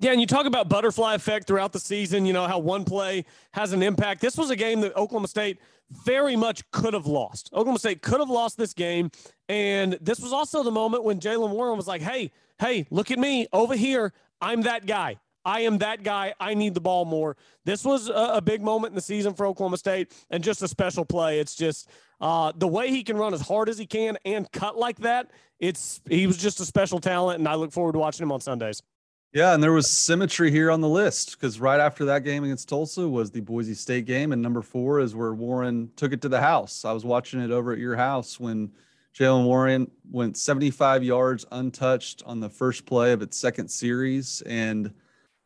Yeah, 0.03 0.11
and 0.11 0.21
you 0.21 0.27
talk 0.27 0.47
about 0.47 0.69
butterfly 0.69 1.15
effect 1.15 1.47
throughout 1.47 1.73
the 1.73 1.79
season, 1.79 2.27
you 2.27 2.33
know, 2.33 2.49
how 2.49 2.59
one 2.59 2.85
play 2.85 3.25
has 3.53 3.73
an 3.73 3.85
impact. 3.85 4.21
This 4.21 4.37
was 4.37 4.51
a 4.51 4.57
game 4.57 4.81
that 4.81 4.97
Oklahoma 4.97 5.29
State 5.29 5.61
very 6.05 6.35
much 6.35 6.69
could 6.73 6.93
have 6.93 7.07
lost. 7.07 7.51
Oklahoma 7.53 7.79
State 7.79 8.03
could 8.03 8.19
have 8.19 8.29
lost 8.29 8.57
this 8.57 8.75
game. 8.75 9.13
And 9.49 9.97
this 10.01 10.19
was 10.19 10.33
also 10.33 10.65
the 10.65 10.73
moment 10.73 11.05
when 11.05 11.21
Jaylen 11.21 11.51
Warren 11.51 11.77
was 11.77 11.87
like, 11.87 12.03
hey, 12.03 12.33
hey, 12.59 12.85
look 12.91 13.13
at 13.13 13.19
me 13.21 13.47
over 13.53 13.77
here. 13.77 14.13
I'm 14.41 14.63
that 14.63 14.87
guy. 14.87 15.21
I 15.45 15.61
am 15.61 15.79
that 15.79 16.03
guy. 16.03 16.35
I 16.41 16.55
need 16.55 16.75
the 16.75 16.81
ball 16.81 17.05
more. 17.05 17.37
This 17.65 17.85
was 17.85 18.09
a, 18.09 18.31
a 18.35 18.41
big 18.41 18.61
moment 18.61 18.91
in 18.91 18.97
the 18.97 19.03
season 19.03 19.35
for 19.35 19.47
Oklahoma 19.47 19.77
State 19.77 20.13
and 20.31 20.43
just 20.43 20.63
a 20.63 20.69
special 20.69 21.05
play. 21.05 21.39
It's 21.39 21.55
just 21.55 21.89
uh, 22.21 22.51
the 22.57 22.67
way 22.67 22.91
he 22.91 23.05
can 23.05 23.17
run 23.17 23.35
as 23.35 23.41
hard 23.41 23.69
as 23.69 23.79
he 23.79 23.87
can 23.87 24.19
and 24.25 24.51
cut 24.51 24.77
like 24.77 24.99
that. 24.99 25.31
It's 25.61 26.01
he 26.11 26.27
was 26.27 26.39
just 26.39 26.59
a 26.59 26.65
special 26.65 26.99
talent, 26.99 27.39
and 27.39 27.47
I 27.47 27.55
look 27.55 27.71
forward 27.71 27.93
to 27.93 28.01
watching 28.01 28.25
him 28.25 28.33
on 28.33 28.41
Sundays. 28.41 28.83
Yeah, 29.33 29.55
and 29.55 29.63
there 29.63 29.73
was 29.73 29.89
symmetry 29.89 30.51
here 30.51 30.71
on 30.71 30.83
the 30.83 30.89
list 30.89 31.33
because 31.33 31.59
right 31.59 31.81
after 31.81 32.05
that 32.05 32.23
game 32.23 32.45
against 32.45 32.69
Tulsa 32.69 33.09
was 33.09 33.31
the 33.31 33.41
Boise 33.41 33.73
State 33.73 34.05
game, 34.05 34.33
and 34.33 34.43
number 34.43 34.61
four 34.61 35.01
is 35.01 35.15
where 35.15 35.33
Warren 35.33 35.91
took 35.97 36.13
it 36.13 36.21
to 36.23 36.29
the 36.29 36.41
house. 36.41 36.85
I 36.85 36.93
was 36.93 37.07
watching 37.07 37.41
it 37.41 37.51
over 37.51 37.73
at 37.73 37.79
your 37.79 37.97
house 37.97 38.39
when 38.39 38.71
Jaylen 39.15 39.45
Warren 39.45 39.91
went 40.11 40.37
75 40.37 41.03
yards 41.03 41.47
untouched 41.51 42.23
on 42.27 42.41
the 42.41 42.51
first 42.51 42.85
play 42.85 43.13
of 43.13 43.23
its 43.23 43.39
second 43.39 43.69
series, 43.69 44.43
and 44.45 44.93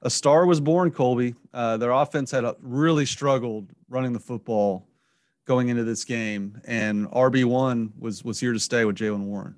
a 0.03 0.11
star 0.11 0.46
was 0.46 0.61
born. 0.61 0.90
Colby, 0.90 1.37
uh, 1.55 1.77
their 1.77 1.92
offense 1.92 2.33
had 2.33 2.44
really 2.61 3.07
struggled 3.07 3.70
running 3.88 4.12
the 4.12 4.18
football 4.18 4.88
going 5.44 5.68
into 5.68 5.85
this 5.85 6.03
game, 6.03 6.61
and 6.64 7.09
RB 7.12 7.45
one 7.45 7.93
was 8.01 8.24
was 8.24 8.41
here 8.41 8.53
to 8.53 8.59
stay 8.59 8.84
with 8.84 8.97
Jaylen 8.97 9.26
Warren. 9.26 9.55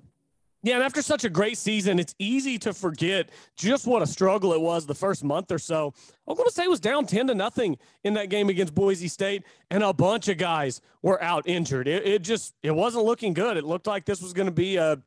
Yeah, 0.61 0.75
and 0.75 0.83
after 0.83 1.01
such 1.01 1.23
a 1.23 1.29
great 1.29 1.57
season, 1.57 1.99
it's 1.99 2.13
easy 2.19 2.59
to 2.59 2.73
forget 2.73 3.29
just 3.55 3.87
what 3.87 4.01
a 4.01 4.07
struggle 4.07 4.51
it 4.51 4.59
was 4.59 4.85
the 4.85 4.95
first 4.95 5.23
month 5.23 5.51
or 5.51 5.57
so. 5.57 5.93
Oklahoma 6.27 6.51
State 6.51 6.69
was 6.69 6.81
down 6.81 7.05
10 7.05 7.27
to 7.27 7.35
nothing 7.35 7.77
in 8.03 8.13
that 8.15 8.29
game 8.29 8.49
against 8.49 8.75
Boise 8.75 9.07
State, 9.07 9.43
and 9.71 9.83
a 9.83 9.93
bunch 9.93 10.27
of 10.27 10.37
guys 10.37 10.81
were 11.01 11.21
out 11.23 11.47
injured. 11.47 11.87
It, 11.87 12.05
it 12.05 12.21
just 12.23 12.55
it 12.61 12.71
wasn't 12.71 13.05
looking 13.05 13.33
good. 13.33 13.55
It 13.55 13.63
looked 13.63 13.87
like 13.87 14.03
this 14.03 14.21
was 14.21 14.33
going 14.33 14.47
to 14.47 14.51
be 14.51 14.75
a 14.75 15.01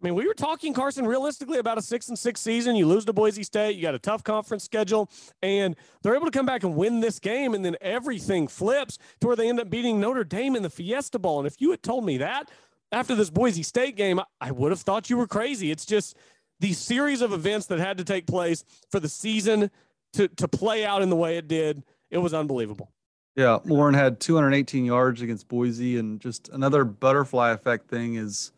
I 0.00 0.06
mean, 0.06 0.14
we 0.14 0.28
were 0.28 0.34
talking 0.34 0.72
Carson 0.72 1.08
realistically 1.08 1.58
about 1.58 1.76
a 1.76 1.82
six 1.82 2.08
and 2.08 2.16
six 2.16 2.40
season. 2.40 2.76
You 2.76 2.86
lose 2.86 3.04
to 3.06 3.12
Boise 3.12 3.42
State, 3.42 3.74
you 3.74 3.82
got 3.82 3.96
a 3.96 3.98
tough 3.98 4.22
conference 4.22 4.62
schedule, 4.62 5.10
and 5.42 5.74
they're 6.02 6.14
able 6.14 6.26
to 6.26 6.30
come 6.30 6.46
back 6.46 6.62
and 6.62 6.76
win 6.76 7.00
this 7.00 7.18
game, 7.18 7.52
and 7.52 7.64
then 7.64 7.76
everything 7.80 8.46
flips 8.46 8.98
to 9.20 9.26
where 9.26 9.34
they 9.34 9.48
end 9.48 9.58
up 9.58 9.70
beating 9.70 9.98
Notre 9.98 10.22
Dame 10.22 10.54
in 10.54 10.62
the 10.62 10.70
Fiesta 10.70 11.18
Bowl. 11.18 11.38
And 11.38 11.48
if 11.48 11.60
you 11.60 11.72
had 11.72 11.82
told 11.82 12.04
me 12.04 12.18
that 12.18 12.48
after 12.92 13.14
this 13.14 13.30
Boise 13.30 13.62
State 13.62 13.96
game, 13.96 14.20
I 14.40 14.50
would 14.50 14.72
have 14.72 14.80
thought 14.80 15.10
you 15.10 15.16
were 15.16 15.26
crazy. 15.26 15.70
It's 15.70 15.86
just 15.86 16.16
the 16.60 16.72
series 16.72 17.20
of 17.20 17.32
events 17.32 17.66
that 17.66 17.78
had 17.78 17.98
to 17.98 18.04
take 18.04 18.26
place 18.26 18.64
for 18.90 19.00
the 19.00 19.08
season 19.08 19.70
to 20.14 20.28
to 20.28 20.48
play 20.48 20.84
out 20.84 21.02
in 21.02 21.10
the 21.10 21.16
way 21.16 21.36
it 21.36 21.48
did. 21.48 21.82
It 22.10 22.18
was 22.18 22.34
unbelievable. 22.34 22.92
Yeah, 23.36 23.58
Warren 23.64 23.94
had 23.94 24.18
218 24.18 24.84
yards 24.84 25.22
against 25.22 25.46
Boise, 25.46 25.98
and 25.98 26.20
just 26.20 26.48
another 26.48 26.84
butterfly 26.84 27.52
effect 27.52 27.88
thing 27.88 28.16
is 28.16 28.50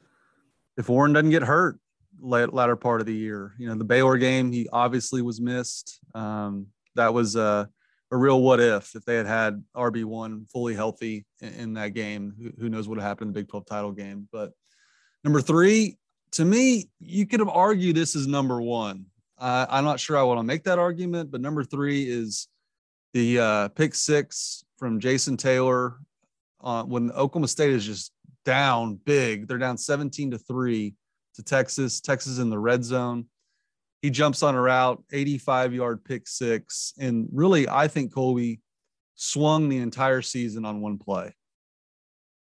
if 0.78 0.88
Warren 0.88 1.12
doesn't 1.12 1.30
get 1.30 1.42
hurt 1.42 1.78
latter 2.22 2.76
part 2.76 3.00
of 3.00 3.06
the 3.06 3.14
year, 3.14 3.54
you 3.58 3.68
know, 3.68 3.74
the 3.74 3.84
Baylor 3.84 4.16
game 4.16 4.52
he 4.52 4.68
obviously 4.72 5.22
was 5.22 5.40
missed. 5.40 6.00
Um, 6.14 6.68
that 6.94 7.12
was 7.12 7.36
a, 7.36 7.68
a 8.10 8.16
real 8.16 8.40
what 8.40 8.60
if 8.60 8.94
if 8.94 9.04
they 9.04 9.16
had 9.16 9.26
had 9.26 9.62
RB 9.76 10.04
one 10.04 10.46
fully 10.46 10.74
healthy 10.74 11.26
in, 11.40 11.52
in 11.54 11.74
that 11.74 11.94
game. 11.94 12.34
Who, 12.38 12.50
who 12.62 12.68
knows 12.68 12.88
what 12.88 12.96
would 12.96 13.02
happen 13.02 13.28
in 13.28 13.34
the 13.34 13.40
Big 13.40 13.48
12 13.48 13.66
title 13.66 13.92
game? 13.92 14.28
But 14.32 14.52
number 15.24 15.40
three, 15.40 15.98
to 16.32 16.44
me, 16.44 16.88
you 16.98 17.26
could 17.26 17.40
have 17.40 17.48
argued 17.48 17.96
this 17.96 18.14
is 18.14 18.26
number 18.26 18.60
one. 18.60 19.06
Uh, 19.38 19.66
I'm 19.68 19.84
not 19.84 20.00
sure 20.00 20.18
I 20.18 20.22
want 20.22 20.38
to 20.38 20.44
make 20.44 20.64
that 20.64 20.78
argument, 20.78 21.30
but 21.30 21.40
number 21.40 21.64
three 21.64 22.04
is 22.04 22.48
the 23.14 23.38
uh, 23.38 23.68
pick 23.68 23.94
six 23.94 24.64
from 24.76 25.00
Jason 25.00 25.36
Taylor 25.36 25.96
uh, 26.62 26.82
when 26.84 27.10
Oklahoma 27.12 27.48
State 27.48 27.70
is 27.70 27.84
just 27.84 28.12
down 28.44 29.00
big. 29.04 29.48
They're 29.48 29.58
down 29.58 29.78
17 29.78 30.32
to 30.32 30.38
three 30.38 30.94
to 31.34 31.42
Texas. 31.42 32.00
Texas 32.00 32.38
in 32.38 32.50
the 32.50 32.58
red 32.58 32.84
zone. 32.84 33.26
He 34.02 34.10
jumps 34.10 34.42
on 34.42 34.54
a 34.54 34.60
route, 34.60 35.02
85 35.12 35.74
yard 35.74 36.04
pick 36.04 36.26
six. 36.26 36.94
And 36.98 37.28
really, 37.32 37.68
I 37.68 37.88
think 37.88 38.14
Colby 38.14 38.60
swung 39.14 39.68
the 39.68 39.78
entire 39.78 40.22
season 40.22 40.64
on 40.64 40.80
one 40.80 40.98
play. 40.98 41.34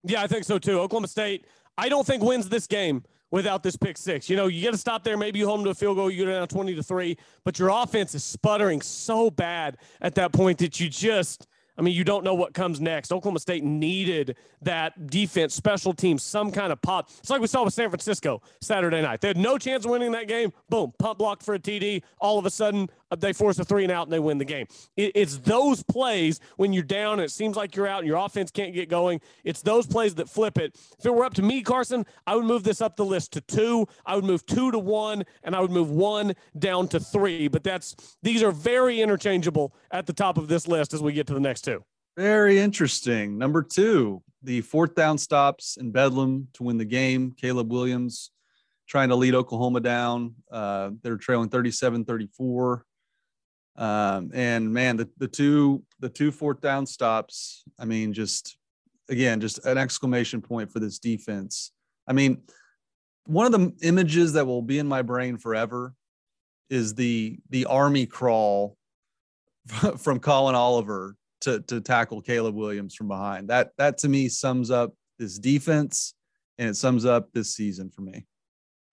Yeah, 0.02 0.22
I 0.22 0.26
think 0.26 0.44
so 0.44 0.58
too. 0.58 0.80
Oklahoma 0.80 1.08
State, 1.08 1.46
I 1.78 1.88
don't 1.88 2.06
think 2.06 2.22
wins 2.22 2.48
this 2.48 2.66
game 2.66 3.04
without 3.30 3.62
this 3.62 3.76
pick 3.76 3.96
six. 3.96 4.28
You 4.28 4.36
know, 4.36 4.46
you 4.46 4.64
got 4.64 4.72
to 4.72 4.78
stop 4.78 5.04
there. 5.04 5.16
Maybe 5.16 5.38
you 5.38 5.46
hold 5.46 5.60
them 5.60 5.64
to 5.64 5.70
a 5.70 5.74
field 5.74 5.96
goal, 5.96 6.10
you 6.10 6.24
go 6.24 6.30
down 6.30 6.48
20 6.48 6.74
to 6.74 6.82
three, 6.82 7.16
but 7.44 7.58
your 7.58 7.68
offense 7.68 8.14
is 8.14 8.24
sputtering 8.24 8.80
so 8.80 9.30
bad 9.30 9.78
at 10.00 10.14
that 10.16 10.32
point 10.32 10.58
that 10.58 10.80
you 10.80 10.88
just 10.88 11.46
I 11.78 11.82
mean, 11.82 11.94
you 11.94 12.04
don't 12.04 12.24
know 12.24 12.34
what 12.34 12.54
comes 12.54 12.80
next. 12.80 13.12
Oklahoma 13.12 13.40
State 13.40 13.62
needed 13.64 14.36
that 14.62 15.08
defense, 15.08 15.54
special 15.54 15.92
teams, 15.92 16.22
some 16.22 16.50
kind 16.50 16.72
of 16.72 16.80
pop. 16.80 17.10
It's 17.18 17.30
like 17.30 17.40
we 17.40 17.46
saw 17.46 17.64
with 17.64 17.74
San 17.74 17.90
Francisco 17.90 18.42
Saturday 18.60 19.02
night. 19.02 19.20
They 19.20 19.28
had 19.28 19.36
no 19.36 19.58
chance 19.58 19.84
of 19.84 19.90
winning 19.90 20.12
that 20.12 20.28
game. 20.28 20.52
Boom, 20.68 20.92
pump 20.98 21.18
blocked 21.18 21.42
for 21.42 21.54
a 21.54 21.58
TD. 21.58 22.02
All 22.18 22.38
of 22.38 22.46
a 22.46 22.50
sudden, 22.50 22.88
they 23.18 23.32
force 23.32 23.58
a 23.58 23.64
three 23.64 23.84
and 23.84 23.92
out 23.92 24.06
and 24.06 24.12
they 24.12 24.18
win 24.18 24.38
the 24.38 24.44
game. 24.44 24.66
It's 24.96 25.38
those 25.38 25.82
plays 25.82 26.40
when 26.56 26.72
you're 26.72 26.82
down 26.82 27.14
and 27.14 27.22
it 27.22 27.30
seems 27.30 27.56
like 27.56 27.76
you're 27.76 27.86
out 27.86 28.00
and 28.00 28.08
your 28.08 28.18
offense 28.18 28.50
can't 28.50 28.74
get 28.74 28.88
going. 28.88 29.20
It's 29.44 29.62
those 29.62 29.86
plays 29.86 30.14
that 30.16 30.28
flip 30.28 30.58
it. 30.58 30.76
If 30.98 31.06
it 31.06 31.14
were 31.14 31.24
up 31.24 31.34
to 31.34 31.42
me, 31.42 31.62
Carson, 31.62 32.04
I 32.26 32.34
would 32.34 32.44
move 32.44 32.64
this 32.64 32.80
up 32.80 32.96
the 32.96 33.04
list 33.04 33.32
to 33.34 33.40
two. 33.40 33.86
I 34.04 34.16
would 34.16 34.24
move 34.24 34.44
two 34.46 34.70
to 34.72 34.78
one, 34.78 35.24
and 35.42 35.54
I 35.54 35.60
would 35.60 35.70
move 35.70 35.90
one 35.90 36.34
down 36.58 36.88
to 36.88 37.00
three. 37.00 37.48
But 37.48 37.62
that's 37.64 37.94
these 38.22 38.42
are 38.42 38.52
very 38.52 39.00
interchangeable 39.00 39.74
at 39.90 40.06
the 40.06 40.12
top 40.12 40.38
of 40.38 40.48
this 40.48 40.66
list 40.66 40.92
as 40.92 41.02
we 41.02 41.12
get 41.12 41.26
to 41.28 41.34
the 41.34 41.40
next 41.40 41.62
two. 41.62 41.84
Very 42.16 42.58
interesting. 42.58 43.36
Number 43.36 43.62
two, 43.62 44.22
the 44.42 44.62
fourth 44.62 44.94
down 44.94 45.18
stops 45.18 45.76
in 45.76 45.90
Bedlam 45.90 46.48
to 46.54 46.62
win 46.62 46.78
the 46.78 46.84
game. 46.84 47.34
Caleb 47.38 47.70
Williams 47.70 48.30
trying 48.88 49.08
to 49.10 49.16
lead 49.16 49.34
Oklahoma 49.34 49.80
down. 49.80 50.34
Uh, 50.50 50.90
they're 51.02 51.16
trailing 51.16 51.48
37 51.48 52.04
34. 52.04 52.84
Um, 53.76 54.30
and 54.32 54.72
man, 54.72 54.96
the, 54.96 55.08
the 55.18 55.28
two 55.28 55.82
the 56.00 56.08
two 56.08 56.30
fourth 56.30 56.60
down 56.60 56.86
stops, 56.86 57.64
I 57.78 57.84
mean, 57.84 58.12
just 58.12 58.56
again, 59.08 59.40
just 59.40 59.64
an 59.66 59.78
exclamation 59.78 60.40
point 60.40 60.72
for 60.72 60.80
this 60.80 60.98
defense. 60.98 61.72
I 62.08 62.12
mean, 62.12 62.42
one 63.26 63.46
of 63.46 63.52
the 63.52 63.72
images 63.82 64.32
that 64.34 64.46
will 64.46 64.62
be 64.62 64.78
in 64.78 64.86
my 64.86 65.02
brain 65.02 65.36
forever 65.36 65.94
is 66.70 66.94
the 66.94 67.38
the 67.50 67.66
army 67.66 68.06
crawl 68.06 68.76
from 69.98 70.20
Collin 70.20 70.54
Oliver 70.54 71.16
to 71.42 71.60
to 71.62 71.80
tackle 71.80 72.22
Caleb 72.22 72.54
Williams 72.54 72.94
from 72.94 73.08
behind. 73.08 73.48
That 73.48 73.72
that 73.78 73.98
to 73.98 74.08
me 74.08 74.28
sums 74.28 74.70
up 74.70 74.94
this 75.18 75.38
defense 75.38 76.14
and 76.58 76.70
it 76.70 76.76
sums 76.76 77.04
up 77.04 77.32
this 77.32 77.54
season 77.54 77.90
for 77.90 78.02
me. 78.02 78.26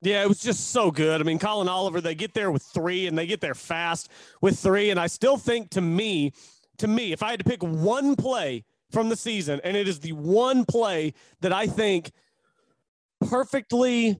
Yeah, 0.03 0.21
it 0.23 0.27
was 0.27 0.41
just 0.41 0.71
so 0.71 0.91
good. 0.91 1.21
I 1.21 1.23
mean, 1.23 1.39
Collin 1.39 1.69
Oliver, 1.69 2.01
they 2.01 2.15
get 2.15 2.33
there 2.33 2.51
with 2.51 2.61
three 2.61 3.07
and 3.07 3.17
they 3.17 3.25
get 3.25 3.41
there 3.41 3.55
fast 3.55 4.09
with 4.41 4.59
three. 4.59 4.89
And 4.89 4.99
I 4.99 5.07
still 5.07 5.37
think 5.37 5.69
to 5.71 5.81
me, 5.81 6.33
to 6.79 6.87
me, 6.87 7.13
if 7.13 7.23
I 7.23 7.31
had 7.31 7.39
to 7.39 7.45
pick 7.45 7.63
one 7.63 8.15
play 8.15 8.65
from 8.91 9.09
the 9.09 9.15
season, 9.15 9.61
and 9.63 9.77
it 9.77 9.87
is 9.87 10.01
the 10.01 10.11
one 10.11 10.65
play 10.65 11.13
that 11.41 11.53
I 11.53 11.67
think 11.67 12.11
perfectly 13.29 14.19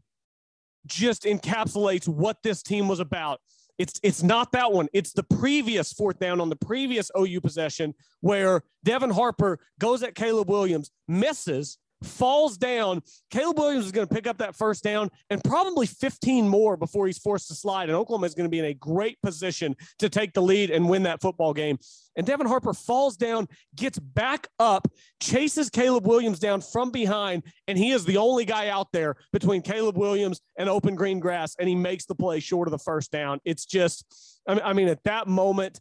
just 0.85 1.23
encapsulates 1.23 2.07
what 2.07 2.41
this 2.43 2.63
team 2.63 2.87
was 2.87 2.99
about 2.99 3.39
it's 3.79 3.99
it's 4.03 4.21
not 4.21 4.51
that 4.51 4.71
one. 4.71 4.87
It's 4.93 5.13
the 5.13 5.23
previous 5.23 5.91
fourth 5.93 6.19
down 6.19 6.39
on 6.39 6.49
the 6.49 6.55
previous 6.55 7.09
OU 7.17 7.41
possession 7.41 7.93
where 8.21 8.61
Devin 8.83 9.09
Harper 9.09 9.59
goes 9.79 10.03
at 10.03 10.15
Caleb 10.15 10.49
Williams, 10.49 10.91
misses, 11.07 11.77
falls 12.05 12.57
down. 12.57 13.01
Caleb 13.31 13.59
Williams 13.59 13.85
is 13.85 13.91
going 13.91 14.07
to 14.07 14.13
pick 14.13 14.27
up 14.27 14.37
that 14.39 14.55
first 14.55 14.83
down 14.83 15.09
and 15.29 15.43
probably 15.43 15.85
15 15.85 16.47
more 16.47 16.77
before 16.77 17.07
he's 17.07 17.17
forced 17.17 17.47
to 17.47 17.55
slide. 17.55 17.89
And 17.89 17.95
Oklahoma 17.95 18.27
is 18.27 18.35
going 18.35 18.45
to 18.45 18.49
be 18.49 18.59
in 18.59 18.65
a 18.65 18.73
great 18.73 19.21
position 19.21 19.75
to 19.99 20.09
take 20.09 20.33
the 20.33 20.41
lead 20.41 20.69
and 20.69 20.89
win 20.89 21.03
that 21.03 21.21
football 21.21 21.53
game. 21.53 21.77
And 22.15 22.27
Devin 22.27 22.47
Harper 22.47 22.73
falls 22.73 23.17
down, 23.17 23.47
gets 23.75 23.97
back 23.97 24.47
up, 24.59 24.87
chases 25.19 25.69
Caleb 25.69 26.05
Williams 26.05 26.39
down 26.39 26.61
from 26.61 26.91
behind, 26.91 27.43
and 27.67 27.77
he 27.77 27.91
is 27.91 28.05
the 28.05 28.17
only 28.17 28.45
guy 28.45 28.67
out 28.67 28.87
there 28.93 29.15
between 29.31 29.61
Caleb 29.61 29.97
Williams 29.97 30.39
and 30.57 30.69
open 30.69 30.95
green 30.95 31.19
grass, 31.19 31.55
and 31.59 31.67
he 31.67 31.75
makes 31.75 32.05
the 32.05 32.15
play 32.15 32.39
short 32.39 32.67
of 32.67 32.71
the 32.71 32.77
first 32.77 33.11
down. 33.11 33.39
It's 33.45 33.65
just, 33.65 34.05
I 34.47 34.73
mean, 34.73 34.89
at 34.89 35.03
that 35.05 35.27
moment, 35.27 35.79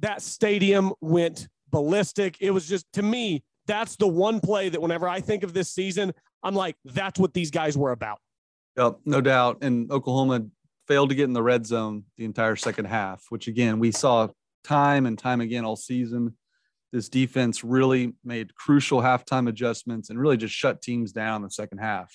that 0.00 0.20
stadium 0.20 0.92
went 1.00 1.48
ballistic. 1.70 2.36
It 2.40 2.50
was 2.50 2.68
just, 2.68 2.84
to 2.92 3.02
me, 3.02 3.42
that's 3.66 3.96
the 3.96 4.08
one 4.08 4.40
play 4.40 4.68
that 4.68 4.80
whenever 4.80 5.08
I 5.08 5.20
think 5.20 5.42
of 5.42 5.54
this 5.54 5.70
season, 5.70 6.12
I'm 6.42 6.54
like, 6.54 6.76
that's 6.84 7.18
what 7.18 7.34
these 7.34 7.50
guys 7.50 7.76
were 7.76 7.92
about. 7.92 8.18
Yep, 8.76 9.00
no 9.04 9.20
doubt. 9.20 9.58
And 9.62 9.90
Oklahoma 9.90 10.46
failed 10.88 11.10
to 11.10 11.14
get 11.14 11.24
in 11.24 11.32
the 11.32 11.42
red 11.42 11.66
zone 11.66 12.04
the 12.16 12.24
entire 12.24 12.56
second 12.56 12.86
half, 12.86 13.24
which 13.28 13.48
again, 13.48 13.78
we 13.78 13.92
saw 13.92 14.28
time 14.64 15.06
and 15.06 15.18
time 15.18 15.40
again 15.40 15.64
all 15.64 15.76
season. 15.76 16.36
This 16.92 17.08
defense 17.08 17.64
really 17.64 18.14
made 18.24 18.54
crucial 18.54 19.00
halftime 19.00 19.48
adjustments 19.48 20.10
and 20.10 20.18
really 20.18 20.36
just 20.36 20.54
shut 20.54 20.82
teams 20.82 21.12
down 21.12 21.42
the 21.42 21.50
second 21.50 21.78
half. 21.78 22.12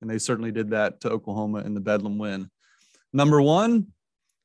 And 0.00 0.10
they 0.10 0.18
certainly 0.18 0.52
did 0.52 0.70
that 0.70 1.00
to 1.00 1.10
Oklahoma 1.10 1.60
in 1.60 1.74
the 1.74 1.80
Bedlam 1.80 2.18
win. 2.18 2.50
Number 3.12 3.40
one, 3.40 3.88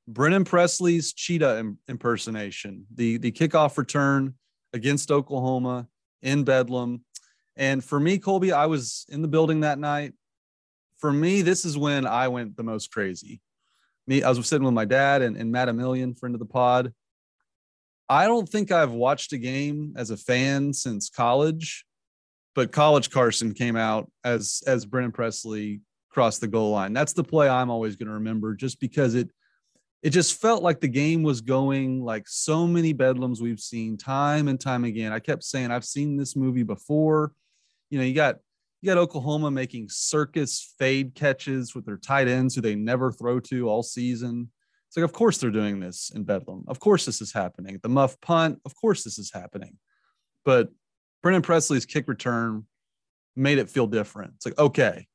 Brennan 0.07 0.45
Presley's 0.45 1.13
cheetah 1.13 1.73
impersonation, 1.87 2.85
the, 2.93 3.17
the 3.17 3.31
kickoff 3.31 3.77
return 3.77 4.35
against 4.73 5.11
Oklahoma 5.11 5.87
in 6.23 6.43
Bedlam. 6.43 7.03
And 7.55 7.83
for 7.83 7.99
me, 7.99 8.17
Colby, 8.17 8.51
I 8.51 8.65
was 8.65 9.05
in 9.09 9.21
the 9.21 9.27
building 9.27 9.59
that 9.59 9.77
night. 9.77 10.13
For 10.97 11.13
me, 11.13 11.43
this 11.43 11.65
is 11.65 11.77
when 11.77 12.07
I 12.07 12.29
went 12.29 12.57
the 12.57 12.63
most 12.63 12.91
crazy. 12.91 13.41
Me, 14.07 14.23
I 14.23 14.29
was 14.29 14.47
sitting 14.47 14.65
with 14.65 14.73
my 14.73 14.85
dad 14.85 15.21
and, 15.21 15.37
and 15.37 15.51
Matt 15.51 15.69
Emilian, 15.69 16.15
friend 16.15 16.33
of 16.33 16.39
the 16.39 16.45
pod. 16.45 16.93
I 18.09 18.25
don't 18.25 18.49
think 18.49 18.71
I've 18.71 18.91
watched 18.91 19.33
a 19.33 19.37
game 19.37 19.93
as 19.95 20.09
a 20.09 20.17
fan 20.17 20.73
since 20.73 21.09
college, 21.09 21.85
but 22.55 22.71
college 22.71 23.09
Carson 23.09 23.53
came 23.53 23.75
out 23.75 24.11
as 24.23 24.61
as 24.67 24.85
Brennan 24.85 25.11
Presley 25.11 25.81
crossed 26.09 26.41
the 26.41 26.47
goal 26.47 26.71
line. 26.71 26.93
That's 26.93 27.13
the 27.13 27.23
play 27.23 27.47
I'm 27.47 27.69
always 27.69 27.95
going 27.95 28.07
to 28.07 28.15
remember, 28.15 28.55
just 28.55 28.79
because 28.79 29.15
it 29.15 29.29
it 30.03 30.09
just 30.09 30.39
felt 30.39 30.61
like 30.61 30.81
the 30.81 30.87
game 30.89 31.23
was 31.23 31.39
going 31.39 32.03
like 32.03 32.27
so 32.27 32.67
many 32.67 32.93
bedlams 32.93 33.41
we've 33.41 33.61
seen 33.61 33.97
time 33.97 34.49
and 34.49 34.59
time 34.59 34.83
again. 34.83 35.13
I 35.13 35.19
kept 35.19 35.45
saying, 35.45 35.71
I've 35.71 35.85
seen 35.85 36.17
this 36.17 36.35
movie 36.35 36.63
before. 36.63 37.31
You 37.89 37.99
know, 37.99 38.03
you 38.03 38.13
got 38.13 38.39
you 38.81 38.87
got 38.87 38.97
Oklahoma 38.97 39.49
making 39.49 39.87
circus 39.87 40.75
fade 40.77 41.15
catches 41.15 41.73
with 41.73 41.85
their 41.85 41.95
tight 41.95 42.27
ends 42.27 42.53
who 42.53 42.59
they 42.59 42.75
never 42.75 43.13
throw 43.13 43.39
to 43.39 43.69
all 43.69 43.81
season. 43.81 44.51
It's 44.89 44.97
like, 44.97 45.05
of 45.05 45.13
course 45.13 45.37
they're 45.37 45.49
doing 45.51 45.79
this 45.79 46.11
in 46.13 46.25
Bedlam. 46.25 46.65
Of 46.67 46.81
course 46.81 47.05
this 47.05 47.21
is 47.21 47.31
happening. 47.31 47.79
The 47.81 47.87
muff 47.87 48.19
punt, 48.19 48.59
of 48.65 48.75
course 48.75 49.05
this 49.05 49.17
is 49.17 49.31
happening. 49.33 49.77
But 50.43 50.67
Brennan 51.21 51.43
Presley's 51.43 51.85
kick 51.85 52.09
return 52.09 52.65
made 53.37 53.57
it 53.57 53.69
feel 53.69 53.87
different. 53.87 54.33
It's 54.35 54.45
like, 54.45 54.59
okay, 54.59 55.07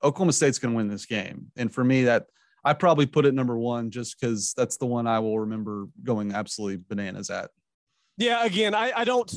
Oklahoma 0.00 0.32
State's 0.32 0.60
going 0.60 0.72
to 0.72 0.76
win 0.76 0.86
this 0.86 1.06
game. 1.06 1.50
And 1.56 1.74
for 1.74 1.82
me, 1.82 2.04
that 2.04 2.26
I 2.64 2.72
probably 2.72 3.06
put 3.06 3.26
it 3.26 3.34
number 3.34 3.56
one 3.56 3.90
just 3.90 4.20
because 4.20 4.52
that's 4.56 4.76
the 4.76 4.86
one 4.86 5.06
I 5.06 5.18
will 5.20 5.38
remember 5.40 5.86
going 6.02 6.32
absolutely 6.32 6.82
bananas 6.88 7.30
at. 7.30 7.50
Yeah, 8.16 8.44
again, 8.44 8.74
I, 8.74 8.92
I 8.94 9.04
don't 9.04 9.32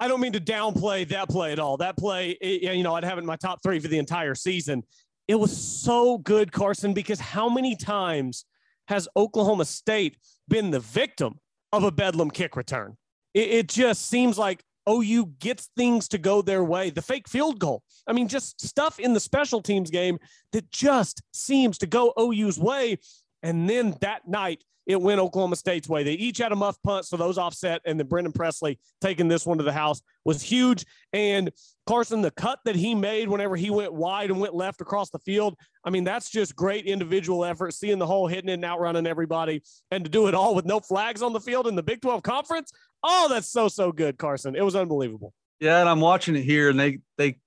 I 0.00 0.08
don't 0.08 0.20
mean 0.20 0.32
to 0.32 0.40
downplay 0.40 1.08
that 1.08 1.28
play 1.28 1.52
at 1.52 1.58
all. 1.58 1.76
That 1.76 1.96
play, 1.96 2.32
eh, 2.40 2.58
it, 2.62 2.76
you 2.76 2.82
know, 2.82 2.94
I'd 2.94 3.04
have 3.04 3.18
it 3.18 3.22
in 3.22 3.26
my 3.26 3.36
top 3.36 3.62
three 3.62 3.80
for 3.80 3.88
the 3.88 3.98
entire 3.98 4.34
season. 4.34 4.84
it 5.26 5.34
was 5.34 5.56
so 5.56 6.18
good, 6.18 6.52
Carson, 6.52 6.94
because 6.94 7.20
how 7.20 7.48
many 7.48 7.76
times 7.76 8.44
has 8.86 9.08
Oklahoma 9.16 9.64
State 9.64 10.16
been 10.48 10.70
the 10.70 10.80
victim 10.80 11.38
of 11.72 11.84
a 11.84 11.90
Bedlam 11.90 12.30
kick 12.30 12.56
return? 12.56 12.96
It, 13.34 13.50
it 13.50 13.68
just 13.68 14.08
seems 14.08 14.38
like 14.38 14.62
OU 14.88 15.26
gets 15.38 15.68
things 15.76 16.08
to 16.08 16.18
go 16.18 16.42
their 16.42 16.64
way. 16.64 16.90
The 16.90 17.02
fake 17.02 17.28
field 17.28 17.58
goal. 17.58 17.82
I 18.06 18.12
mean, 18.12 18.28
just 18.28 18.60
stuff 18.60 18.98
in 18.98 19.12
the 19.12 19.20
special 19.20 19.60
teams 19.60 19.90
game 19.90 20.18
that 20.52 20.70
just 20.70 21.22
seems 21.32 21.78
to 21.78 21.86
go 21.86 22.12
OU's 22.18 22.58
way. 22.58 22.98
And 23.42 23.68
then 23.68 23.96
that 24.00 24.26
night, 24.26 24.64
it 24.88 25.00
went 25.00 25.20
Oklahoma 25.20 25.54
State's 25.54 25.88
way. 25.88 26.02
They 26.02 26.14
each 26.14 26.38
had 26.38 26.50
a 26.50 26.56
muff 26.56 26.76
punt, 26.82 27.04
so 27.04 27.18
those 27.18 27.36
offset, 27.36 27.82
and 27.84 28.00
then 28.00 28.06
Brennan 28.06 28.32
Presley 28.32 28.80
taking 29.02 29.28
this 29.28 29.44
one 29.44 29.58
to 29.58 29.64
the 29.64 29.72
house 29.72 30.00
was 30.24 30.42
huge. 30.42 30.86
And 31.12 31.50
Carson, 31.86 32.22
the 32.22 32.30
cut 32.30 32.58
that 32.64 32.74
he 32.74 32.94
made 32.94 33.28
whenever 33.28 33.54
he 33.54 33.68
went 33.68 33.92
wide 33.92 34.30
and 34.30 34.40
went 34.40 34.54
left 34.54 34.80
across 34.80 35.10
the 35.10 35.18
field, 35.18 35.56
I 35.84 35.90
mean, 35.90 36.04
that's 36.04 36.30
just 36.30 36.56
great 36.56 36.86
individual 36.86 37.44
effort, 37.44 37.74
seeing 37.74 37.98
the 37.98 38.06
hole, 38.06 38.26
hitting 38.26 38.48
it, 38.48 38.54
and 38.54 38.64
outrunning 38.64 39.06
everybody, 39.06 39.62
and 39.90 40.04
to 40.04 40.10
do 40.10 40.26
it 40.26 40.34
all 40.34 40.54
with 40.54 40.64
no 40.64 40.80
flags 40.80 41.20
on 41.22 41.34
the 41.34 41.40
field 41.40 41.66
in 41.66 41.76
the 41.76 41.82
Big 41.82 42.00
12 42.00 42.22
conference. 42.22 42.72
Oh, 43.04 43.28
that's 43.28 43.46
so, 43.46 43.68
so 43.68 43.92
good, 43.92 44.16
Carson. 44.16 44.56
It 44.56 44.64
was 44.64 44.74
unbelievable. 44.74 45.34
Yeah, 45.60 45.80
and 45.80 45.88
I'm 45.88 46.00
watching 46.00 46.34
it 46.34 46.42
here, 46.42 46.70
and 46.70 46.80
they 46.80 47.00
they 47.18 47.38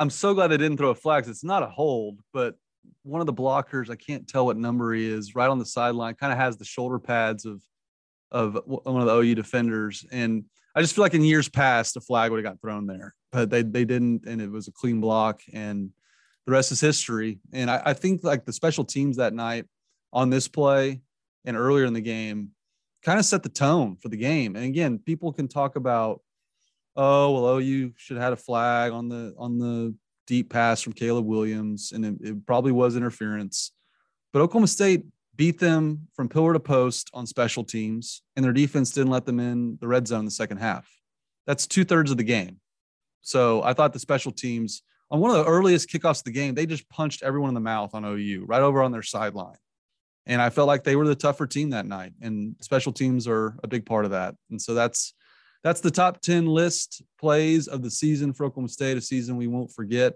I'm 0.00 0.10
so 0.10 0.34
glad 0.34 0.48
they 0.48 0.56
didn't 0.56 0.78
throw 0.78 0.90
a 0.90 0.94
flag. 0.94 1.28
It's 1.28 1.44
not 1.44 1.62
a 1.62 1.68
hold, 1.68 2.18
but 2.32 2.56
one 3.02 3.20
of 3.20 3.26
the 3.26 3.34
blockers, 3.34 3.90
I 3.90 3.96
can't 3.96 4.26
tell 4.26 4.46
what 4.46 4.56
number 4.56 4.94
he 4.94 5.06
is, 5.06 5.34
right 5.34 5.48
on 5.48 5.58
the 5.58 5.66
sideline, 5.66 6.14
kind 6.14 6.32
of 6.32 6.38
has 6.38 6.56
the 6.56 6.64
shoulder 6.64 6.98
pads 6.98 7.44
of 7.44 7.62
of 8.30 8.58
one 8.66 9.00
of 9.00 9.06
the 9.06 9.14
OU 9.14 9.36
defenders. 9.36 10.04
And 10.10 10.44
I 10.74 10.80
just 10.80 10.94
feel 10.94 11.04
like 11.04 11.14
in 11.14 11.22
years 11.22 11.48
past, 11.48 11.96
a 11.96 12.00
flag 12.00 12.30
would 12.30 12.44
have 12.44 12.52
got 12.52 12.60
thrown 12.60 12.86
there, 12.86 13.14
but 13.30 13.50
they 13.50 13.62
they 13.62 13.84
didn't, 13.84 14.26
and 14.26 14.40
it 14.40 14.50
was 14.50 14.68
a 14.68 14.72
clean 14.72 15.00
block, 15.00 15.40
and 15.52 15.90
the 16.46 16.52
rest 16.52 16.72
is 16.72 16.80
history. 16.80 17.38
And 17.52 17.70
I, 17.70 17.82
I 17.86 17.92
think 17.94 18.24
like 18.24 18.44
the 18.44 18.52
special 18.52 18.84
teams 18.84 19.16
that 19.16 19.34
night 19.34 19.66
on 20.12 20.30
this 20.30 20.48
play 20.48 21.00
and 21.44 21.56
earlier 21.56 21.84
in 21.84 21.92
the 21.92 22.00
game 22.00 22.50
kind 23.02 23.18
of 23.18 23.24
set 23.24 23.42
the 23.42 23.48
tone 23.48 23.96
for 23.96 24.08
the 24.08 24.16
game. 24.16 24.56
And 24.56 24.64
again, 24.64 24.98
people 24.98 25.32
can 25.32 25.46
talk 25.46 25.76
about, 25.76 26.22
oh 26.96 27.32
well, 27.32 27.58
OU 27.58 27.92
should 27.96 28.16
have 28.16 28.24
had 28.24 28.32
a 28.32 28.36
flag 28.36 28.92
on 28.92 29.08
the 29.08 29.34
on 29.38 29.58
the 29.58 29.94
deep 30.26 30.50
pass 30.50 30.80
from 30.80 30.92
Caleb 30.92 31.26
Williams, 31.26 31.92
and 31.92 32.04
it, 32.04 32.14
it, 32.20 32.46
probably 32.46 32.72
was 32.72 32.96
interference. 32.96 33.72
But 34.32 34.42
Oklahoma 34.42 34.68
State 34.68 35.04
beat 35.36 35.58
them 35.58 36.08
from 36.14 36.28
pillar 36.28 36.52
to 36.52 36.60
post 36.60 37.10
on 37.12 37.26
special 37.26 37.64
teams, 37.64 38.22
and 38.36 38.44
their 38.44 38.52
defense 38.52 38.90
didn't 38.90 39.10
let 39.10 39.26
them 39.26 39.40
in 39.40 39.78
the 39.80 39.88
red 39.88 40.06
zone 40.06 40.24
the 40.24 40.30
second 40.30 40.58
half. 40.58 40.88
That's 41.46 41.66
two 41.66 41.84
thirds 41.84 42.10
of 42.10 42.16
the 42.16 42.24
game. 42.24 42.60
So 43.22 43.62
I 43.62 43.72
thought 43.72 43.92
the 43.92 43.98
special 43.98 44.32
teams 44.32 44.82
on 45.10 45.20
one 45.20 45.30
of 45.30 45.36
the 45.36 45.50
earliest 45.50 45.88
kickoffs 45.88 46.18
of 46.18 46.24
the 46.24 46.32
game, 46.32 46.54
they 46.54 46.66
just 46.66 46.88
punched 46.88 47.22
everyone 47.22 47.48
in 47.50 47.54
the 47.54 47.60
mouth 47.60 47.94
on 47.94 48.04
OU 48.04 48.46
right 48.46 48.62
over 48.62 48.82
on 48.82 48.92
their 48.92 49.02
sideline. 49.02 49.56
And 50.26 50.40
I 50.40 50.50
felt 50.50 50.66
like 50.66 50.84
they 50.84 50.96
were 50.96 51.06
the 51.06 51.14
tougher 51.14 51.46
team 51.46 51.70
that 51.70 51.86
night, 51.86 52.12
and 52.22 52.56
special 52.60 52.92
teams 52.92 53.28
are 53.28 53.56
a 53.62 53.68
big 53.68 53.84
part 53.84 54.06
of 54.06 54.12
that. 54.12 54.34
And 54.50 54.60
so 54.60 54.72
that's 54.72 55.14
that's 55.64 55.80
the 55.80 55.90
top 55.90 56.20
10 56.20 56.46
list 56.46 57.02
plays 57.18 57.66
of 57.66 57.82
the 57.82 57.90
season 57.90 58.32
for 58.32 58.44
Oklahoma 58.44 58.68
State, 58.68 58.98
a 58.98 59.00
season 59.00 59.36
we 59.36 59.46
won't 59.46 59.72
forget. 59.72 60.12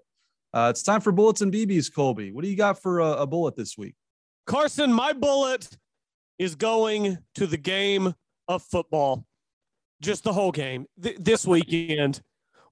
Uh, 0.53 0.69
it's 0.71 0.83
time 0.83 1.01
for 1.01 1.11
bullets 1.11 1.41
and 1.41 1.53
BBs, 1.53 1.93
Colby. 1.93 2.31
What 2.31 2.45
do 2.45 2.51
you 2.51 2.57
got 2.57 2.81
for 2.81 3.01
a, 3.01 3.13
a 3.13 3.27
bullet 3.27 3.57
this 3.57 3.77
week? 3.77 3.95
Carson, 4.47 4.93
my 4.93 5.13
bullet 5.13 5.69
is 6.39 6.55
going 6.55 7.19
to 7.35 7.47
the 7.47 7.57
game 7.57 8.15
of 8.47 8.63
football, 8.63 9.25
just 10.01 10.23
the 10.23 10.33
whole 10.33 10.53
game 10.53 10.87
Th- 11.03 11.17
this 11.19 11.47
weekend. 11.47 12.23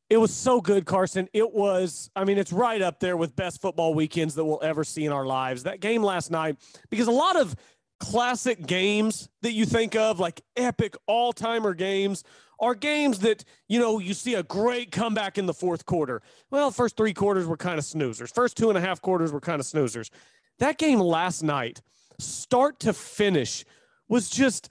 It 0.08 0.18
was 0.18 0.32
so 0.32 0.60
good, 0.60 0.86
Carson. 0.86 1.28
It 1.32 1.52
was, 1.52 2.10
I 2.14 2.24
mean, 2.24 2.38
it's 2.38 2.52
right 2.52 2.80
up 2.80 3.00
there 3.00 3.16
with 3.16 3.34
best 3.34 3.60
football 3.60 3.92
weekends 3.92 4.34
that 4.36 4.44
we'll 4.44 4.62
ever 4.62 4.84
see 4.84 5.04
in 5.04 5.12
our 5.12 5.26
lives. 5.26 5.64
That 5.64 5.80
game 5.80 6.02
last 6.02 6.30
night, 6.30 6.56
because 6.90 7.08
a 7.08 7.12
lot 7.12 7.36
of 7.36 7.56
classic 7.98 8.66
games 8.66 9.28
that 9.42 9.52
you 9.52 9.64
think 9.64 9.96
of, 9.96 10.20
like 10.20 10.40
epic 10.56 10.96
all 11.06 11.32
timer 11.32 11.74
games, 11.74 12.24
are 12.58 12.74
games 12.74 13.18
that, 13.20 13.44
you 13.68 13.78
know, 13.78 13.98
you 13.98 14.14
see 14.14 14.34
a 14.34 14.42
great 14.42 14.90
comeback 14.90 15.38
in 15.38 15.46
the 15.46 15.54
fourth 15.54 15.84
quarter. 15.84 16.22
Well, 16.50 16.70
first 16.70 16.96
three 16.96 17.12
quarters 17.12 17.46
were 17.46 17.56
kind 17.56 17.78
of 17.78 17.84
snoozers. 17.84 18.34
First 18.34 18.56
two 18.56 18.68
and 18.68 18.78
a 18.78 18.80
half 18.80 19.00
quarters 19.00 19.32
were 19.32 19.40
kind 19.40 19.60
of 19.60 19.66
snoozers. 19.66 20.10
That 20.58 20.78
game 20.78 21.00
last 21.00 21.42
night, 21.42 21.82
start 22.18 22.80
to 22.80 22.92
finish, 22.92 23.64
was 24.08 24.30
just, 24.30 24.70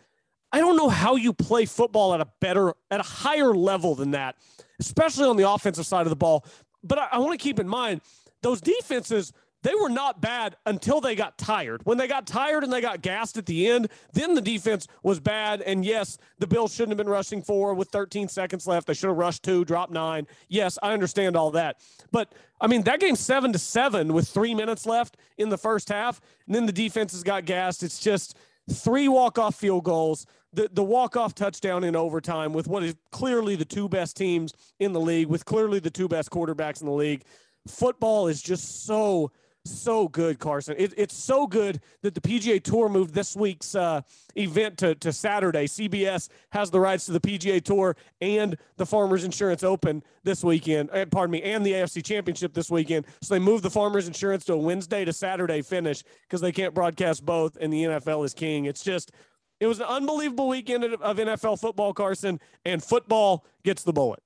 I 0.52 0.60
don't 0.60 0.78
know 0.78 0.90
how 0.90 1.16
you 1.16 1.32
play 1.32 1.66
football 1.66 2.14
at 2.14 2.22
a 2.22 2.28
better, 2.42 2.74
at 2.90 3.00
a 3.00 3.04
higher 3.04 3.54
level 3.54 3.94
than 3.94 4.12
that, 4.12 4.36
especially 4.80 5.26
on 5.26 5.38
the 5.38 5.50
offensive 5.50 5.86
side 5.86 6.08
of 6.08 6.10
the 6.10 6.16
ball. 6.16 6.46
But 6.84 6.98
I, 7.00 7.08
I 7.14 7.18
want 7.20 7.40
to 7.40 7.44
keep 7.44 7.60
in 7.60 7.68
mind 7.68 8.02
those 8.42 8.62
defenses– 8.62 9.34
they 9.66 9.74
were 9.74 9.90
not 9.90 10.22
bad 10.22 10.56
until 10.68 11.02
they 11.02 11.16
got 11.16 11.40
tired. 11.40 11.82
When 11.86 11.98
they 11.98 12.08
got 12.08 12.28
tired 12.28 12.64
and 12.64 12.72
they 12.72 12.82
got 12.82 13.02
gassed 13.02 13.36
at 13.36 13.48
the 13.48 13.68
end, 13.68 13.90
then 14.14 14.36
the 14.36 14.42
defense 14.42 14.88
was 15.02 15.20
bad. 15.20 15.64
And 15.64 15.84
yes, 15.84 16.20
the 16.38 16.46
Bills 16.46 16.72
shouldn't 16.72 16.92
have 16.92 17.00
been 17.00 17.12
rushing 17.12 17.42
four 17.42 17.74
with 17.74 17.90
13 17.90 18.28
seconds 18.28 18.68
left. 18.68 18.86
They 18.86 18.94
should 18.94 19.08
have 19.08 19.18
rushed 19.18 19.42
two, 19.42 19.66
dropped 19.66 19.92
nine. 19.92 20.28
Yes, 20.50 20.78
I 20.84 20.94
understand 20.94 21.36
all 21.36 21.50
that. 21.52 21.82
But 22.12 22.32
I 22.62 22.68
mean, 22.68 22.84
that 22.84 23.00
game's 23.00 23.22
seven 23.22 23.52
to 23.54 23.58
seven 23.58 24.14
with 24.14 24.28
three 24.28 24.54
minutes 24.54 24.86
left 24.86 25.18
in 25.40 25.50
the 25.50 25.58
first 25.58 25.90
half. 25.90 26.22
And 26.46 26.54
then 26.54 26.68
the 26.68 26.72
defenses 26.72 27.24
got 27.24 27.46
gassed. 27.46 27.82
It's 27.82 27.98
just 27.98 28.38
three 28.72 29.08
walk-off 29.08 29.56
field 29.56 29.84
goals, 29.84 30.28
the, 30.54 30.70
the 30.72 30.84
walk-off 30.84 31.34
touchdown 31.34 31.84
in 31.84 31.96
overtime 31.96 32.54
with 32.54 32.68
what 32.68 32.84
is 32.84 32.96
clearly 33.12 33.56
the 33.56 33.66
two 33.66 33.90
best 33.90 34.16
teams 34.16 34.54
in 34.80 34.94
the 34.94 35.02
league, 35.02 35.26
with 35.26 35.44
clearly 35.44 35.80
the 35.80 35.90
two 35.90 36.08
best 36.08 36.30
quarterbacks 36.30 36.82
in 36.82 36.86
the 36.86 36.94
league. 36.94 37.24
Football 37.68 38.28
is 38.28 38.44
just 38.44 38.86
so– 38.86 39.32
so 39.70 40.08
good, 40.08 40.40
Carson. 40.40 40.76
It, 40.78 40.94
it's 40.98 41.16
so 41.16 41.48
good 41.48 41.82
that 42.02 42.14
the 42.14 42.22
PGA 42.22 42.62
Tour 42.62 42.90
moved 42.90 43.14
this 43.14 43.36
week's 43.36 43.76
uh, 43.76 44.02
event 44.36 44.78
to, 44.80 44.96
to 44.96 45.12
Saturday. 45.12 45.66
CBS 45.66 46.30
has 46.52 46.72
the 46.72 46.80
rights 46.80 47.06
to 47.08 47.12
the 47.12 47.20
PGA 47.20 47.64
Tour 47.64 47.96
and 48.22 48.58
the 48.78 48.86
Farmers 48.86 49.24
Insurance 49.24 49.64
Open 49.64 50.04
this 50.24 50.44
weekend. 50.44 50.90
Uh, 50.92 51.06
pardon 51.06 51.32
me, 51.32 51.42
and 51.44 51.66
the 51.66 51.74
AFC 51.74 52.04
Championship 52.04 52.54
this 52.54 52.70
weekend. 52.70 53.06
So 53.22 53.34
they 53.34 53.40
moved 53.40 53.64
the 53.64 53.70
Farmers 53.70 54.08
Insurance 54.08 54.46
to 54.46 54.54
a 54.54 54.58
Wednesday 54.58 55.06
to 55.06 55.14
Saturday 55.14 55.62
finish 55.62 56.04
because 56.24 56.42
they 56.42 56.52
can't 56.52 56.74
broadcast 56.74 57.26
both, 57.26 57.58
and 57.60 57.72
the 57.72 57.84
NFL 57.84 58.26
is 58.26 58.34
king. 58.34 58.66
It's 58.66 58.84
just, 58.84 59.12
it 59.60 59.68
was 59.68 59.80
an 59.80 59.86
unbelievable 59.86 60.48
weekend 60.48 60.84
of 60.84 61.18
NFL 61.18 61.60
football, 61.60 61.94
Carson, 61.94 62.40
and 62.66 62.84
football 62.84 63.46
gets 63.64 63.84
the 63.84 63.94
bullet. 63.94 64.22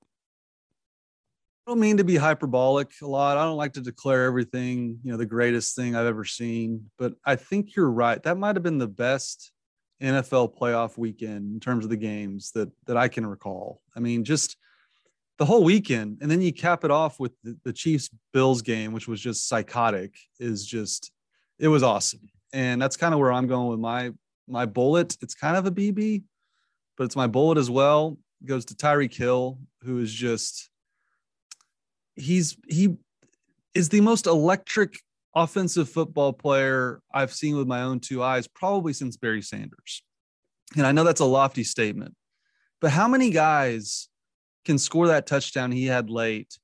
I 1.70 1.72
don't 1.72 1.78
mean 1.78 1.98
to 1.98 2.04
be 2.04 2.16
hyperbolic 2.16 2.90
a 3.00 3.06
lot. 3.06 3.36
I 3.36 3.44
don't 3.44 3.56
like 3.56 3.74
to 3.74 3.80
declare 3.80 4.24
everything, 4.24 4.98
you 5.04 5.12
know, 5.12 5.16
the 5.16 5.24
greatest 5.24 5.76
thing 5.76 5.94
I've 5.94 6.06
ever 6.06 6.24
seen, 6.24 6.90
but 6.98 7.12
I 7.24 7.36
think 7.36 7.76
you're 7.76 7.92
right. 7.92 8.20
That 8.24 8.38
might 8.38 8.56
have 8.56 8.64
been 8.64 8.78
the 8.78 8.88
best 8.88 9.52
NFL 10.02 10.58
playoff 10.58 10.98
weekend 10.98 11.54
in 11.54 11.60
terms 11.60 11.84
of 11.84 11.90
the 11.90 11.96
games 11.96 12.50
that 12.56 12.72
that 12.86 12.96
I 12.96 13.06
can 13.06 13.24
recall. 13.24 13.82
I 13.96 14.00
mean, 14.00 14.24
just 14.24 14.56
the 15.38 15.44
whole 15.44 15.62
weekend, 15.62 16.18
and 16.20 16.28
then 16.28 16.42
you 16.42 16.52
cap 16.52 16.82
it 16.82 16.90
off 16.90 17.20
with 17.20 17.30
the, 17.44 17.56
the 17.62 17.72
Chiefs 17.72 18.10
Bills 18.32 18.62
game, 18.62 18.92
which 18.92 19.06
was 19.06 19.20
just 19.20 19.46
psychotic. 19.46 20.16
Is 20.40 20.66
just 20.66 21.12
it 21.60 21.68
was 21.68 21.84
awesome, 21.84 22.28
and 22.52 22.82
that's 22.82 22.96
kind 22.96 23.14
of 23.14 23.20
where 23.20 23.32
I'm 23.32 23.46
going 23.46 23.68
with 23.68 23.78
my 23.78 24.10
my 24.48 24.66
bullet. 24.66 25.16
It's 25.22 25.36
kind 25.36 25.56
of 25.56 25.66
a 25.66 25.70
BB, 25.70 26.24
but 26.96 27.04
it's 27.04 27.14
my 27.14 27.28
bullet 27.28 27.58
as 27.58 27.70
well. 27.70 28.18
It 28.42 28.48
goes 28.48 28.64
to 28.64 28.74
Tyreek 28.74 29.14
Hill, 29.14 29.60
who 29.84 30.00
is 30.00 30.12
just 30.12 30.69
he's 32.20 32.56
he 32.68 32.96
is 33.74 33.88
the 33.88 34.00
most 34.00 34.26
electric 34.26 35.00
offensive 35.34 35.88
football 35.88 36.32
player 36.32 37.00
I've 37.12 37.32
seen 37.32 37.56
with 37.56 37.66
my 37.66 37.82
own 37.82 38.00
two 38.00 38.22
eyes, 38.22 38.48
probably 38.48 38.92
since 38.92 39.16
Barry 39.16 39.42
Sanders. 39.42 40.02
And 40.76 40.86
I 40.86 40.92
know 40.92 41.04
that's 41.04 41.20
a 41.20 41.24
lofty 41.24 41.64
statement, 41.64 42.14
but 42.80 42.90
how 42.90 43.08
many 43.08 43.30
guys 43.30 44.08
can 44.64 44.78
score 44.78 45.08
that 45.08 45.26
touchdown 45.26 45.72
he 45.72 45.86
had 45.86 46.10
late 46.10 46.58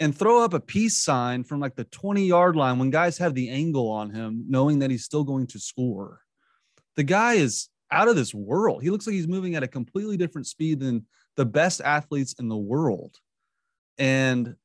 and 0.00 0.16
throw 0.16 0.42
up 0.42 0.54
a 0.54 0.60
peace 0.60 0.96
sign 0.96 1.44
from 1.44 1.60
like 1.60 1.76
the 1.76 1.84
20 1.84 2.24
yard 2.24 2.56
line 2.56 2.78
when 2.78 2.90
guys 2.90 3.18
have 3.18 3.34
the 3.34 3.50
angle 3.50 3.90
on 3.90 4.10
him, 4.10 4.44
knowing 4.48 4.80
that 4.80 4.90
he's 4.90 5.04
still 5.04 5.24
going 5.24 5.46
to 5.48 5.58
score? 5.58 6.20
The 6.96 7.04
guy 7.04 7.34
is 7.34 7.68
out 7.90 8.08
of 8.08 8.16
this 8.16 8.34
world. 8.34 8.82
He 8.82 8.90
looks 8.90 9.06
like 9.06 9.14
he's 9.14 9.28
moving 9.28 9.54
at 9.54 9.62
a 9.62 9.68
completely 9.68 10.16
different 10.16 10.46
speed 10.46 10.80
than 10.80 11.06
the 11.36 11.44
best 11.44 11.80
athletes 11.80 12.34
in 12.38 12.48
the 12.48 12.56
world. 12.56 13.16
And 13.98 14.56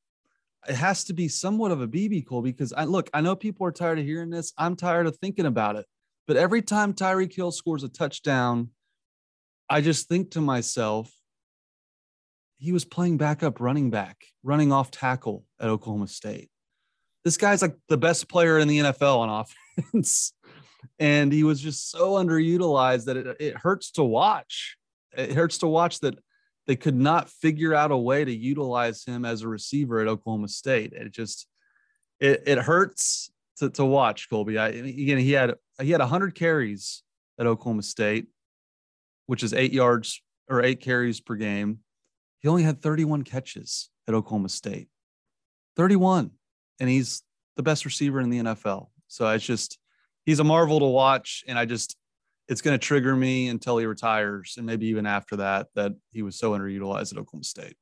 it 0.68 0.76
has 0.76 1.06
to 1.06 1.14
be 1.14 1.28
somewhat 1.28 1.72
of 1.72 1.82
a 1.82 1.88
BB 1.88 2.28
Cole 2.28 2.42
because 2.42 2.74
I 2.74 2.84
look, 2.84 3.10
I 3.14 3.22
know 3.22 3.36
people 3.36 3.66
are 3.66 3.72
tired 3.72 4.00
of 4.00 4.06
hearing 4.06 4.30
this. 4.30 4.54
I'm 4.58 4.76
tired 4.76 5.08
of 5.08 5.16
thinking 5.18 5.46
about 5.46 5.76
it. 5.76 5.86
But 6.28 6.38
every 6.38 6.62
time 6.62 6.94
Tyreek 6.94 7.34
Hill 7.34 7.52
scores 7.52 7.84
a 7.84 7.90
touchdown, 7.90 8.70
I 9.70 9.82
just 9.82 10.08
think 10.08 10.32
to 10.32 10.42
myself, 10.42 11.12
he 12.58 12.72
was 12.72 12.84
playing 12.84 13.18
backup 13.18 13.62
running 13.62 13.90
back, 13.90 14.18
running 14.44 14.72
off 14.72 14.92
tackle 14.92 15.46
at 15.60 15.70
Oklahoma 15.70 16.08
State. 16.08 16.50
This 17.24 17.38
guy's 17.38 17.62
like 17.62 17.76
the 17.88 17.98
best 17.98 18.28
player 18.28 18.60
in 18.60 18.68
the 18.68 18.80
NFL 18.80 19.18
on 19.20 19.46
offense. 19.78 20.34
and 21.00 21.32
he 21.32 21.44
was 21.44 21.62
just 21.62 21.90
so 21.90 22.14
underutilized 22.14 23.06
that 23.06 23.18
it, 23.18 23.38
it 23.40 23.58
hurts 23.58 23.92
to 23.92 24.04
watch. 24.04 24.78
It 25.18 25.32
hurts 25.32 25.60
to 25.60 25.68
watch 25.68 26.00
that 26.02 26.20
they 26.70 26.76
could 26.76 26.96
not 26.96 27.32
figure 27.32 27.74
out 27.74 27.90
a 27.90 27.98
way 27.98 28.24
to 28.24 28.32
utilize 28.32 29.04
him 29.04 29.26
as 29.26 29.42
a 29.42 29.48
receiver 29.48 30.02
at 30.02 30.08
Oklahoma 30.08 30.48
State. 30.48 30.94
It 30.94 31.12
just 31.12 31.48
it, 32.20 32.44
it 32.46 32.60
hurts 32.60 33.32
to, 33.58 33.72
to 33.72 33.84
watch 33.84 34.30
Colby. 34.30 34.60
I 34.60 34.68
again 34.68 35.18
he 35.18 35.32
had 35.32 35.56
he 35.82 35.90
had 35.90 36.00
100 36.00 36.36
carries 36.36 37.02
at 37.40 37.48
Oklahoma 37.48 37.82
State, 37.82 38.28
which 39.26 39.42
is 39.42 39.52
eight 39.52 39.74
yards 39.74 40.22
or 40.48 40.62
eight 40.62 40.80
carries 40.80 41.20
per 41.20 41.34
game. 41.34 41.80
He 42.38 42.48
only 42.48 42.62
had 42.62 42.84
31 42.84 43.24
catches 43.24 43.90
at 44.08 44.14
Oklahoma 44.14 44.50
State. 44.50 44.90
31. 45.76 46.30
And 46.80 46.88
he's 46.88 47.24
the 47.58 47.64
best 47.64 47.84
receiver 47.84 48.20
in 48.20 48.30
the 48.30 48.42
NFL. 48.42 48.90
So 49.08 49.28
it's 49.30 49.44
just 49.44 49.80
he's 50.24 50.40
a 50.40 50.44
marvel 50.44 50.78
to 50.78 50.86
watch. 50.86 51.44
And 51.48 51.58
I 51.58 51.66
just 51.66 51.98
it's 52.50 52.62
going 52.62 52.78
to 52.78 52.84
trigger 52.84 53.16
me 53.16 53.48
until 53.48 53.78
he 53.78 53.86
retires, 53.86 54.56
and 54.58 54.66
maybe 54.66 54.88
even 54.88 55.06
after 55.06 55.38
that, 55.38 55.68
that 55.76 55.94
he 56.12 56.24
was 56.24 56.36
so 56.36 56.52
underutilized 56.52 57.14
at 57.14 57.20
Oklahoma 57.20 57.44
State. 57.44 57.78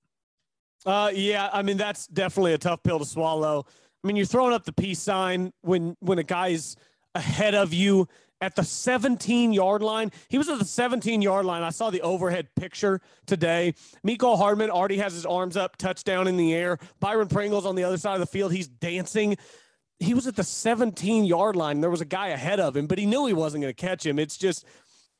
Uh, 0.86 1.09
yeah, 1.13 1.49
I 1.51 1.63
mean 1.63 1.78
that's 1.78 2.05
definitely 2.07 2.53
a 2.53 2.57
tough 2.57 2.84
pill 2.84 2.99
to 2.99 3.05
swallow. 3.05 3.65
I 4.03 4.07
mean, 4.07 4.15
you're 4.15 4.26
throwing 4.26 4.53
up 4.53 4.65
the 4.65 4.74
peace 4.74 4.99
sign 4.99 5.51
when 5.61 5.95
when 6.01 6.20
a 6.20 6.24
guy's 6.24 6.76
ahead 7.15 7.55
of 7.55 7.74
you 7.74 8.07
at 8.41 8.55
the 8.55 8.63
17 8.63 9.53
yard 9.53 9.82
line. 9.82 10.11
He 10.28 10.38
was 10.38 10.49
at 10.49 10.59
the 10.59 10.65
17 10.65 11.22
yard 11.22 11.45
line. 11.45 11.63
I 11.63 11.72
saw 11.72 11.89
the 11.89 12.01
overhead 12.01 12.47
picture 12.55 13.01
today. 13.26 13.74
Mecole 14.05 14.38
Hardman 14.38 14.70
already 14.70 14.97
has 14.97 15.13
his 15.13 15.26
arms 15.26 15.57
up, 15.57 15.78
touchdown 15.78 16.28
in 16.28 16.38
the 16.38 16.53
air. 16.53 16.78
Byron 16.99 17.28
Pringle's 17.28 17.65
on 17.65 17.76
the 17.76 17.84
other 17.84 17.97
side 17.97 18.13
of 18.13 18.20
the 18.20 18.28
field. 18.28 18.51
He's 18.51 18.68
dancing. 18.68 19.38
He 20.00 20.14
was 20.14 20.28
at 20.28 20.36
the 20.36 20.43
17 20.43 21.26
yard 21.26 21.56
line. 21.56 21.82
There 21.82 21.89
was 21.89 22.02
a 22.02 22.06
guy 22.06 22.28
ahead 22.28 22.60
of 22.60 22.76
him, 22.78 22.88
but 22.88 23.00
he 23.00 23.06
knew 23.06 23.26
he 23.26 23.34
wasn't 23.34 23.64
going 23.64 23.74
to 23.74 23.82
catch 23.82 24.06
him. 24.06 24.20
It's 24.20 24.38
just 24.38 24.66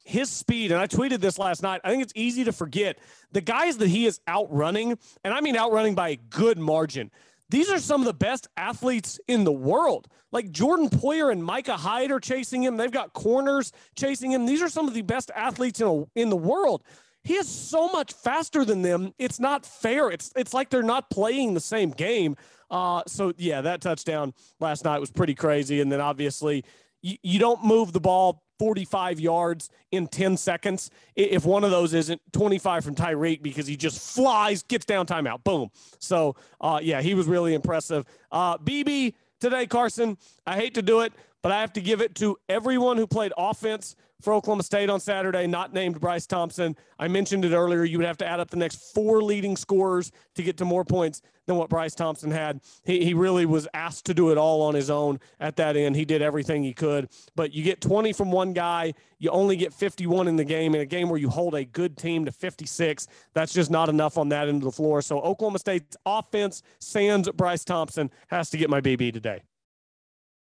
his 0.04 0.30
speed, 0.30 0.72
and 0.72 0.80
I 0.80 0.88
tweeted 0.88 1.20
this 1.20 1.38
last 1.38 1.62
night. 1.62 1.82
I 1.84 1.90
think 1.90 2.02
it's 2.02 2.14
easy 2.16 2.46
to 2.46 2.54
forget 2.54 2.98
the 3.32 3.42
guys 3.42 3.78
that 3.78 3.90
he 3.90 4.06
is 4.06 4.22
outrunning, 4.28 4.98
and 5.24 5.34
I 5.34 5.42
mean 5.42 5.58
outrunning 5.58 5.96
by 5.96 6.10
a 6.10 6.16
good 6.16 6.58
margin. 6.58 7.12
These 7.50 7.70
are 7.70 7.80
some 7.80 8.02
of 8.02 8.06
the 8.06 8.14
best 8.14 8.48
athletes 8.56 9.20
in 9.28 9.44
the 9.44 9.52
world. 9.52 10.08
Like 10.32 10.52
Jordan 10.52 10.90
Poyer 10.90 11.32
and 11.32 11.44
Micah 11.44 11.78
Hyde 11.78 12.12
are 12.12 12.20
chasing 12.20 12.64
him. 12.64 12.78
They've 12.78 12.92
got 12.92 13.14
corners 13.14 13.72
chasing 13.96 14.32
him. 14.32 14.46
These 14.46 14.62
are 14.62 14.70
some 14.70 14.88
of 14.88 14.94
the 14.94 15.02
best 15.02 15.32
athletes 15.36 15.80
in, 15.80 15.88
a, 15.88 16.20
in 16.20 16.30
the 16.30 16.38
world. 16.38 16.84
He 17.24 17.36
is 17.36 17.48
so 17.48 17.90
much 17.90 18.14
faster 18.14 18.64
than 18.64 18.82
them. 18.82 19.14
It's 19.18 19.40
not 19.40 19.66
fair. 19.66 20.10
It's 20.10 20.32
it's 20.36 20.54
like 20.54 20.70
they're 20.70 20.84
not 20.84 21.10
playing 21.10 21.54
the 21.54 21.60
same 21.60 21.92
game. 21.92 22.38
Uh, 22.70 23.02
so 23.08 23.34
yeah, 23.38 23.62
that 23.62 23.82
touchdown 23.82 24.34
last 24.60 24.86
night 24.86 25.00
was 25.00 25.12
pretty 25.12 25.36
crazy. 25.36 25.82
And 25.82 25.92
then 25.92 26.02
obviously, 26.02 26.64
you, 27.02 27.18
you 27.24 27.40
don't 27.40 27.64
move 27.64 27.94
the 27.94 28.00
ball 28.00 28.44
45 28.60 29.20
yards 29.20 29.70
in 29.92 30.08
10 30.08 30.38
seconds. 30.38 30.90
If 31.16 31.46
one 31.46 31.64
of 31.64 31.72
those 31.72 31.94
isn't 31.94 32.22
25 32.34 32.84
from 32.84 32.96
Tyreek 32.96 33.42
because 33.42 33.68
he 33.68 33.78
just 33.78 34.16
flies, 34.16 34.64
gets 34.64 34.86
down 34.86 35.06
timeout, 35.06 35.44
boom. 35.44 35.70
So, 36.00 36.36
uh, 36.60 36.80
yeah, 36.82 37.02
he 37.02 37.14
was 37.14 37.28
really 37.28 37.54
impressive. 37.54 38.06
Uh, 38.32 38.58
BB 38.58 39.14
today, 39.40 39.68
Carson, 39.68 40.18
I 40.46 40.56
hate 40.56 40.74
to 40.76 40.82
do 40.82 41.02
it, 41.02 41.14
but 41.44 41.52
I 41.52 41.62
have 41.62 41.74
to 41.74 41.82
give 41.82 42.02
it 42.02 42.16
to 42.16 42.38
everyone 42.50 42.98
who 42.98 43.06
played 43.06 43.32
offense 43.38 43.96
for 44.22 44.34
Oklahoma 44.34 44.64
State 44.64 44.90
on 44.90 45.00
Saturday, 45.00 45.46
not 45.46 45.74
named 45.74 46.00
Bryce 46.00 46.26
Thompson. 46.26 46.76
I 46.98 47.08
mentioned 47.08 47.46
it 47.46 47.54
earlier. 47.54 47.84
You 47.84 47.98
would 48.00 48.08
have 48.08 48.18
to 48.18 48.26
add 48.26 48.40
up 48.40 48.50
the 48.50 48.58
next 48.58 48.94
four 48.94 49.22
leading 49.22 49.56
scorers 49.56 50.12
to 50.36 50.44
get 50.44 50.58
to 50.58 50.66
more 50.66 50.84
points 50.84 51.22
than 51.46 51.56
what 51.56 51.70
Bryce 51.70 51.96
Thompson 51.96 52.32
had. 52.32 52.62
He, 52.84 53.06
he 53.06 53.14
really 53.14 53.46
was 53.46 53.68
asked 53.74 54.06
to 54.08 54.14
do 54.14 54.32
it 54.32 54.38
all 54.38 54.62
on 54.62 54.74
his 54.74 54.90
own 54.90 55.20
at 55.40 55.56
that 55.58 55.78
end. 55.78 55.96
He 55.96 56.04
did 56.04 56.22
everything 56.22 56.64
he 56.64 56.74
could. 56.74 57.10
But 57.36 57.54
you 57.54 57.64
get 57.64 57.80
20 57.80 58.12
from 58.14 58.32
one 58.32 58.54
guy, 58.54 58.94
you 59.20 59.30
only 59.30 59.56
get 59.56 59.74
51 59.74 60.28
in 60.28 60.36
the 60.36 60.44
game. 60.44 60.76
In 60.76 60.82
a 60.82 60.86
game 60.86 61.10
where 61.10 61.20
you 61.20 61.30
hold 61.30 61.56
a 61.56 61.64
good 61.64 61.96
team 61.98 62.26
to 62.26 62.32
56, 62.32 63.08
that's 63.34 63.54
just 63.54 63.72
not 63.72 63.88
enough 63.88 64.18
on 64.18 64.30
that 64.30 64.48
end 64.48 64.58
of 64.58 64.66
the 64.66 64.72
floor. 64.72 65.02
So 65.02 65.20
Oklahoma 65.22 65.60
State's 65.60 65.96
offense, 66.06 66.64
sans 66.80 67.30
Bryce 67.30 67.64
Thompson, 67.64 68.12
has 68.28 68.50
to 68.50 68.58
get 68.58 68.70
my 68.70 68.82
BB 68.82 69.14
today. 69.14 69.44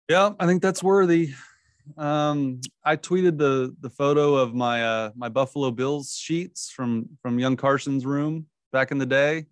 Yeah, 0.09 0.31
I 0.39 0.47
think 0.47 0.63
that's 0.63 0.85
worthy. 0.85 1.35
Um, 1.97 2.61
I 2.85 2.97
tweeted 2.97 3.39
the 3.39 3.75
the 3.81 3.91
photo 3.91 4.35
of 4.35 4.55
my 4.55 4.85
uh, 4.85 5.11
my 5.15 5.29
Buffalo 5.29 5.71
Bills 5.71 6.15
sheets 6.15 6.71
from 6.71 7.09
from 7.23 7.39
young 7.39 7.57
Carson's 7.57 8.05
room 8.05 8.47
back 8.73 8.91
in 8.91 8.99
the 8.99 9.07
day, 9.07 9.47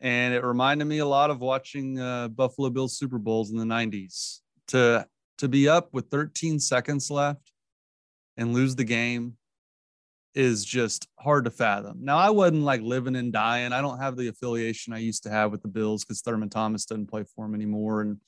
and 0.00 0.34
it 0.34 0.42
reminded 0.42 0.86
me 0.86 0.98
a 0.98 1.06
lot 1.06 1.30
of 1.30 1.40
watching 1.40 1.98
uh, 1.98 2.28
Buffalo 2.28 2.70
Bills 2.70 2.96
Super 2.96 3.18
Bowls 3.18 3.50
in 3.50 3.58
the 3.58 3.64
'90s. 3.64 4.40
To 4.68 5.06
to 5.38 5.48
be 5.48 5.68
up 5.68 5.92
with 5.92 6.08
13 6.10 6.60
seconds 6.60 7.10
left 7.10 7.52
and 8.36 8.54
lose 8.54 8.76
the 8.76 8.84
game 8.84 9.36
is 10.34 10.64
just 10.64 11.08
hard 11.18 11.44
to 11.44 11.50
fathom. 11.50 11.98
Now 12.00 12.18
I 12.18 12.30
wasn't 12.30 12.62
like 12.62 12.80
living 12.80 13.16
and 13.16 13.32
dying. 13.32 13.72
I 13.72 13.80
don't 13.80 13.98
have 13.98 14.16
the 14.16 14.28
affiliation 14.28 14.92
I 14.92 14.98
used 14.98 15.22
to 15.24 15.30
have 15.30 15.52
with 15.52 15.62
the 15.62 15.68
Bills 15.68 16.04
because 16.04 16.22
Thurman 16.22 16.50
Thomas 16.50 16.86
doesn't 16.86 17.06
play 17.06 17.24
for 17.34 17.44
them 17.44 17.54
anymore, 17.54 18.00
and 18.00 18.18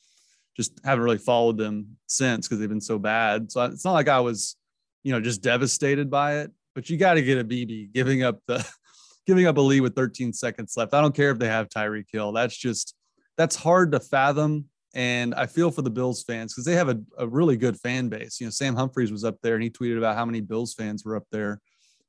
just 0.56 0.80
haven't 0.84 1.04
really 1.04 1.18
followed 1.18 1.58
them 1.58 1.96
since 2.06 2.48
because 2.48 2.58
they've 2.58 2.68
been 2.68 2.80
so 2.80 2.98
bad. 2.98 3.52
So 3.52 3.62
it's 3.64 3.84
not 3.84 3.92
like 3.92 4.08
I 4.08 4.20
was, 4.20 4.56
you 5.02 5.12
know, 5.12 5.20
just 5.20 5.42
devastated 5.42 6.10
by 6.10 6.38
it. 6.38 6.50
But 6.74 6.88
you 6.90 6.96
got 6.96 7.14
to 7.14 7.22
get 7.22 7.38
a 7.38 7.44
BB 7.44 7.92
giving 7.92 8.22
up 8.22 8.40
the 8.46 8.66
giving 9.26 9.46
up 9.46 9.56
a 9.56 9.60
lead 9.60 9.80
with 9.80 9.94
13 9.94 10.32
seconds 10.32 10.74
left. 10.76 10.94
I 10.94 11.00
don't 11.00 11.14
care 11.14 11.30
if 11.30 11.38
they 11.38 11.48
have 11.48 11.68
Tyreek 11.68 12.06
Hill. 12.10 12.32
That's 12.32 12.56
just 12.56 12.94
that's 13.36 13.56
hard 13.56 13.92
to 13.92 14.00
fathom. 14.00 14.66
And 14.94 15.34
I 15.34 15.44
feel 15.44 15.70
for 15.70 15.82
the 15.82 15.90
Bills 15.90 16.22
fans 16.22 16.54
because 16.54 16.64
they 16.64 16.74
have 16.74 16.88
a, 16.88 16.98
a 17.18 17.26
really 17.26 17.58
good 17.58 17.78
fan 17.78 18.08
base. 18.08 18.40
You 18.40 18.46
know, 18.46 18.50
Sam 18.50 18.74
Humphreys 18.74 19.12
was 19.12 19.24
up 19.24 19.36
there 19.42 19.54
and 19.54 19.62
he 19.62 19.68
tweeted 19.68 19.98
about 19.98 20.16
how 20.16 20.24
many 20.24 20.40
Bills 20.40 20.72
fans 20.72 21.04
were 21.04 21.16
up 21.16 21.26
there. 21.30 21.60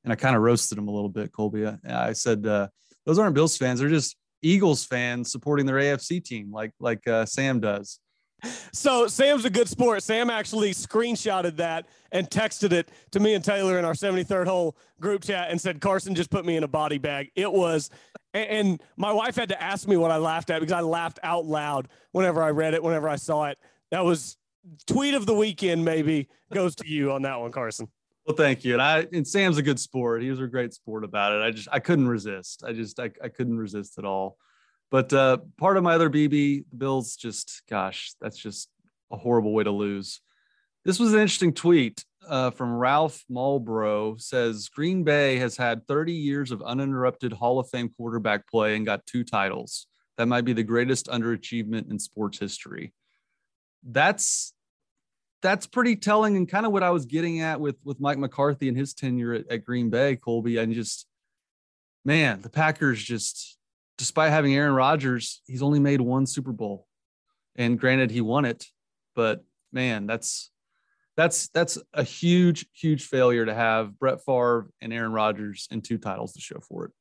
And 0.06 0.14
I 0.14 0.16
kind 0.16 0.38
of 0.38 0.42
roasted 0.42 0.78
him 0.78 0.88
a 0.88 0.92
little 0.92 1.10
bit, 1.10 1.34
Colby. 1.34 1.68
I 1.90 2.14
said, 2.14 2.46
uh, 2.46 2.70
those 3.06 3.20
aren't 3.20 3.36
Bills 3.36 3.58
fans. 3.58 3.82
They're 3.82 3.90
just 3.90 4.16
Eagles 4.42 4.86
fans 4.86 5.32
supporting 5.32 5.66
their 5.66 5.76
AFC 5.76 6.24
team, 6.24 6.52
like 6.52 6.72
like 6.80 7.06
uh, 7.08 7.26
Sam 7.26 7.60
does. 7.60 8.00
So 8.72 9.08
Sam's 9.08 9.46
a 9.46 9.50
good 9.50 9.68
sport. 9.68 10.04
Sam 10.04 10.30
actually 10.30 10.72
screenshotted 10.72 11.56
that 11.58 11.88
and 12.12 12.30
texted 12.30 12.72
it 12.72 12.90
to 13.12 13.20
me 13.20 13.34
and 13.34 13.44
Taylor 13.44 13.80
in 13.80 13.86
our 13.86 13.94
73rd 13.94 14.48
hole 14.48 14.78
group 15.00 15.24
chat 15.24 15.50
and 15.50 15.60
said, 15.60 15.82
Carson 15.82 16.16
just 16.16 16.30
put 16.30 16.46
me 16.46 16.56
in 16.56 16.64
a 16.64 16.68
body 16.68 16.98
bag. 16.98 17.32
It 17.36 17.52
was, 17.52 17.90
and 18.34 18.82
my 18.96 19.12
wife 19.12 19.36
had 19.36 19.50
to 19.50 19.62
ask 19.62 19.88
me 19.88 19.98
what 19.98 20.12
I 20.12 20.18
laughed 20.18 20.50
at 20.50 20.60
because 20.60 20.74
I 20.74 20.82
laughed 20.82 21.20
out 21.24 21.46
loud 21.46 21.88
whenever 22.12 22.44
I 22.44 22.52
read 22.52 22.74
it, 22.74 22.84
whenever 22.84 23.10
I 23.10 23.16
saw 23.16 23.46
it. 23.46 23.58
That 23.92 24.06
was 24.06 24.38
tweet 24.86 25.14
of 25.14 25.26
the 25.26 25.34
weekend, 25.34 25.84
maybe 25.84 26.30
goes 26.54 26.76
to 26.76 26.88
you 26.88 27.12
on 27.12 27.24
that 27.24 27.40
one, 27.40 27.52
Carson. 27.52 27.88
Well, 28.26 28.36
thank 28.36 28.66
you. 28.66 28.74
And 28.74 28.82
I 28.82 29.08
and 29.14 29.26
Sam's 29.26 29.58
a 29.58 29.62
good 29.62 29.80
sport. 29.80 30.22
He 30.22 30.30
was 30.30 30.42
a 30.42 30.48
great 30.48 30.74
sport 30.74 31.06
about 31.06 31.32
it. 31.32 31.42
I 31.42 31.52
just 31.52 31.70
I 31.72 31.80
couldn't 31.80 32.10
resist. 32.10 32.62
I 32.66 32.74
just 32.74 33.00
I, 33.00 33.10
I 33.24 33.30
couldn't 33.30 33.58
resist 33.58 33.98
at 33.98 34.04
all. 34.04 34.38
But 34.90 35.12
uh, 35.12 35.38
part 35.58 35.78
of 35.78 35.84
my 35.84 35.96
other 35.96 36.10
BB, 36.10 36.66
the 36.70 36.78
Bills, 36.78 37.16
just 37.16 37.62
gosh, 37.70 38.14
that's 38.22 38.38
just 38.38 38.70
a 39.12 39.18
horrible 39.18 39.54
way 39.54 39.64
to 39.64 39.72
lose. 39.72 40.22
This 40.86 41.00
was 41.00 41.14
an 41.14 41.20
interesting 41.20 41.54
tweet 41.54 42.06
uh, 42.28 42.52
from 42.52 42.74
Ralph 42.74 43.24
Malbrough. 43.30 44.22
Says 44.22 44.70
Green 44.70 45.04
Bay 45.04 45.38
has 45.38 45.58
had 45.58 45.86
30 45.88 46.14
years 46.14 46.52
of 46.52 46.62
uninterrupted 46.62 47.34
Hall 47.34 47.60
of 47.60 47.70
Fame 47.70 47.90
quarterback 47.90 48.48
play 48.48 48.76
and 48.76 48.86
got 48.86 49.06
two 49.06 49.24
titles. 49.24 49.88
That 50.18 50.28
might 50.28 50.46
be 50.46 50.54
the 50.54 50.64
greatest 50.64 51.08
underachievement 51.08 51.92
in 51.92 52.00
sports 52.00 52.40
history. 52.40 52.94
That's 53.84 54.54
that's 55.44 55.68
pretty 55.68 55.96
telling 55.96 56.36
and 56.36 56.50
kind 56.50 56.66
of 56.66 56.72
what 56.72 56.82
I 56.82 56.90
was 56.90 57.06
getting 57.06 57.42
at 57.42 57.60
with 57.60 57.76
with 57.84 58.00
Mike 58.00 58.18
McCarthy 58.18 58.68
and 58.68 58.78
his 58.78 58.94
tenure 58.94 59.34
at, 59.34 59.52
at 59.52 59.66
Green 59.66 59.90
Bay, 59.90 60.16
Colby. 60.16 60.58
And 60.58 60.74
just 60.74 61.06
man, 62.04 62.42
the 62.42 62.50
Packers 62.50 63.04
just 63.04 63.57
despite 63.98 64.32
having 64.32 64.56
Aaron 64.56 64.74
Rodgers, 64.74 65.42
he's 65.48 65.62
only 65.62 65.80
made 65.80 66.02
one 66.02 66.26
Super 66.26 66.52
Bowl. 66.52 66.88
And 67.56 67.80
granted, 67.80 68.12
he 68.12 68.22
won 68.22 68.46
it, 68.46 68.66
but 69.16 69.44
man, 69.72 70.06
that's 70.06 70.52
that's 71.16 71.48
that's 71.50 71.80
a 71.94 72.04
huge, 72.04 72.68
huge 72.72 73.06
failure 73.06 73.46
to 73.46 73.54
have 73.54 73.98
Brett 73.98 74.24
Favre 74.24 74.70
and 74.80 74.94
Aaron 74.94 75.12
Rodgers 75.12 75.68
and 75.72 75.84
two 75.84 75.98
titles 75.98 76.34
to 76.34 76.42
show 76.42 76.60
for 76.60 76.86
it. 76.86 76.92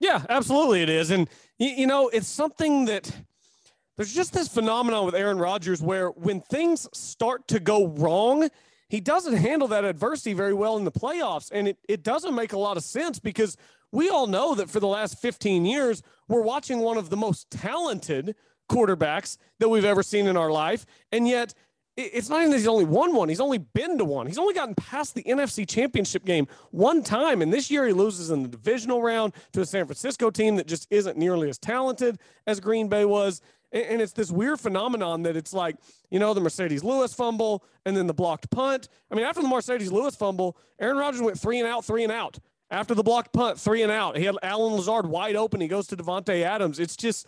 Yeah, 0.00 0.24
absolutely, 0.28 0.82
it 0.82 0.88
is, 0.88 1.10
and 1.10 1.28
you 1.58 1.86
know, 1.86 2.08
it's 2.08 2.26
something 2.26 2.86
that 2.86 3.14
there's 3.96 4.14
just 4.14 4.32
this 4.32 4.48
phenomenon 4.48 5.04
with 5.04 5.14
Aaron 5.14 5.38
Rodgers 5.38 5.82
where 5.82 6.08
when 6.08 6.40
things 6.40 6.88
start 6.94 7.46
to 7.48 7.60
go 7.60 7.88
wrong, 7.88 8.48
he 8.88 9.00
doesn't 9.00 9.36
handle 9.36 9.68
that 9.68 9.84
adversity 9.84 10.32
very 10.32 10.54
well 10.54 10.78
in 10.78 10.84
the 10.84 10.90
playoffs, 10.90 11.50
and 11.52 11.68
it 11.68 11.76
it 11.88 12.02
doesn't 12.02 12.34
make 12.34 12.54
a 12.54 12.58
lot 12.58 12.78
of 12.78 12.82
sense 12.82 13.18
because 13.18 13.56
we 13.92 14.08
all 14.08 14.26
know 14.26 14.54
that 14.54 14.70
for 14.70 14.80
the 14.80 14.88
last 14.88 15.18
15 15.20 15.64
years, 15.64 16.02
we're 16.26 16.42
watching 16.42 16.80
one 16.80 16.96
of 16.96 17.10
the 17.10 17.16
most 17.16 17.50
talented 17.50 18.34
quarterbacks 18.70 19.36
that 19.60 19.68
we've 19.68 19.84
ever 19.84 20.02
seen 20.02 20.26
in 20.26 20.36
our 20.36 20.50
life. 20.50 20.86
And 21.12 21.28
yet, 21.28 21.54
it's 21.94 22.30
not 22.30 22.38
even 22.38 22.50
that 22.52 22.56
he's 22.56 22.66
only 22.66 22.86
won 22.86 23.14
one, 23.14 23.28
he's 23.28 23.40
only 23.40 23.58
been 23.58 23.98
to 23.98 24.04
one. 24.04 24.26
He's 24.26 24.38
only 24.38 24.54
gotten 24.54 24.74
past 24.74 25.14
the 25.14 25.22
NFC 25.24 25.68
championship 25.68 26.24
game 26.24 26.48
one 26.70 27.02
time. 27.02 27.42
And 27.42 27.52
this 27.52 27.70
year, 27.70 27.86
he 27.86 27.92
loses 27.92 28.30
in 28.30 28.42
the 28.42 28.48
divisional 28.48 29.02
round 29.02 29.34
to 29.52 29.60
a 29.60 29.66
San 29.66 29.84
Francisco 29.84 30.30
team 30.30 30.56
that 30.56 30.66
just 30.66 30.86
isn't 30.90 31.18
nearly 31.18 31.50
as 31.50 31.58
talented 31.58 32.18
as 32.46 32.60
Green 32.60 32.88
Bay 32.88 33.04
was. 33.04 33.42
And 33.72 34.02
it's 34.02 34.12
this 34.12 34.30
weird 34.30 34.60
phenomenon 34.60 35.22
that 35.22 35.36
it's 35.36 35.52
like, 35.52 35.76
you 36.10 36.18
know, 36.18 36.34
the 36.34 36.40
Marcedes 36.40 36.82
Lewis 36.82 37.14
fumble 37.14 37.64
and 37.86 37.96
then 37.96 38.06
the 38.06 38.14
blocked 38.14 38.50
punt. 38.50 38.88
I 39.10 39.14
mean, 39.14 39.24
after 39.24 39.40
the 39.40 39.48
Marcedes 39.48 39.90
Lewis 39.90 40.14
fumble, 40.14 40.56
Aaron 40.78 40.98
Rodgers 40.98 41.22
went 41.22 41.38
three 41.38 41.58
and 41.58 41.68
out, 41.68 41.84
three 41.84 42.04
and 42.04 42.12
out. 42.12 42.38
After 42.72 42.94
the 42.94 43.02
blocked 43.02 43.34
punt, 43.34 43.60
three 43.60 43.82
and 43.82 43.92
out. 43.92 44.16
He 44.16 44.24
had 44.24 44.36
Allen 44.42 44.72
Lazard 44.72 45.06
wide 45.06 45.36
open. 45.36 45.60
He 45.60 45.68
goes 45.68 45.86
to 45.88 45.96
Davante 45.96 46.42
Adams. 46.42 46.80
It's 46.80 46.96
just 46.96 47.26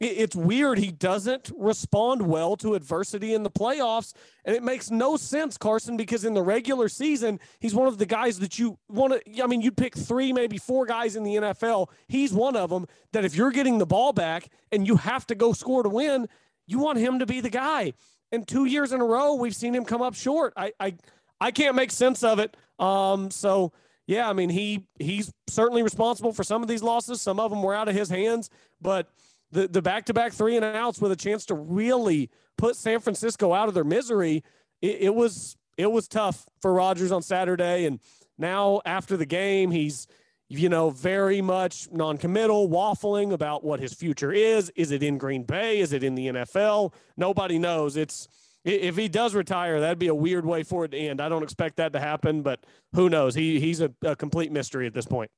it's 0.00 0.34
weird. 0.34 0.78
He 0.78 0.90
doesn't 0.90 1.52
respond 1.56 2.22
well 2.22 2.56
to 2.56 2.74
adversity 2.74 3.34
in 3.34 3.42
the 3.42 3.50
playoffs. 3.50 4.12
And 4.44 4.54
it 4.54 4.62
makes 4.62 4.90
no 4.90 5.16
sense, 5.16 5.56
Carson, 5.56 5.96
because 5.96 6.24
in 6.24 6.34
the 6.34 6.42
regular 6.42 6.88
season, 6.88 7.38
he's 7.60 7.74
one 7.74 7.86
of 7.86 7.98
the 7.98 8.06
guys 8.06 8.38
that 8.40 8.58
you 8.58 8.78
want 8.88 9.14
to. 9.14 9.42
I 9.42 9.46
mean, 9.46 9.60
you'd 9.60 9.76
pick 9.76 9.96
three, 9.96 10.32
maybe 10.32 10.58
four 10.58 10.84
guys 10.86 11.16
in 11.16 11.22
the 11.22 11.36
NFL. 11.36 11.88
He's 12.08 12.32
one 12.32 12.56
of 12.56 12.70
them 12.70 12.86
that 13.12 13.24
if 13.24 13.36
you're 13.36 13.52
getting 13.52 13.78
the 13.78 13.86
ball 13.86 14.12
back 14.12 14.48
and 14.72 14.86
you 14.86 14.96
have 14.96 15.26
to 15.28 15.34
go 15.34 15.52
score 15.52 15.82
to 15.82 15.88
win, 15.88 16.28
you 16.66 16.78
want 16.78 16.98
him 16.98 17.20
to 17.20 17.26
be 17.26 17.40
the 17.40 17.50
guy. 17.50 17.92
And 18.32 18.46
two 18.46 18.64
years 18.64 18.92
in 18.92 19.00
a 19.00 19.04
row, 19.04 19.34
we've 19.34 19.54
seen 19.54 19.74
him 19.74 19.84
come 19.84 20.02
up 20.02 20.14
short. 20.14 20.52
I, 20.56 20.72
I, 20.80 20.94
I 21.40 21.50
can't 21.52 21.76
make 21.76 21.92
sense 21.92 22.24
of 22.24 22.40
it. 22.40 22.56
Um, 22.80 23.30
so 23.30 23.72
yeah, 24.06 24.28
I 24.28 24.32
mean, 24.32 24.50
he 24.50 24.86
he's 24.98 25.32
certainly 25.48 25.82
responsible 25.82 26.32
for 26.32 26.44
some 26.44 26.62
of 26.62 26.68
these 26.68 26.82
losses. 26.82 27.22
Some 27.22 27.40
of 27.40 27.50
them 27.50 27.62
were 27.62 27.74
out 27.74 27.88
of 27.88 27.94
his 27.94 28.10
hands, 28.10 28.50
but 28.80 29.08
the 29.50 29.66
the 29.66 29.80
back 29.80 30.04
to 30.06 30.14
back 30.14 30.32
three 30.32 30.56
and 30.56 30.64
outs 30.64 31.00
with 31.00 31.12
a 31.12 31.16
chance 31.16 31.46
to 31.46 31.54
really 31.54 32.30
put 32.58 32.76
San 32.76 33.00
Francisco 33.00 33.54
out 33.54 33.68
of 33.68 33.74
their 33.74 33.84
misery, 33.84 34.42
it, 34.82 34.98
it 35.02 35.14
was 35.14 35.56
it 35.78 35.90
was 35.90 36.06
tough 36.06 36.46
for 36.60 36.72
Rodgers 36.72 37.12
on 37.12 37.22
Saturday. 37.22 37.86
And 37.86 37.98
now 38.36 38.82
after 38.84 39.16
the 39.16 39.26
game, 39.26 39.70
he's 39.70 40.06
you 40.48 40.68
know 40.68 40.90
very 40.90 41.40
much 41.40 41.88
non-committal, 41.90 42.68
waffling 42.68 43.32
about 43.32 43.64
what 43.64 43.80
his 43.80 43.94
future 43.94 44.32
is. 44.32 44.70
Is 44.76 44.90
it 44.90 45.02
in 45.02 45.16
Green 45.16 45.44
Bay? 45.44 45.80
Is 45.80 45.94
it 45.94 46.04
in 46.04 46.14
the 46.14 46.26
NFL? 46.26 46.92
Nobody 47.16 47.58
knows. 47.58 47.96
It's 47.96 48.28
if 48.64 48.96
he 48.96 49.08
does 49.08 49.34
retire, 49.34 49.80
that'd 49.80 49.98
be 49.98 50.08
a 50.08 50.14
weird 50.14 50.46
way 50.46 50.62
for 50.62 50.84
it 50.84 50.90
to 50.92 50.98
end. 50.98 51.20
I 51.20 51.28
don't 51.28 51.42
expect 51.42 51.76
that 51.76 51.92
to 51.92 52.00
happen, 52.00 52.42
but 52.42 52.64
who 52.94 53.10
knows? 53.10 53.34
He 53.34 53.60
he's 53.60 53.80
a, 53.80 53.92
a 54.02 54.16
complete 54.16 54.50
mystery 54.50 54.86
at 54.86 54.94
this 54.94 55.06
point. 55.06 55.30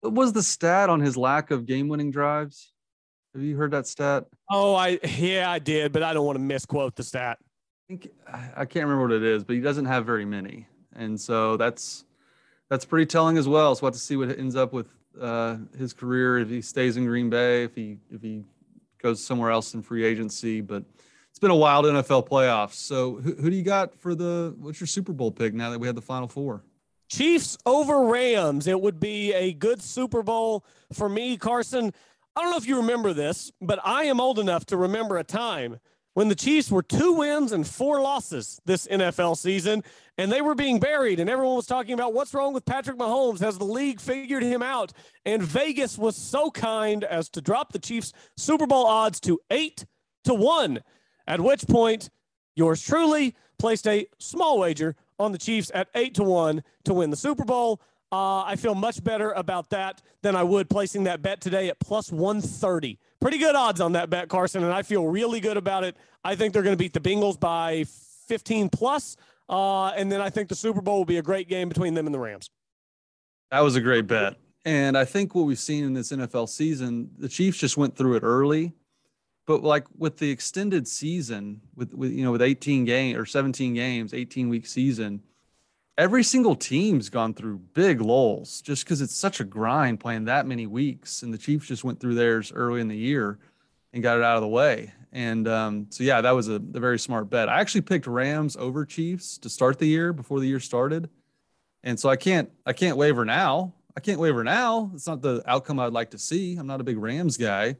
What 0.00 0.14
was 0.14 0.32
the 0.32 0.42
stat 0.42 0.88
on 0.88 1.00
his 1.00 1.16
lack 1.16 1.50
of 1.50 1.66
game-winning 1.66 2.10
drives? 2.10 2.72
Have 3.34 3.42
you 3.42 3.56
heard 3.56 3.70
that 3.72 3.86
stat? 3.86 4.24
Oh, 4.50 4.74
I 4.74 4.98
yeah, 5.18 5.50
I 5.50 5.58
did, 5.58 5.92
but 5.92 6.02
I 6.02 6.14
don't 6.14 6.24
want 6.24 6.36
to 6.36 6.42
misquote 6.42 6.96
the 6.96 7.04
stat. 7.04 7.38
I 7.40 7.46
think 7.88 8.08
I 8.56 8.64
can't 8.64 8.86
remember 8.86 9.02
what 9.02 9.12
it 9.12 9.22
is, 9.22 9.44
but 9.44 9.54
he 9.54 9.60
doesn't 9.60 9.86
have 9.86 10.06
very 10.06 10.24
many, 10.24 10.66
and 10.96 11.20
so 11.20 11.56
that's 11.56 12.04
that's 12.70 12.84
pretty 12.84 13.06
telling 13.06 13.36
as 13.36 13.46
well. 13.46 13.74
So 13.74 13.82
we'll 13.82 13.88
have 13.88 13.94
to 13.94 14.00
see 14.00 14.16
what 14.16 14.36
ends 14.38 14.56
up 14.56 14.72
with 14.72 14.86
uh, 15.20 15.56
his 15.76 15.92
career 15.92 16.38
if 16.38 16.48
he 16.48 16.62
stays 16.62 16.96
in 16.96 17.04
Green 17.04 17.28
Bay, 17.28 17.64
if 17.64 17.74
he 17.74 17.98
if 18.10 18.22
he 18.22 18.44
goes 19.02 19.22
somewhere 19.22 19.50
else 19.50 19.74
in 19.74 19.82
free 19.82 20.04
agency, 20.04 20.60
but 20.60 20.84
been 21.40 21.50
a 21.50 21.56
wild 21.56 21.86
NFL 21.86 22.28
playoffs. 22.28 22.74
So 22.74 23.16
who, 23.16 23.34
who 23.34 23.50
do 23.50 23.56
you 23.56 23.62
got 23.62 23.98
for 23.98 24.14
the 24.14 24.54
what's 24.58 24.80
your 24.80 24.86
Super 24.86 25.12
Bowl 25.12 25.30
pick 25.30 25.54
now 25.54 25.70
that 25.70 25.78
we 25.78 25.86
had 25.86 25.96
the 25.96 26.02
Final 26.02 26.28
Four? 26.28 26.62
Chiefs 27.08 27.58
over 27.66 28.06
Rams. 28.06 28.66
It 28.66 28.80
would 28.80 29.00
be 29.00 29.32
a 29.32 29.52
good 29.52 29.82
Super 29.82 30.22
Bowl 30.22 30.64
for 30.92 31.08
me, 31.08 31.36
Carson. 31.36 31.92
I 32.36 32.42
don't 32.42 32.52
know 32.52 32.56
if 32.56 32.68
you 32.68 32.76
remember 32.76 33.12
this, 33.12 33.50
but 33.60 33.80
I 33.84 34.04
am 34.04 34.20
old 34.20 34.38
enough 34.38 34.64
to 34.66 34.76
remember 34.76 35.18
a 35.18 35.24
time 35.24 35.80
when 36.14 36.28
the 36.28 36.34
Chiefs 36.34 36.70
were 36.70 36.82
two 36.82 37.14
wins 37.14 37.52
and 37.52 37.66
four 37.66 38.00
losses 38.00 38.60
this 38.64 38.86
NFL 38.86 39.36
season, 39.36 39.82
and 40.18 40.30
they 40.30 40.40
were 40.40 40.54
being 40.54 40.78
buried, 40.78 41.18
and 41.18 41.30
everyone 41.30 41.56
was 41.56 41.66
talking 41.66 41.94
about 41.94 42.14
what's 42.14 42.34
wrong 42.34 42.52
with 42.52 42.64
Patrick 42.64 42.98
Mahomes. 42.98 43.40
Has 43.40 43.58
the 43.58 43.64
league 43.64 44.00
figured 44.00 44.42
him 44.42 44.62
out? 44.62 44.92
And 45.24 45.42
Vegas 45.42 45.98
was 45.98 46.16
so 46.16 46.50
kind 46.50 47.04
as 47.04 47.28
to 47.30 47.40
drop 47.40 47.72
the 47.72 47.78
Chiefs' 47.78 48.12
Super 48.36 48.66
Bowl 48.66 48.86
odds 48.86 49.18
to 49.20 49.40
eight 49.50 49.84
to 50.24 50.34
one. 50.34 50.80
At 51.30 51.40
which 51.40 51.64
point, 51.68 52.10
yours 52.56 52.82
truly 52.82 53.36
placed 53.56 53.86
a 53.86 54.08
small 54.18 54.58
wager 54.58 54.96
on 55.16 55.30
the 55.30 55.38
Chiefs 55.38 55.70
at 55.72 55.86
eight 55.94 56.12
to 56.16 56.24
one 56.24 56.64
to 56.84 56.92
win 56.92 57.10
the 57.10 57.16
Super 57.16 57.44
Bowl. 57.44 57.80
Uh, 58.10 58.42
I 58.42 58.56
feel 58.56 58.74
much 58.74 59.04
better 59.04 59.30
about 59.30 59.70
that 59.70 60.02
than 60.22 60.34
I 60.34 60.42
would 60.42 60.68
placing 60.68 61.04
that 61.04 61.22
bet 61.22 61.40
today 61.40 61.68
at 61.68 61.78
plus 61.78 62.10
130. 62.10 62.98
Pretty 63.20 63.38
good 63.38 63.54
odds 63.54 63.80
on 63.80 63.92
that 63.92 64.10
bet, 64.10 64.28
Carson, 64.28 64.64
and 64.64 64.72
I 64.72 64.82
feel 64.82 65.06
really 65.06 65.38
good 65.38 65.56
about 65.56 65.84
it. 65.84 65.96
I 66.24 66.34
think 66.34 66.52
they're 66.52 66.64
going 66.64 66.76
to 66.76 66.82
beat 66.82 66.94
the 66.94 67.00
Bengals 67.00 67.38
by 67.38 67.84
15 68.26 68.68
plus, 68.68 69.16
uh, 69.48 69.90
and 69.90 70.10
then 70.10 70.20
I 70.20 70.30
think 70.30 70.48
the 70.48 70.56
Super 70.56 70.80
Bowl 70.80 70.98
will 70.98 71.04
be 71.04 71.18
a 71.18 71.22
great 71.22 71.48
game 71.48 71.68
between 71.68 71.94
them 71.94 72.06
and 72.06 72.14
the 72.14 72.18
Rams. 72.18 72.50
That 73.52 73.60
was 73.60 73.76
a 73.76 73.80
great 73.80 74.08
bet. 74.08 74.34
And 74.64 74.98
I 74.98 75.04
think 75.04 75.36
what 75.36 75.42
we've 75.42 75.60
seen 75.60 75.84
in 75.84 75.94
this 75.94 76.10
NFL 76.10 76.48
season, 76.48 77.10
the 77.18 77.28
Chiefs 77.28 77.58
just 77.58 77.76
went 77.76 77.96
through 77.96 78.16
it 78.16 78.24
early 78.24 78.72
but 79.50 79.64
like 79.64 79.84
with 79.98 80.16
the 80.16 80.30
extended 80.30 80.86
season 80.86 81.60
with, 81.74 81.92
with 81.92 82.12
you 82.12 82.22
know 82.22 82.30
with 82.30 82.40
18 82.40 82.84
game 82.84 83.16
or 83.16 83.26
17 83.26 83.74
games 83.74 84.14
18 84.14 84.48
week 84.48 84.64
season 84.64 85.20
every 85.98 86.22
single 86.22 86.54
team's 86.54 87.08
gone 87.08 87.34
through 87.34 87.58
big 87.74 88.00
lulls 88.00 88.60
just 88.60 88.84
because 88.84 89.00
it's 89.00 89.16
such 89.16 89.40
a 89.40 89.44
grind 89.44 89.98
playing 89.98 90.26
that 90.26 90.46
many 90.46 90.68
weeks 90.68 91.24
and 91.24 91.34
the 91.34 91.38
chiefs 91.38 91.66
just 91.66 91.82
went 91.82 91.98
through 91.98 92.14
theirs 92.14 92.52
early 92.54 92.80
in 92.80 92.86
the 92.86 92.96
year 92.96 93.40
and 93.92 94.04
got 94.04 94.18
it 94.18 94.22
out 94.22 94.36
of 94.36 94.42
the 94.42 94.46
way. 94.46 94.92
And 95.10 95.48
um, 95.48 95.88
so 95.90 96.04
yeah 96.04 96.20
that 96.20 96.30
was 96.30 96.46
a, 96.46 96.54
a 96.54 96.78
very 96.78 97.00
smart 97.00 97.28
bet. 97.28 97.48
I 97.48 97.58
actually 97.58 97.80
picked 97.80 98.06
rams 98.06 98.56
over 98.56 98.86
chiefs 98.86 99.36
to 99.38 99.50
start 99.50 99.80
the 99.80 99.88
year 99.88 100.12
before 100.12 100.38
the 100.38 100.46
year 100.46 100.60
started. 100.60 101.10
And 101.82 101.98
so 101.98 102.08
i 102.08 102.14
can't 102.14 102.48
i 102.66 102.72
can't 102.72 102.96
waver 102.96 103.24
now. 103.24 103.74
I 103.96 104.00
can't 104.00 104.20
waver 104.20 104.44
now. 104.44 104.92
It's 104.94 105.08
not 105.08 105.22
the 105.22 105.42
outcome 105.44 105.80
i'd 105.80 105.92
like 105.92 106.12
to 106.12 106.18
see. 106.18 106.54
I'm 106.54 106.68
not 106.68 106.80
a 106.80 106.84
big 106.84 106.98
rams 106.98 107.36
guy 107.36 107.74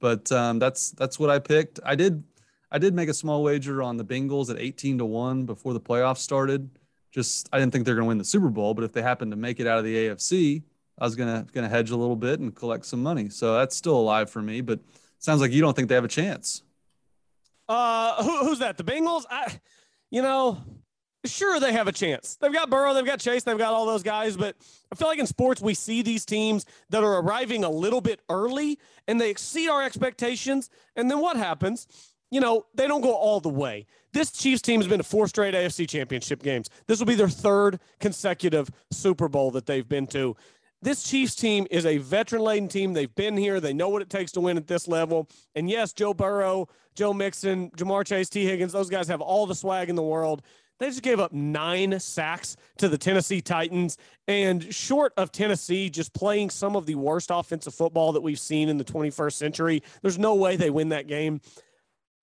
but 0.00 0.30
um, 0.32 0.58
that's 0.58 0.90
that's 0.92 1.18
what 1.18 1.30
I 1.30 1.38
picked. 1.38 1.80
I 1.84 1.94
did 1.94 2.22
I 2.70 2.78
did 2.78 2.94
make 2.94 3.08
a 3.08 3.14
small 3.14 3.42
wager 3.42 3.82
on 3.82 3.96
the 3.96 4.04
Bengals 4.04 4.50
at 4.50 4.58
18 4.58 4.98
to 4.98 5.04
1 5.04 5.46
before 5.46 5.72
the 5.72 5.80
playoffs 5.80 6.18
started. 6.18 6.68
Just 7.10 7.48
I 7.52 7.58
didn't 7.58 7.72
think 7.72 7.84
they're 7.84 7.94
going 7.94 8.04
to 8.04 8.08
win 8.08 8.18
the 8.18 8.24
Super 8.24 8.48
Bowl, 8.48 8.74
but 8.74 8.84
if 8.84 8.92
they 8.92 9.02
happen 9.02 9.30
to 9.30 9.36
make 9.36 9.60
it 9.60 9.66
out 9.66 9.78
of 9.78 9.84
the 9.84 9.94
AFC, 9.94 10.62
I 10.98 11.04
was 11.04 11.16
going 11.16 11.28
to 11.28 11.50
going 11.52 11.68
to 11.68 11.74
hedge 11.74 11.90
a 11.90 11.96
little 11.96 12.16
bit 12.16 12.40
and 12.40 12.54
collect 12.54 12.84
some 12.84 13.02
money. 13.02 13.30
So 13.30 13.54
that's 13.54 13.76
still 13.76 13.96
alive 13.96 14.30
for 14.30 14.42
me, 14.42 14.60
but 14.60 14.80
sounds 15.18 15.40
like 15.40 15.52
you 15.52 15.60
don't 15.60 15.74
think 15.74 15.88
they 15.88 15.94
have 15.94 16.04
a 16.04 16.08
chance. 16.08 16.62
Uh 17.68 18.22
who, 18.22 18.46
who's 18.46 18.58
that? 18.60 18.76
The 18.76 18.84
Bengals? 18.84 19.24
I 19.30 19.60
you 20.10 20.22
know, 20.22 20.62
sure 21.24 21.60
they 21.60 21.72
have 21.72 21.88
a 21.88 21.92
chance. 21.92 22.36
They've 22.40 22.52
got 22.52 22.70
Burrow, 22.70 22.94
they've 22.94 23.04
got 23.04 23.20
Chase, 23.20 23.42
they've 23.42 23.58
got 23.58 23.72
all 23.72 23.86
those 23.86 24.02
guys, 24.02 24.36
but 24.36 24.56
I 24.92 24.94
feel 24.94 25.08
like 25.08 25.18
in 25.18 25.26
sports 25.26 25.60
we 25.60 25.74
see 25.74 26.02
these 26.02 26.24
teams 26.24 26.64
that 26.90 27.02
are 27.02 27.20
arriving 27.20 27.64
a 27.64 27.70
little 27.70 28.00
bit 28.00 28.20
early 28.28 28.78
and 29.06 29.20
they 29.20 29.30
exceed 29.30 29.68
our 29.68 29.82
expectations. 29.82 30.70
And 30.96 31.10
then 31.10 31.20
what 31.20 31.36
happens? 31.36 31.86
You 32.30 32.40
know, 32.40 32.66
they 32.74 32.86
don't 32.86 33.00
go 33.00 33.14
all 33.14 33.40
the 33.40 33.48
way. 33.48 33.86
This 34.12 34.30
Chiefs 34.30 34.62
team 34.62 34.80
has 34.80 34.88
been 34.88 34.98
to 34.98 35.04
four 35.04 35.28
straight 35.28 35.54
AFC 35.54 35.88
championship 35.88 36.42
games. 36.42 36.68
This 36.86 36.98
will 36.98 37.06
be 37.06 37.14
their 37.14 37.28
third 37.28 37.80
consecutive 38.00 38.70
Super 38.90 39.28
Bowl 39.28 39.50
that 39.52 39.66
they've 39.66 39.88
been 39.88 40.06
to. 40.08 40.36
This 40.80 41.02
Chiefs 41.02 41.34
team 41.34 41.66
is 41.70 41.84
a 41.84 41.98
veteran 41.98 42.42
laden 42.42 42.68
team. 42.68 42.92
They've 42.92 43.14
been 43.14 43.36
here. 43.36 43.60
They 43.60 43.72
know 43.72 43.88
what 43.88 44.02
it 44.02 44.10
takes 44.10 44.30
to 44.32 44.40
win 44.40 44.56
at 44.56 44.68
this 44.68 44.86
level. 44.86 45.28
And 45.54 45.68
yes, 45.68 45.92
Joe 45.92 46.14
Burrow, 46.14 46.68
Joe 46.94 47.12
Mixon, 47.12 47.70
Ja'Marr 47.72 48.06
Chase, 48.06 48.28
Tee 48.28 48.44
Higgins, 48.44 48.72
those 48.72 48.88
guys 48.88 49.08
have 49.08 49.20
all 49.20 49.46
the 49.46 49.54
swag 49.54 49.88
in 49.88 49.96
the 49.96 50.02
world. 50.02 50.42
They 50.78 50.86
just 50.86 51.02
gave 51.02 51.18
up 51.18 51.32
nine 51.32 51.98
sacks 51.98 52.56
to 52.78 52.88
the 52.88 52.98
Tennessee 52.98 53.40
Titans. 53.40 53.98
And 54.26 54.72
short 54.72 55.12
of 55.16 55.32
Tennessee 55.32 55.90
just 55.90 56.12
playing 56.12 56.50
some 56.50 56.76
of 56.76 56.86
the 56.86 56.94
worst 56.94 57.30
offensive 57.32 57.74
football 57.74 58.12
that 58.12 58.20
we've 58.20 58.38
seen 58.38 58.68
in 58.68 58.78
the 58.78 58.84
21st 58.84 59.32
century, 59.32 59.82
there's 60.02 60.18
no 60.18 60.34
way 60.34 60.56
they 60.56 60.70
win 60.70 60.90
that 60.90 61.06
game. 61.06 61.40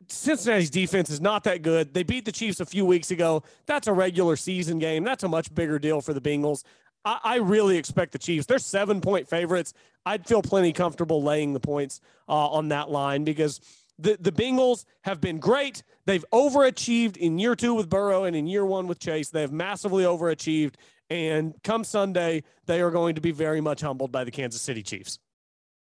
Cincinnati's 0.08 0.70
defense 0.70 1.10
is 1.10 1.20
not 1.20 1.44
that 1.46 1.62
good. 1.62 1.94
They 1.94 2.04
beat 2.04 2.26
the 2.26 2.32
Chiefs 2.32 2.60
a 2.60 2.66
few 2.66 2.86
weeks 2.86 3.12
ago. 3.12 3.44
That's 3.66 3.88
a 3.88 3.94
regular 3.94 4.36
season 4.36 4.80
game. 4.80 5.04
That's 5.04 5.24
a 5.24 5.28
much 5.28 5.54
bigger 5.54 5.80
deal 5.80 6.02
for 6.02 6.14
the 6.14 6.22
Bengals. 6.22 6.64
I, 7.04 7.20
I 7.24 7.36
really 7.38 7.78
expect 7.78 8.12
the 8.12 8.20
Chiefs. 8.20 8.46
They're 8.46 8.60
seven 8.60 9.02
point 9.02 9.28
favorites. 9.28 9.74
I'd 10.06 10.28
feel 10.28 10.42
plenty 10.42 10.74
comfortable 10.74 11.24
laying 11.24 11.54
the 11.54 11.60
points 11.60 12.02
uh, 12.30 12.50
on 12.50 12.70
that 12.70 12.90
line 12.92 13.24
because 13.24 13.60
the, 13.98 14.18
the 14.20 14.32
Bengals 14.32 14.86
have 15.02 15.22
been 15.22 15.40
great. 15.40 15.84
They've 16.06 16.26
overachieved 16.34 17.18
in 17.18 17.40
year 17.40 17.56
two 17.56 17.74
with 17.74 17.90
Burrow 17.90 18.26
and 18.26 18.36
in 18.36 18.48
year 18.48 18.66
one 18.66 18.88
with 18.88 19.00
Chase. 19.00 19.30
They 19.30 19.42
have 19.42 19.52
massively 19.52 20.04
overachieved. 20.04 20.76
And 21.10 21.54
come 21.64 21.84
Sunday, 21.84 22.44
they 22.66 22.82
are 22.82 22.92
going 22.92 23.16
to 23.16 23.22
be 23.22 23.32
very 23.32 23.62
much 23.62 23.82
humbled 23.82 24.12
by 24.12 24.24
the 24.24 24.32
Kansas 24.32 24.62
City 24.62 24.82
Chiefs. 24.82 25.20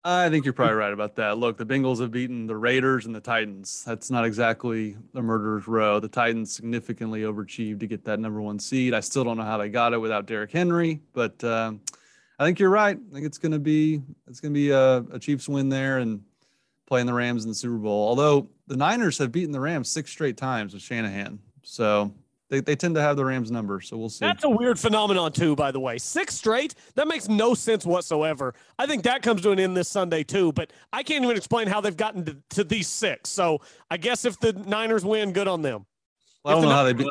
I 0.04 0.30
think 0.30 0.46
you're 0.46 0.54
probably 0.54 0.76
right 0.76 0.94
about 0.94 1.16
that. 1.18 1.38
Look, 1.38 1.58
the 1.58 1.66
Bengals 1.66 2.00
have 2.02 2.10
beaten 2.10 2.48
the 2.48 2.56
Raiders 2.56 3.06
and 3.06 3.14
the 3.14 3.20
Titans. 3.20 3.84
That's 3.86 4.10
not 4.10 4.26
exactly 4.26 4.98
a 5.14 5.22
murderer's 5.22 5.68
row. 5.68 6.00
The 6.00 6.08
Titans 6.08 6.52
significantly 6.52 7.22
overachieved 7.22 7.82
to 7.82 7.88
get 7.88 8.04
that 8.06 8.20
number 8.20 8.42
one 8.42 8.58
seed. 8.58 8.96
I 8.96 9.00
still 9.02 9.24
don't 9.24 9.38
know 9.38 9.44
how 9.44 9.60
they 9.60 9.70
got 9.70 9.94
it 9.94 10.00
without 10.00 10.26
Derrick 10.26 10.52
Henry, 10.52 11.02
but 11.14 11.44
um, 11.44 11.82
I 12.40 12.46
think 12.46 12.58
you're 12.58 12.72
right. 12.72 12.98
I 12.98 13.14
think 13.14 13.28
it's 13.28 13.38
going 13.38 13.52
to 13.52 13.60
be 13.60 14.02
it's 14.28 14.40
going 14.40 14.54
to 14.54 14.60
be 14.60 14.72
a, 14.72 14.98
a 15.16 15.20
Chiefs 15.20 15.48
win 15.48 15.70
there, 15.70 16.00
and 16.00 16.22
playing 16.92 17.06
the 17.06 17.14
Rams 17.14 17.46
in 17.46 17.50
the 17.50 17.56
Super 17.56 17.78
Bowl. 17.78 18.06
Although 18.06 18.50
the 18.68 18.76
Niners 18.76 19.18
have 19.20 19.32
beaten 19.32 19.54
the 19.54 19.62
Rams 19.62 19.90
six 19.90 20.12
straight 20.12 20.36
times 20.36 20.74
with 20.74 20.84
Shanahan. 20.84 21.40
So 21.64 22.14
they, 22.50 22.60
they 22.60 22.76
tend 22.76 22.96
to 22.96 23.02
have 23.02 23.16
the 23.16 23.24
Rams 23.24 23.50
number. 23.50 23.80
So 23.80 23.96
we'll 23.96 24.10
see. 24.10 24.26
That's 24.26 24.44
a 24.44 24.50
weird 24.50 24.78
phenomenon, 24.78 25.32
too, 25.32 25.56
by 25.56 25.72
the 25.72 25.80
way. 25.80 25.98
Six 25.98 26.36
straight? 26.36 26.76
That 26.96 27.08
makes 27.08 27.30
no 27.30 27.54
sense 27.54 27.86
whatsoever. 27.86 28.56
I 28.78 28.88
think 28.88 29.04
that 29.04 29.22
comes 29.22 29.42
to 29.44 29.52
an 29.52 29.60
end 29.62 29.78
this 29.78 29.88
Sunday, 29.88 30.26
too. 30.26 30.52
But 30.52 30.74
I 30.92 31.02
can't 31.02 31.24
even 31.24 31.38
explain 31.38 31.68
how 31.68 31.80
they've 31.80 31.96
gotten 31.96 32.26
to, 32.26 32.36
to 32.50 32.66
these 32.66 32.90
six. 32.90 33.30
So 33.30 33.62
I 33.90 33.96
guess 33.96 34.26
if 34.26 34.38
the 34.42 34.52
Niners 34.52 35.06
win, 35.06 35.32
good 35.32 35.48
on 35.48 35.62
them. 35.62 35.86
Well, 36.44 36.58
I 36.58 36.60
don't 36.60 36.70
know 36.70 36.76
how 36.76 36.84
they 36.84 36.92
beat. 36.92 37.08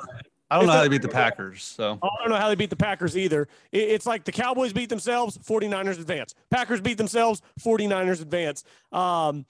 I 0.51 0.59
don't 0.59 0.67
know 0.67 0.73
how 0.73 0.83
they 0.83 0.89
beat 0.89 1.03
the 1.03 1.09
Packers. 1.09 1.63
So 1.63 1.99
I 2.03 2.09
don't 2.21 2.31
know 2.31 2.37
how 2.37 2.49
they 2.49 2.57
beat 2.57 2.71
the 2.71 2.77
Packers 2.77 3.17
either. 3.17 3.49
It's 3.71 4.07
like 4.07 4.25
the 4.25 4.33
Cowboys 4.33 4.73
beat 4.73 4.89
themselves, 4.89 5.39
49ers 5.39 6.01
advance. 6.01 6.35
Packers 6.51 6.81
beat 6.81 6.99
themselves, 6.99 7.41
49ers 7.61 8.21
advance. 8.21 8.65
Um, 8.93 9.47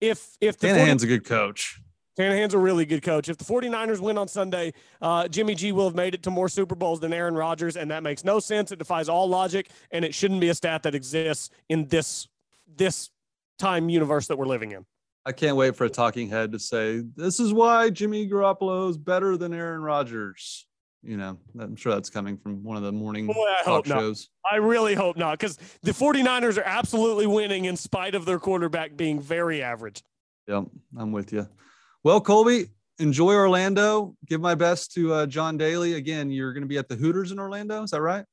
if 0.00 0.36
if 0.40 0.58
the 0.58 0.68
Shanahan's 0.68 1.02
a 1.02 1.06
good 1.06 1.24
coach. 1.24 1.80
Shanahan's 2.16 2.54
a 2.54 2.58
really 2.58 2.86
good 2.86 3.02
coach. 3.02 3.28
If 3.28 3.38
the 3.38 3.44
49ers 3.44 3.98
win 3.98 4.16
on 4.16 4.28
Sunday, 4.28 4.72
uh, 5.02 5.26
Jimmy 5.26 5.56
G 5.56 5.72
will 5.72 5.86
have 5.86 5.96
made 5.96 6.14
it 6.14 6.22
to 6.22 6.30
more 6.30 6.48
Super 6.48 6.76
Bowls 6.76 7.00
than 7.00 7.12
Aaron 7.12 7.34
Rodgers, 7.34 7.76
and 7.76 7.90
that 7.90 8.04
makes 8.04 8.22
no 8.22 8.38
sense. 8.38 8.70
It 8.70 8.78
defies 8.78 9.08
all 9.08 9.28
logic, 9.28 9.68
and 9.90 10.04
it 10.04 10.14
shouldn't 10.14 10.40
be 10.40 10.48
a 10.48 10.54
stat 10.54 10.84
that 10.84 10.94
exists 10.94 11.50
in 11.68 11.88
this 11.88 12.28
this 12.76 13.10
time 13.58 13.88
universe 13.88 14.28
that 14.28 14.38
we're 14.38 14.46
living 14.46 14.72
in. 14.72 14.86
I 15.26 15.32
can't 15.32 15.56
wait 15.56 15.74
for 15.74 15.84
a 15.84 15.90
talking 15.90 16.28
head 16.28 16.52
to 16.52 16.58
say 16.58 17.02
this 17.16 17.40
is 17.40 17.52
why 17.52 17.90
Jimmy 17.90 18.28
Garoppolo 18.28 18.90
is 18.90 18.98
better 18.98 19.36
than 19.36 19.54
Aaron 19.54 19.82
Rodgers. 19.82 20.66
You 21.02 21.16
know, 21.18 21.38
I'm 21.58 21.76
sure 21.76 21.92
that's 21.92 22.10
coming 22.10 22.38
from 22.38 22.62
one 22.62 22.76
of 22.76 22.82
the 22.82 22.92
morning 22.92 23.26
Boy, 23.26 23.32
I 23.34 23.62
talk 23.64 23.66
hope 23.66 23.86
not. 23.88 23.98
shows. 24.00 24.28
I 24.50 24.56
really 24.56 24.94
hope 24.94 25.16
not, 25.18 25.38
because 25.38 25.58
the 25.82 25.92
49ers 25.92 26.56
are 26.56 26.64
absolutely 26.64 27.26
winning 27.26 27.66
in 27.66 27.76
spite 27.76 28.14
of 28.14 28.24
their 28.24 28.38
quarterback 28.38 28.96
being 28.96 29.20
very 29.20 29.62
average. 29.62 30.02
Yep, 30.48 30.64
I'm 30.96 31.12
with 31.12 31.32
you. 31.32 31.46
Well, 32.02 32.20
Colby, 32.20 32.70
enjoy 32.98 33.34
Orlando. 33.34 34.16
Give 34.26 34.40
my 34.40 34.54
best 34.54 34.92
to 34.94 35.12
uh, 35.12 35.26
John 35.26 35.58
Daly. 35.58 35.94
Again, 35.94 36.30
you're 36.30 36.52
going 36.52 36.62
to 36.62 36.68
be 36.68 36.78
at 36.78 36.88
the 36.88 36.96
Hooters 36.96 37.32
in 37.32 37.38
Orlando. 37.38 37.82
Is 37.82 37.90
that 37.90 38.00
right? 38.00 38.24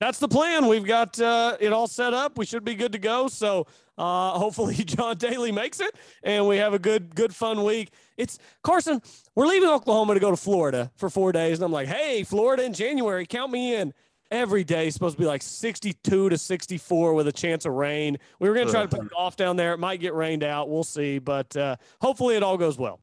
That's 0.00 0.18
the 0.18 0.28
plan. 0.28 0.66
We've 0.66 0.84
got 0.84 1.20
uh, 1.20 1.56
it 1.60 1.72
all 1.72 1.86
set 1.86 2.14
up. 2.14 2.38
We 2.38 2.46
should 2.46 2.64
be 2.64 2.74
good 2.74 2.92
to 2.92 2.98
go. 2.98 3.28
So 3.28 3.66
uh, 4.00 4.38
hopefully 4.38 4.74
John 4.84 5.18
Daly 5.18 5.52
makes 5.52 5.78
it, 5.78 5.94
and 6.22 6.48
we 6.48 6.56
have 6.56 6.72
a 6.72 6.78
good, 6.78 7.14
good, 7.14 7.34
fun 7.34 7.62
week. 7.64 7.92
It's 8.16 8.38
Carson. 8.62 9.02
We're 9.34 9.46
leaving 9.46 9.68
Oklahoma 9.68 10.14
to 10.14 10.20
go 10.20 10.30
to 10.30 10.38
Florida 10.38 10.90
for 10.96 11.10
four 11.10 11.32
days, 11.32 11.58
and 11.58 11.64
I'm 11.64 11.72
like, 11.72 11.86
hey, 11.86 12.24
Florida 12.24 12.64
in 12.64 12.72
January, 12.72 13.26
count 13.26 13.52
me 13.52 13.74
in. 13.74 13.92
Every 14.30 14.64
day 14.64 14.86
is 14.86 14.94
supposed 14.94 15.16
to 15.16 15.20
be 15.20 15.26
like 15.26 15.42
62 15.42 16.28
to 16.30 16.38
64 16.38 17.14
with 17.14 17.26
a 17.28 17.32
chance 17.32 17.66
of 17.66 17.72
rain. 17.72 18.16
We 18.38 18.48
were 18.48 18.54
going 18.54 18.68
to 18.68 18.72
try 18.72 18.82
to 18.82 18.88
put 18.88 19.10
golf 19.10 19.36
down 19.36 19.56
there. 19.56 19.74
It 19.74 19.78
might 19.78 20.00
get 20.00 20.14
rained 20.14 20.44
out. 20.44 20.70
We'll 20.70 20.84
see, 20.84 21.18
but 21.18 21.54
uh, 21.56 21.76
hopefully 22.00 22.36
it 22.36 22.42
all 22.42 22.56
goes 22.56 22.78
well. 22.78 23.00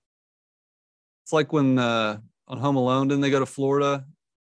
It's 1.25 1.33
like 1.33 1.53
when 1.53 1.77
uh, 1.77 2.17
on 2.47 2.57
Home 2.57 2.77
Alone, 2.77 3.09
didn't 3.09 3.21
they 3.21 3.29
go 3.29 3.41
to 3.41 3.45
Florida 3.45 4.05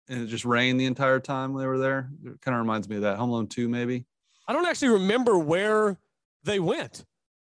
and 0.09 0.23
it 0.23 0.27
just 0.27 0.47
rained 0.47 0.81
the 0.81 0.87
entire 0.87 1.21
time 1.21 1.55
they 1.55 1.67
were 1.67 1.79
there? 1.79 2.11
It 2.25 2.41
kind 2.41 2.57
of 2.57 2.61
reminds 2.61 2.89
me 2.89 2.97
of 2.97 3.03
that. 3.03 3.19
Home 3.19 3.31
Alone 3.31 3.47
2, 3.47 3.69
maybe. 3.69 4.07
I 4.49 4.55
don't 4.55 4.67
actually 4.67 4.89
remember 4.89 5.39
where 5.39 5.99
they 6.45 6.59
went. 6.59 7.05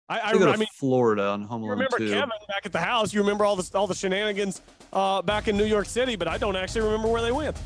I, 0.09 0.19
I, 0.19 0.33
They 0.33 0.39
go 0.39 0.45
to 0.47 0.51
I 0.51 0.57
mean, 0.57 0.67
Florida 0.77 1.27
on 1.29 1.43
Home 1.43 1.61
Alone 1.63 1.71
remember 1.71 1.97
2. 1.99 2.09
Kevin 2.09 2.29
back 2.47 2.65
at 2.65 2.71
the 2.73 2.79
house. 2.79 3.13
You 3.13 3.21
remember 3.21 3.45
all 3.45 3.55
the 3.55 3.69
all 3.77 3.87
the 3.87 3.95
shenanigans 3.95 4.61
uh, 4.91 5.21
back 5.21 5.47
in 5.47 5.55
New 5.55 5.65
York 5.65 5.85
City, 5.85 6.15
but 6.17 6.27
I 6.27 6.37
don't 6.37 6.55
actually 6.55 6.81
remember 6.81 7.07
where 7.07 7.21
they 7.21 7.31
went. 7.31 7.57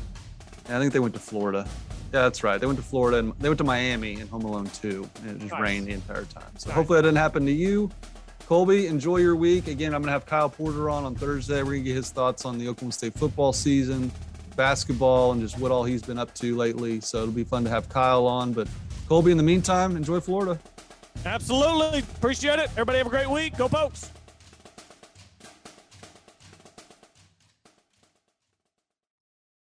Yeah, 0.68 0.76
I 0.76 0.80
think 0.80 0.92
they 0.92 1.00
went 1.00 1.14
to 1.14 1.20
Florida. 1.20 1.66
Yeah, 2.12 2.22
that's 2.22 2.44
right. 2.44 2.60
They 2.60 2.66
went 2.66 2.78
to 2.78 2.84
Florida 2.84 3.18
and 3.18 3.32
they 3.40 3.48
went 3.48 3.58
to 3.58 3.64
Miami 3.64 4.20
in 4.20 4.28
Home 4.28 4.44
Alone 4.44 4.66
2, 4.80 5.08
and 5.22 5.30
it 5.30 5.38
just 5.40 5.52
Nice. 5.52 5.60
rained 5.60 5.86
the 5.88 5.92
entire 5.92 6.24
time. 6.24 6.44
So 6.56 6.68
Nice. 6.68 6.76
hopefully 6.76 6.98
that 6.98 7.02
didn't 7.02 7.18
happen 7.18 7.44
to 7.46 7.52
you. 7.52 7.90
Colby, 8.46 8.86
enjoy 8.86 9.16
your 9.16 9.34
week. 9.34 9.66
Again, 9.66 9.92
I'm 9.92 10.02
going 10.02 10.06
to 10.08 10.12
have 10.12 10.24
Kyle 10.24 10.48
Porter 10.48 10.88
on 10.88 11.04
on 11.04 11.16
Thursday. 11.16 11.58
We're 11.64 11.72
going 11.72 11.82
to 11.84 11.88
get 11.90 11.96
his 11.96 12.10
thoughts 12.10 12.44
on 12.44 12.58
the 12.58 12.68
Oklahoma 12.68 12.92
State 12.92 13.14
football 13.14 13.52
season, 13.52 14.12
basketball, 14.54 15.32
and 15.32 15.40
just 15.40 15.58
what 15.58 15.72
all 15.72 15.82
he's 15.82 16.02
been 16.02 16.18
up 16.18 16.32
to 16.34 16.54
lately. 16.56 17.00
So 17.00 17.22
it'll 17.22 17.32
be 17.34 17.42
fun 17.42 17.64
to 17.64 17.70
have 17.70 17.88
Kyle 17.88 18.24
on. 18.28 18.52
But 18.52 18.68
Colby, 19.08 19.32
in 19.32 19.36
the 19.36 19.42
meantime, 19.42 19.96
enjoy 19.96 20.20
Florida. 20.20 20.60
Absolutely. 21.24 22.00
Appreciate 22.00 22.58
it. 22.58 22.70
Everybody 22.72 22.98
have 22.98 23.06
a 23.06 23.10
great 23.10 23.30
week. 23.30 23.56
Go 23.56 23.68
Pokes. 23.68 24.10